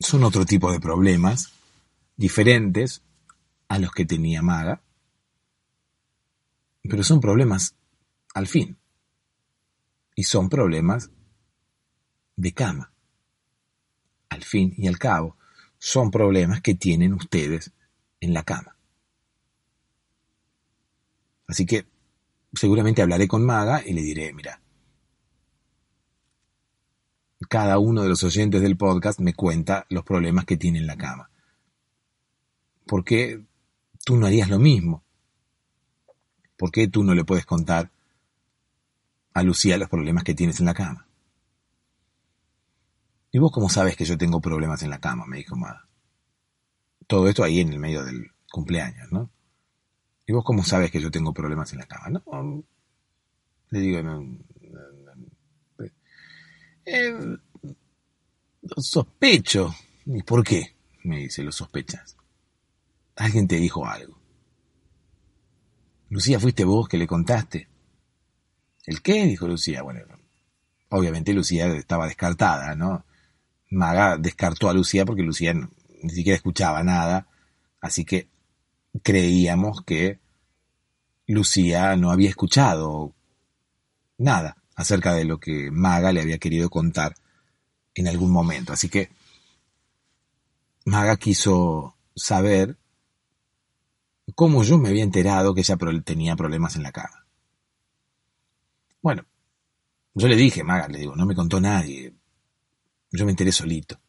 Son 0.00 0.24
otro 0.24 0.46
tipo 0.46 0.72
de 0.72 0.80
problemas, 0.80 1.52
diferentes 2.16 3.02
a 3.68 3.78
los 3.78 3.92
que 3.92 4.06
tenía 4.06 4.42
Maga, 4.42 4.80
pero 6.82 7.02
son 7.02 7.20
problemas 7.20 7.74
al 8.34 8.46
fin. 8.46 8.78
Y 10.14 10.24
son 10.24 10.48
problemas 10.48 11.10
de 12.36 12.52
cama. 12.52 12.92
Al 14.30 14.42
fin 14.42 14.74
y 14.76 14.88
al 14.88 14.98
cabo, 14.98 15.36
son 15.78 16.10
problemas 16.10 16.60
que 16.60 16.74
tienen 16.74 17.12
ustedes 17.12 17.72
en 18.20 18.32
la 18.32 18.42
cama. 18.42 18.76
Así 21.46 21.66
que 21.66 21.86
seguramente 22.52 23.02
hablaré 23.02 23.28
con 23.28 23.44
Maga 23.44 23.82
y 23.84 23.92
le 23.92 24.02
diré, 24.02 24.32
mira, 24.32 24.60
cada 27.48 27.78
uno 27.78 28.02
de 28.02 28.08
los 28.08 28.24
oyentes 28.24 28.60
del 28.62 28.76
podcast 28.76 29.20
me 29.20 29.34
cuenta 29.34 29.86
los 29.90 30.04
problemas 30.04 30.44
que 30.44 30.56
tiene 30.56 30.78
en 30.78 30.86
la 30.86 30.96
cama. 30.96 31.30
¿Por 32.86 33.04
qué 33.04 33.44
tú 34.04 34.16
no 34.16 34.26
harías 34.26 34.48
lo 34.48 34.58
mismo? 34.58 35.04
¿Por 36.56 36.72
qué 36.72 36.88
tú 36.88 37.04
no 37.04 37.14
le 37.14 37.24
puedes 37.24 37.46
contar 37.46 37.90
a 39.34 39.42
Lucía 39.42 39.78
los 39.78 39.88
problemas 39.88 40.24
que 40.24 40.34
tienes 40.34 40.58
en 40.58 40.66
la 40.66 40.74
cama? 40.74 41.06
¿Y 43.30 43.38
vos 43.38 43.52
cómo 43.52 43.68
sabes 43.68 43.96
que 43.96 44.04
yo 44.04 44.18
tengo 44.18 44.40
problemas 44.40 44.82
en 44.82 44.90
la 44.90 45.00
cama? 45.00 45.26
me 45.26 45.36
dijo 45.36 45.54
Maga. 45.54 45.86
Todo 47.06 47.28
esto 47.28 47.44
ahí 47.44 47.60
en 47.60 47.72
el 47.72 47.78
medio 47.78 48.04
del 48.04 48.32
cumpleaños, 48.50 49.12
¿no? 49.12 49.30
¿Y 50.28 50.32
vos 50.32 50.44
cómo 50.44 50.62
sabes 50.62 50.90
que 50.90 51.00
yo 51.00 51.10
tengo 51.10 51.32
problemas 51.32 51.72
en 51.72 51.78
la 51.78 51.86
cama? 51.86 52.10
No, 52.10 52.62
le 53.70 53.80
digo, 53.80 54.02
no, 54.02 54.22
eh, 56.84 57.14
sospecho. 58.76 59.74
¿Y 60.04 60.22
por 60.22 60.44
qué? 60.44 60.76
Me 61.04 61.20
dice, 61.20 61.42
lo 61.42 61.50
sospechas. 61.50 62.14
Alguien 63.16 63.48
te 63.48 63.56
dijo 63.56 63.86
algo. 63.86 64.18
Lucía, 66.10 66.38
fuiste 66.38 66.64
vos 66.64 66.88
que 66.88 66.98
le 66.98 67.06
contaste. 67.06 67.66
¿El 68.84 69.00
qué? 69.00 69.24
dijo 69.24 69.48
Lucía. 69.48 69.82
Bueno, 69.82 70.00
obviamente 70.90 71.32
Lucía 71.32 71.68
estaba 71.68 72.06
descartada, 72.06 72.74
¿no? 72.74 73.06
Maga 73.70 74.18
descartó 74.18 74.68
a 74.68 74.74
Lucía 74.74 75.06
porque 75.06 75.22
Lucía 75.22 75.54
ni 75.54 76.10
siquiera 76.10 76.36
escuchaba 76.36 76.82
nada, 76.82 77.26
así 77.80 78.04
que 78.04 78.28
creíamos 79.02 79.82
que 79.82 80.18
Lucía 81.26 81.96
no 81.96 82.10
había 82.10 82.30
escuchado 82.30 83.12
nada 84.16 84.56
acerca 84.74 85.14
de 85.14 85.24
lo 85.24 85.38
que 85.38 85.70
Maga 85.70 86.12
le 86.12 86.22
había 86.22 86.38
querido 86.38 86.70
contar 86.70 87.14
en 87.94 88.08
algún 88.08 88.30
momento. 88.30 88.72
Así 88.72 88.88
que 88.88 89.10
Maga 90.84 91.16
quiso 91.16 91.96
saber 92.14 92.76
cómo 94.34 94.62
yo 94.62 94.78
me 94.78 94.88
había 94.88 95.04
enterado 95.04 95.54
que 95.54 95.60
ella 95.60 95.76
tenía 96.04 96.36
problemas 96.36 96.76
en 96.76 96.82
la 96.82 96.92
cama. 96.92 97.26
Bueno, 99.02 99.24
yo 100.14 100.28
le 100.28 100.36
dije, 100.36 100.64
Maga, 100.64 100.88
le 100.88 100.98
digo, 100.98 101.14
no 101.14 101.26
me 101.26 101.34
contó 101.34 101.60
nadie. 101.60 102.14
Yo 103.10 103.24
me 103.24 103.32
enteré 103.32 103.52
solito. 103.52 104.00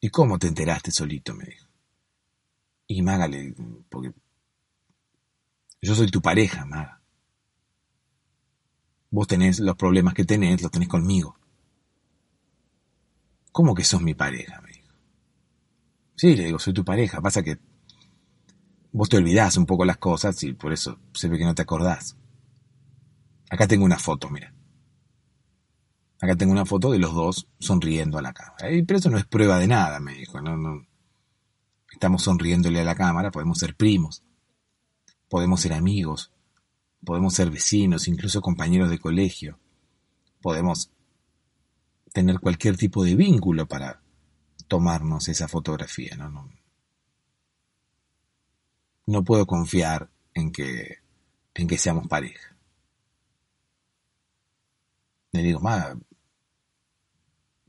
¿Y 0.00 0.10
cómo 0.10 0.38
te 0.38 0.46
enteraste 0.46 0.90
solito? 0.90 1.34
me 1.34 1.44
dijo. 1.44 1.67
Y 2.88 3.02
Maga 3.02 3.28
le 3.28 3.54
porque 3.88 4.12
yo 5.80 5.94
soy 5.94 6.10
tu 6.10 6.20
pareja, 6.20 6.64
Maga. 6.64 7.00
Vos 9.10 9.26
tenés 9.26 9.60
los 9.60 9.76
problemas 9.76 10.14
que 10.14 10.24
tenés, 10.24 10.60
los 10.62 10.70
tenés 10.70 10.88
conmigo. 10.88 11.38
¿Cómo 13.52 13.74
que 13.74 13.84
sos 13.84 14.02
mi 14.02 14.14
pareja? 14.14 14.60
me 14.62 14.72
dijo. 14.72 14.94
Sí, 16.16 16.34
le 16.34 16.46
digo, 16.46 16.58
soy 16.58 16.72
tu 16.72 16.84
pareja. 16.84 17.20
Pasa 17.20 17.42
que 17.42 17.58
vos 18.92 19.08
te 19.08 19.18
olvidás 19.18 19.56
un 19.56 19.66
poco 19.66 19.84
las 19.84 19.98
cosas 19.98 20.42
y 20.42 20.54
por 20.54 20.72
eso 20.72 20.98
se 21.12 21.28
ve 21.28 21.38
que 21.38 21.44
no 21.44 21.54
te 21.54 21.62
acordás. 21.62 22.16
Acá 23.50 23.68
tengo 23.68 23.84
una 23.84 23.98
foto, 23.98 24.28
mira. 24.30 24.52
Acá 26.20 26.36
tengo 26.36 26.52
una 26.52 26.66
foto 26.66 26.90
de 26.90 26.98
los 26.98 27.14
dos 27.14 27.48
sonriendo 27.58 28.18
a 28.18 28.22
la 28.22 28.32
cámara. 28.32 28.68
Pero 28.86 28.98
eso 28.98 29.10
no 29.10 29.18
es 29.18 29.26
prueba 29.26 29.58
de 29.58 29.68
nada, 29.68 30.00
me 30.00 30.14
dijo. 30.14 30.40
No, 30.40 30.56
no. 30.56 30.87
Estamos 31.98 32.22
sonriéndole 32.22 32.78
a 32.80 32.84
la 32.84 32.94
cámara, 32.94 33.32
podemos 33.32 33.58
ser 33.58 33.74
primos. 33.74 34.22
Podemos 35.28 35.60
ser 35.62 35.72
amigos, 35.72 36.30
podemos 37.04 37.34
ser 37.34 37.50
vecinos, 37.50 38.06
incluso 38.06 38.40
compañeros 38.40 38.88
de 38.88 39.00
colegio. 39.00 39.58
Podemos 40.40 40.92
tener 42.12 42.38
cualquier 42.38 42.76
tipo 42.76 43.02
de 43.02 43.16
vínculo 43.16 43.66
para 43.66 44.00
tomarnos 44.68 45.26
esa 45.26 45.48
fotografía. 45.48 46.16
No, 46.16 46.48
no, 49.06 49.24
puedo 49.24 49.44
confiar 49.44 50.08
en 50.34 50.52
que, 50.52 50.98
en 51.52 51.66
que 51.66 51.78
seamos 51.78 52.06
pareja. 52.06 52.56
Le 55.32 55.42
digo, 55.42 55.58
ma, 55.58 55.98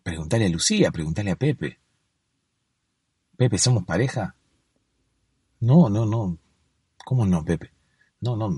pregúntale 0.04 0.46
a 0.46 0.50
Lucía, 0.50 0.92
pregúntale 0.92 1.32
a 1.32 1.36
Pepe. 1.36 1.80
Pepe, 3.40 3.58
¿somos 3.58 3.86
pareja? 3.86 4.36
No, 5.62 5.90
no, 5.90 6.06
no, 6.06 6.38
¿Cómo 7.06 7.26
no, 7.26 7.46
Pepe? 7.46 7.72
No, 8.20 8.36
no. 8.36 8.54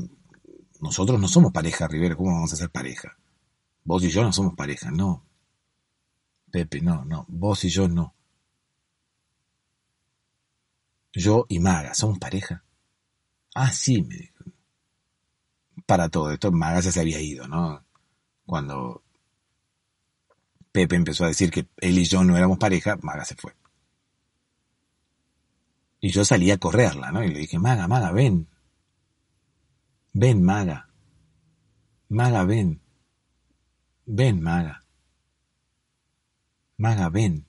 Nosotros 0.80 1.22
no 1.22 1.28
somos 1.28 1.52
pareja, 1.52 1.88
Rivera. 1.88 2.16
¿Cómo 2.16 2.34
vamos 2.34 2.52
a 2.52 2.56
ser 2.56 2.72
pareja? 2.72 3.16
Vos 3.84 4.04
y 4.04 4.10
yo 4.10 4.24
no 4.24 4.34
somos 4.34 4.56
pareja, 4.56 4.90
no. 4.90 5.24
Pepe, 6.50 6.82
no, 6.82 7.06
no. 7.06 7.28
Vos 7.28 7.64
y 7.64 7.70
yo 7.70 7.88
no. 7.88 8.16
Yo 11.14 11.46
y 11.48 11.60
Maga, 11.60 11.94
¿somos 11.94 12.18
pareja? 12.18 12.64
Ah, 13.54 13.72
sí, 13.72 14.02
me 14.02 14.16
dijo. 14.16 14.44
Para 15.86 16.10
todo 16.10 16.32
esto, 16.32 16.52
Maga 16.52 16.80
ya 16.80 16.92
se 16.92 17.02
había 17.02 17.22
ido, 17.22 17.48
¿no? 17.48 17.86
Cuando 18.48 19.04
Pepe 20.72 20.96
empezó 20.96 21.26
a 21.26 21.28
decir 21.28 21.52
que 21.52 21.68
él 21.78 22.00
y 22.00 22.06
yo 22.06 22.24
no 22.24 22.36
éramos 22.36 22.58
pareja, 22.58 22.98
Maga 23.04 23.26
se 23.26 23.36
fue. 23.36 23.54
Y 26.02 26.10
yo 26.10 26.26
salí 26.26 26.49
a 26.49 26.58
correrla, 26.58 27.12
¿no? 27.12 27.24
Y 27.24 27.30
le 27.30 27.39
dije, 27.39 27.60
Maga, 27.60 27.88
Maga, 27.88 28.12
ven. 28.12 28.47
Ven, 30.14 30.43
Maga. 30.43 30.89
Maga, 32.10 32.43
ven. 32.43 32.82
Ven, 34.08 34.41
Maga. 34.41 34.84
Maga, 36.78 37.10
ven. 37.10 37.45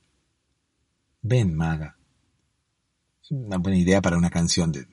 Ven, 1.23 1.55
Maga. 1.55 1.97
Una 3.31 3.57
buena 3.57 3.79
idea 3.79 4.01
para 4.01 4.17
una 4.17 4.29
canción 4.29 4.71
de, 4.71 4.85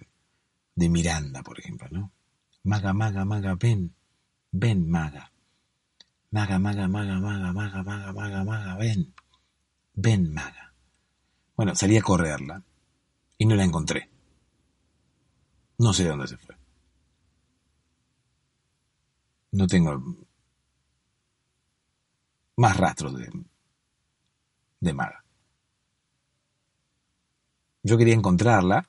de 0.74 0.88
Miranda, 0.88 1.42
por 1.42 1.61
ejemplo, 1.61 1.86
¿no? 1.90 2.11
Maga, 2.62 2.94
maga, 2.94 3.26
maga, 3.26 3.54
ven, 3.56 3.94
ven, 4.52 4.88
maga. 4.88 5.30
Maga, 6.30 6.58
maga, 6.58 6.88
maga, 6.88 7.20
maga, 7.20 7.52
maga, 7.52 7.82
maga, 7.82 8.12
maga, 8.12 8.44
maga, 8.44 8.76
ven, 8.76 9.12
ven, 9.92 10.32
maga. 10.32 10.72
Bueno, 11.56 11.74
salí 11.74 11.98
a 11.98 12.02
correrla 12.02 12.62
y 13.41 13.47
no 13.47 13.57
la 13.57 13.64
encontré. 13.64 14.07
No 15.78 15.95
sé 15.95 16.05
dónde 16.05 16.28
se 16.28 16.36
fue. 16.36 16.55
No 19.53 19.66
tengo 19.66 19.99
más 22.57 22.76
rastros 22.76 23.16
de, 23.16 23.30
de 24.80 24.93
Maga. 24.93 25.24
Yo 27.82 27.97
quería 27.97 28.12
encontrarla, 28.12 28.86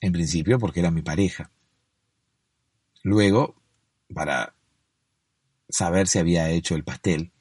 en 0.00 0.12
principio, 0.12 0.60
porque 0.60 0.78
era 0.78 0.92
mi 0.92 1.02
pareja. 1.02 1.50
Luego, 3.02 3.56
para 4.14 4.54
saber 5.68 6.06
si 6.06 6.20
había 6.20 6.48
hecho 6.50 6.76
el 6.76 6.84
pastel. 6.84 7.32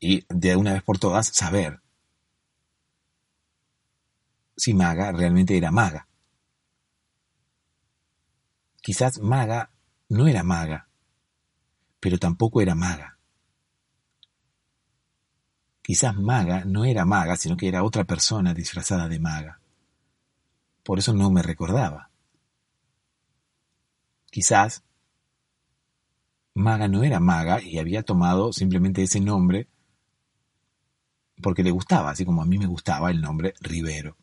Y 0.00 0.24
de 0.28 0.56
una 0.56 0.72
vez 0.72 0.82
por 0.82 0.98
todas, 0.98 1.28
saber 1.28 1.80
si 4.56 4.74
Maga 4.74 5.12
realmente 5.12 5.56
era 5.56 5.70
maga. 5.70 6.08
Quizás 8.80 9.20
Maga 9.20 9.70
no 10.08 10.26
era 10.28 10.42
maga, 10.42 10.88
pero 12.00 12.18
tampoco 12.18 12.60
era 12.60 12.74
maga. 12.74 13.18
Quizás 15.82 16.16
Maga 16.16 16.64
no 16.64 16.84
era 16.84 17.04
maga, 17.04 17.36
sino 17.36 17.56
que 17.56 17.68
era 17.68 17.84
otra 17.84 18.04
persona 18.04 18.54
disfrazada 18.54 19.08
de 19.08 19.20
maga. 19.20 19.60
Por 20.82 20.98
eso 20.98 21.12
no 21.12 21.30
me 21.30 21.42
recordaba. 21.42 22.10
Quizás 24.30 24.82
Maga 26.54 26.88
no 26.88 27.04
era 27.04 27.20
maga 27.20 27.62
y 27.62 27.78
había 27.78 28.02
tomado 28.02 28.52
simplemente 28.52 29.02
ese 29.02 29.20
nombre 29.20 29.68
porque 31.42 31.62
le 31.62 31.70
gustaba, 31.70 32.10
así 32.10 32.24
como 32.24 32.42
a 32.42 32.46
mí 32.46 32.58
me 32.58 32.66
gustaba 32.66 33.10
el 33.10 33.20
nombre 33.20 33.54
Rivero. 33.60 34.16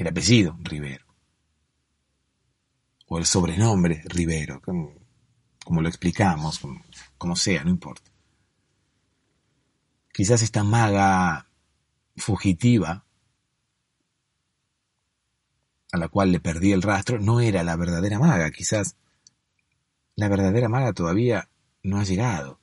El 0.00 0.08
apellido 0.08 0.56
Rivero. 0.62 1.04
O 3.08 3.18
el 3.18 3.26
sobrenombre 3.26 4.02
Rivero, 4.06 4.62
como, 4.62 5.82
lo 5.82 5.88
explicamos, 5.90 6.58
como, 6.58 6.82
como 7.18 7.36
sea, 7.36 7.64
no 7.64 7.68
importa. 7.68 8.10
Quizás 10.10 10.40
esta 10.40 10.64
maga 10.64 11.50
fugitiva 12.16 13.04
a 15.92 15.98
la 15.98 16.08
cual 16.08 16.32
le 16.32 16.40
perdí 16.40 16.72
el 16.72 16.80
rastro 16.80 17.18
no 17.20 17.40
era 17.40 17.62
la 17.62 17.76
verdadera 17.76 18.18
maga, 18.18 18.50
quizás 18.50 18.96
la 20.14 20.28
verdadera 20.28 20.70
maga 20.70 20.94
todavía 20.94 21.50
no 21.82 21.98
ha 22.00 22.04
llegado. 22.04 22.58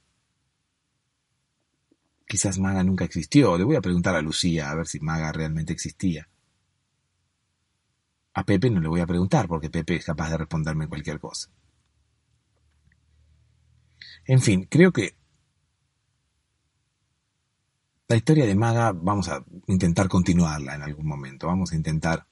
Quizás 2.26 2.58
maga 2.58 2.84
nunca 2.84 3.06
existió. 3.06 3.60
Le 3.60 3.64
voy 3.64 3.76
a 3.76 3.82
preguntar 3.82 4.16
a 4.16 4.24
Lucía 4.24 4.72
a 4.72 4.76
ver 4.76 4.88
si 4.88 5.00
maga 5.00 5.32
realmente 5.32 5.72
existía. 5.72 6.28
A 8.38 8.44
Pepe 8.44 8.70
no 8.70 8.80
le 8.80 8.88
voy 8.88 9.02
a 9.02 9.08
preguntar 9.08 9.48
porque 9.48 9.72
Pepe 9.72 9.96
es 9.96 10.06
capaz 10.06 10.30
de 10.30 10.38
responderme 10.38 10.88
cualquier 10.88 11.20
cosa. 11.20 11.50
En 14.26 14.40
fin, 14.40 14.68
creo 14.70 14.94
que 14.94 15.18
la 18.08 18.16
historia 18.16 18.46
de 18.46 18.54
Maga 18.54 18.92
vamos 18.92 19.28
a 19.30 19.44
intentar 19.66 20.08
continuarla 20.08 20.76
en 20.76 20.84
algún 20.84 21.08
momento. 21.08 21.48
Vamos 21.48 21.72
a 21.72 21.76
intentar 21.78 22.28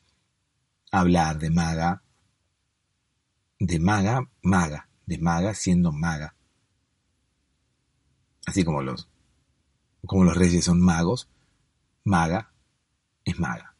hablar 0.91 1.39
de 1.39 1.49
maga, 1.49 2.03
de 3.57 3.79
maga, 3.79 4.29
maga, 4.43 4.87
de 5.07 5.17
maga 5.17 5.55
siendo 5.55 5.91
maga. 5.91 6.35
Así 8.45 8.63
como 8.63 8.83
los, 8.83 9.09
como 10.05 10.23
los 10.23 10.37
reyes 10.37 10.65
son 10.65 10.79
magos, 10.79 11.29
maga 12.03 12.51
es 13.23 13.39
maga. 13.39 13.74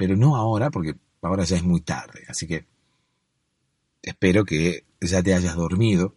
Pero 0.00 0.16
no 0.16 0.34
ahora, 0.34 0.70
porque 0.70 0.96
ahora 1.20 1.44
ya 1.44 1.56
es 1.56 1.62
muy 1.62 1.82
tarde, 1.82 2.24
así 2.26 2.46
que 2.46 2.64
espero 4.00 4.46
que 4.46 4.86
ya 4.98 5.22
te 5.22 5.34
hayas 5.34 5.54
dormido 5.54 6.14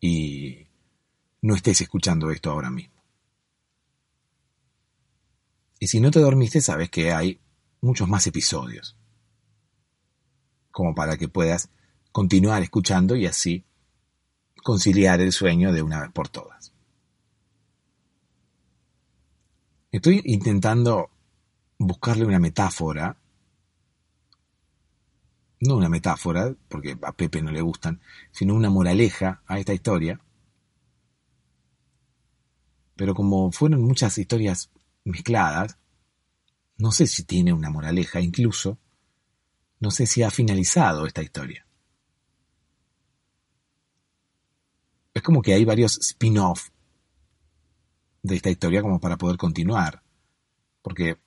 y 0.00 0.68
no 1.40 1.56
estés 1.56 1.80
escuchando 1.80 2.30
esto 2.30 2.52
ahora 2.52 2.70
mismo. 2.70 2.94
Y 5.80 5.88
si 5.88 5.98
no 5.98 6.12
te 6.12 6.20
dormiste, 6.20 6.60
sabes 6.60 6.90
que 6.90 7.10
hay 7.10 7.40
muchos 7.80 8.08
más 8.08 8.24
episodios. 8.28 8.96
Como 10.70 10.94
para 10.94 11.16
que 11.16 11.26
puedas 11.26 11.70
continuar 12.12 12.62
escuchando 12.62 13.16
y 13.16 13.26
así 13.26 13.64
conciliar 14.62 15.20
el 15.20 15.32
sueño 15.32 15.72
de 15.72 15.82
una 15.82 16.02
vez 16.02 16.12
por 16.12 16.28
todas. 16.28 16.71
Estoy 19.92 20.22
intentando 20.24 21.10
buscarle 21.76 22.24
una 22.24 22.38
metáfora, 22.38 23.14
no 25.60 25.76
una 25.76 25.90
metáfora, 25.90 26.56
porque 26.68 26.96
a 27.02 27.12
Pepe 27.12 27.42
no 27.42 27.52
le 27.52 27.60
gustan, 27.60 28.00
sino 28.30 28.54
una 28.54 28.70
moraleja 28.70 29.42
a 29.46 29.58
esta 29.58 29.74
historia. 29.74 30.18
Pero 32.96 33.14
como 33.14 33.52
fueron 33.52 33.82
muchas 33.82 34.16
historias 34.16 34.70
mezcladas. 35.04 35.76
No 36.78 36.90
sé 36.90 37.06
si 37.06 37.24
tiene 37.24 37.52
una 37.52 37.68
moraleja, 37.68 38.18
incluso 38.22 38.78
no 39.78 39.90
sé 39.90 40.06
si 40.06 40.22
ha 40.22 40.30
finalizado 40.30 41.06
esta 41.06 41.22
historia. 41.22 41.66
Es 45.12 45.22
como 45.22 45.42
que 45.42 45.52
hay 45.52 45.66
varios 45.66 45.98
spin-off 45.98 46.70
de 48.22 48.36
esta 48.36 48.50
historia 48.50 48.82
como 48.82 49.00
para 49.00 49.16
poder 49.16 49.36
continuar, 49.36 50.02
porque 50.80 51.18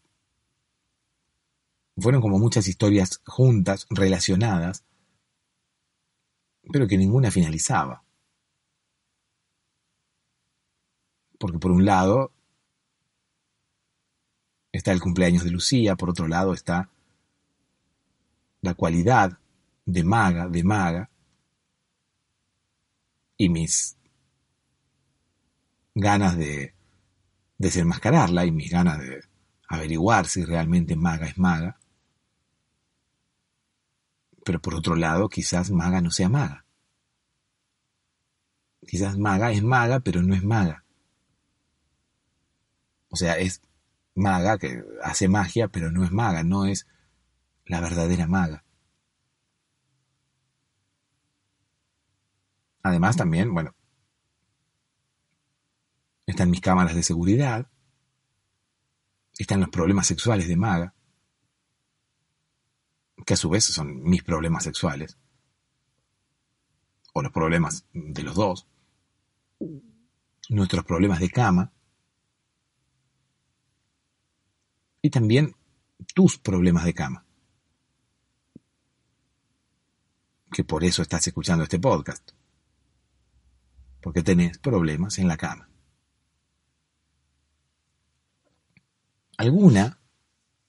fueron 1.98 2.22
como 2.22 2.40
muchas 2.40 2.68
historias 2.68 3.22
juntas, 3.26 3.86
relacionadas, 3.90 4.84
pero 6.72 6.88
que 6.88 6.98
ninguna 6.98 7.32
finalizaba. 7.32 8.04
Porque 11.38 11.60
por 11.60 11.72
un 11.72 11.86
lado 11.86 12.32
está 14.72 14.92
el 14.92 15.02
cumpleaños 15.02 15.44
de 15.44 15.52
Lucía, 15.52 15.96
por 15.96 16.10
otro 16.10 16.28
lado 16.28 16.54
está 16.54 16.90
la 18.62 18.74
cualidad 18.74 19.38
de 19.86 20.04
maga, 20.04 20.48
de 20.48 20.64
maga, 20.64 21.10
y 23.38 23.50
mis 23.50 23.98
ganas 25.94 26.38
de 26.38 26.75
desenmascararla 27.58 28.46
y 28.46 28.52
mis 28.52 28.72
ganas 28.72 29.00
de 29.00 29.24
averiguar 29.68 30.28
si 30.28 30.44
realmente 30.44 30.96
maga 30.96 31.28
es 31.28 31.38
maga. 31.38 31.80
Pero 34.44 34.62
por 34.62 34.76
otro 34.76 34.96
lado, 34.96 35.30
quizás 35.30 35.72
maga 35.72 36.02
no 36.02 36.12
sea 36.12 36.30
maga. 36.30 36.66
Quizás 38.88 39.18
maga 39.18 39.52
es 39.52 39.64
maga, 39.64 40.00
pero 40.00 40.22
no 40.22 40.36
es 40.36 40.44
maga. 40.44 40.84
O 43.10 43.16
sea, 43.16 43.38
es 43.38 43.62
maga 44.14 44.58
que 44.58 44.84
hace 45.04 45.28
magia, 45.28 45.68
pero 45.68 45.92
no 45.92 46.04
es 46.04 46.12
maga, 46.12 46.44
no 46.44 46.66
es 46.66 46.88
la 47.66 47.82
verdadera 47.82 48.28
maga. 48.28 48.64
Además 52.84 53.18
también, 53.18 53.52
bueno, 53.52 53.74
están 56.26 56.50
mis 56.50 56.62
cámaras 56.62 56.96
de 56.96 57.04
seguridad, 57.04 57.70
están 59.38 59.60
los 59.60 59.70
problemas 59.70 60.08
sexuales 60.08 60.48
de 60.48 60.56
maga, 60.56 60.94
que 63.26 63.34
a 63.34 63.38
su 63.38 63.50
vez 63.50 63.66
son 63.66 64.04
mis 64.04 64.24
problemas 64.24 64.64
sexuales, 64.64 65.18
o 67.14 67.22
los 67.22 67.32
problemas 67.32 67.86
de 67.94 68.24
los 68.24 68.36
dos, 68.36 68.68
nuestros 70.50 70.86
problemas 70.86 71.20
de 71.20 71.30
cama, 71.30 71.72
y 75.02 75.10
también 75.12 75.56
tus 76.14 76.38
problemas 76.40 76.84
de 76.84 76.94
cama. 76.94 77.26
Que 80.52 80.64
por 80.64 80.84
eso 80.84 81.02
estás 81.02 81.28
escuchando 81.28 81.64
este 81.64 81.80
podcast. 81.80 82.32
Porque 84.02 84.24
tenés 84.24 84.58
problemas 84.58 85.20
en 85.20 85.28
la 85.28 85.38
cama. 85.38 85.70
Alguna 89.38 90.00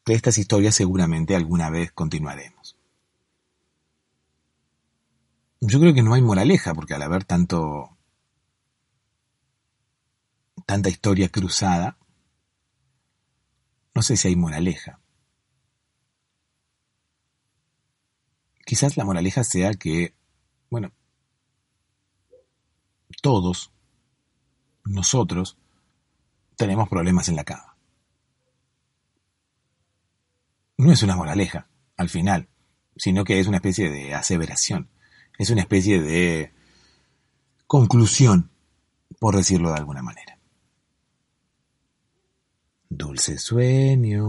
de 0.04 0.14
estas 0.14 0.38
historias 0.38 0.74
seguramente 0.74 1.34
alguna 1.36 1.70
vez 1.70 1.92
continuaremos. 1.92 2.76
Yo 5.60 5.80
creo 5.80 5.94
que 5.94 6.02
no 6.02 6.14
hay 6.14 6.22
moraleja, 6.22 6.74
porque 6.74 6.94
al 6.94 7.02
haber 7.02 7.24
tanto 7.24 7.96
tanta 10.66 10.88
historia 10.88 11.28
cruzada, 11.28 11.96
No 13.96 14.02
sé 14.02 14.18
si 14.18 14.28
hay 14.28 14.36
moraleja. 14.36 15.00
Quizás 18.66 18.98
la 18.98 19.06
moraleja 19.06 19.42
sea 19.42 19.72
que, 19.72 20.14
bueno, 20.68 20.92
todos, 23.22 23.72
nosotros, 24.84 25.56
tenemos 26.56 26.90
problemas 26.90 27.30
en 27.30 27.36
la 27.36 27.44
cama. 27.44 27.75
No 30.78 30.92
es 30.92 31.02
una 31.02 31.16
moraleja, 31.16 31.68
al 31.96 32.08
final, 32.08 32.48
sino 32.96 33.24
que 33.24 33.40
es 33.40 33.46
una 33.46 33.56
especie 33.56 33.90
de 33.90 34.14
aseveración, 34.14 34.88
es 35.38 35.50
una 35.50 35.62
especie 35.62 36.00
de 36.00 36.52
conclusión, 37.66 38.50
por 39.18 39.36
decirlo 39.36 39.70
de 39.70 39.76
alguna 39.76 40.02
manera. 40.02 40.38
Dulces 42.88 43.42
sueños. 43.42 44.26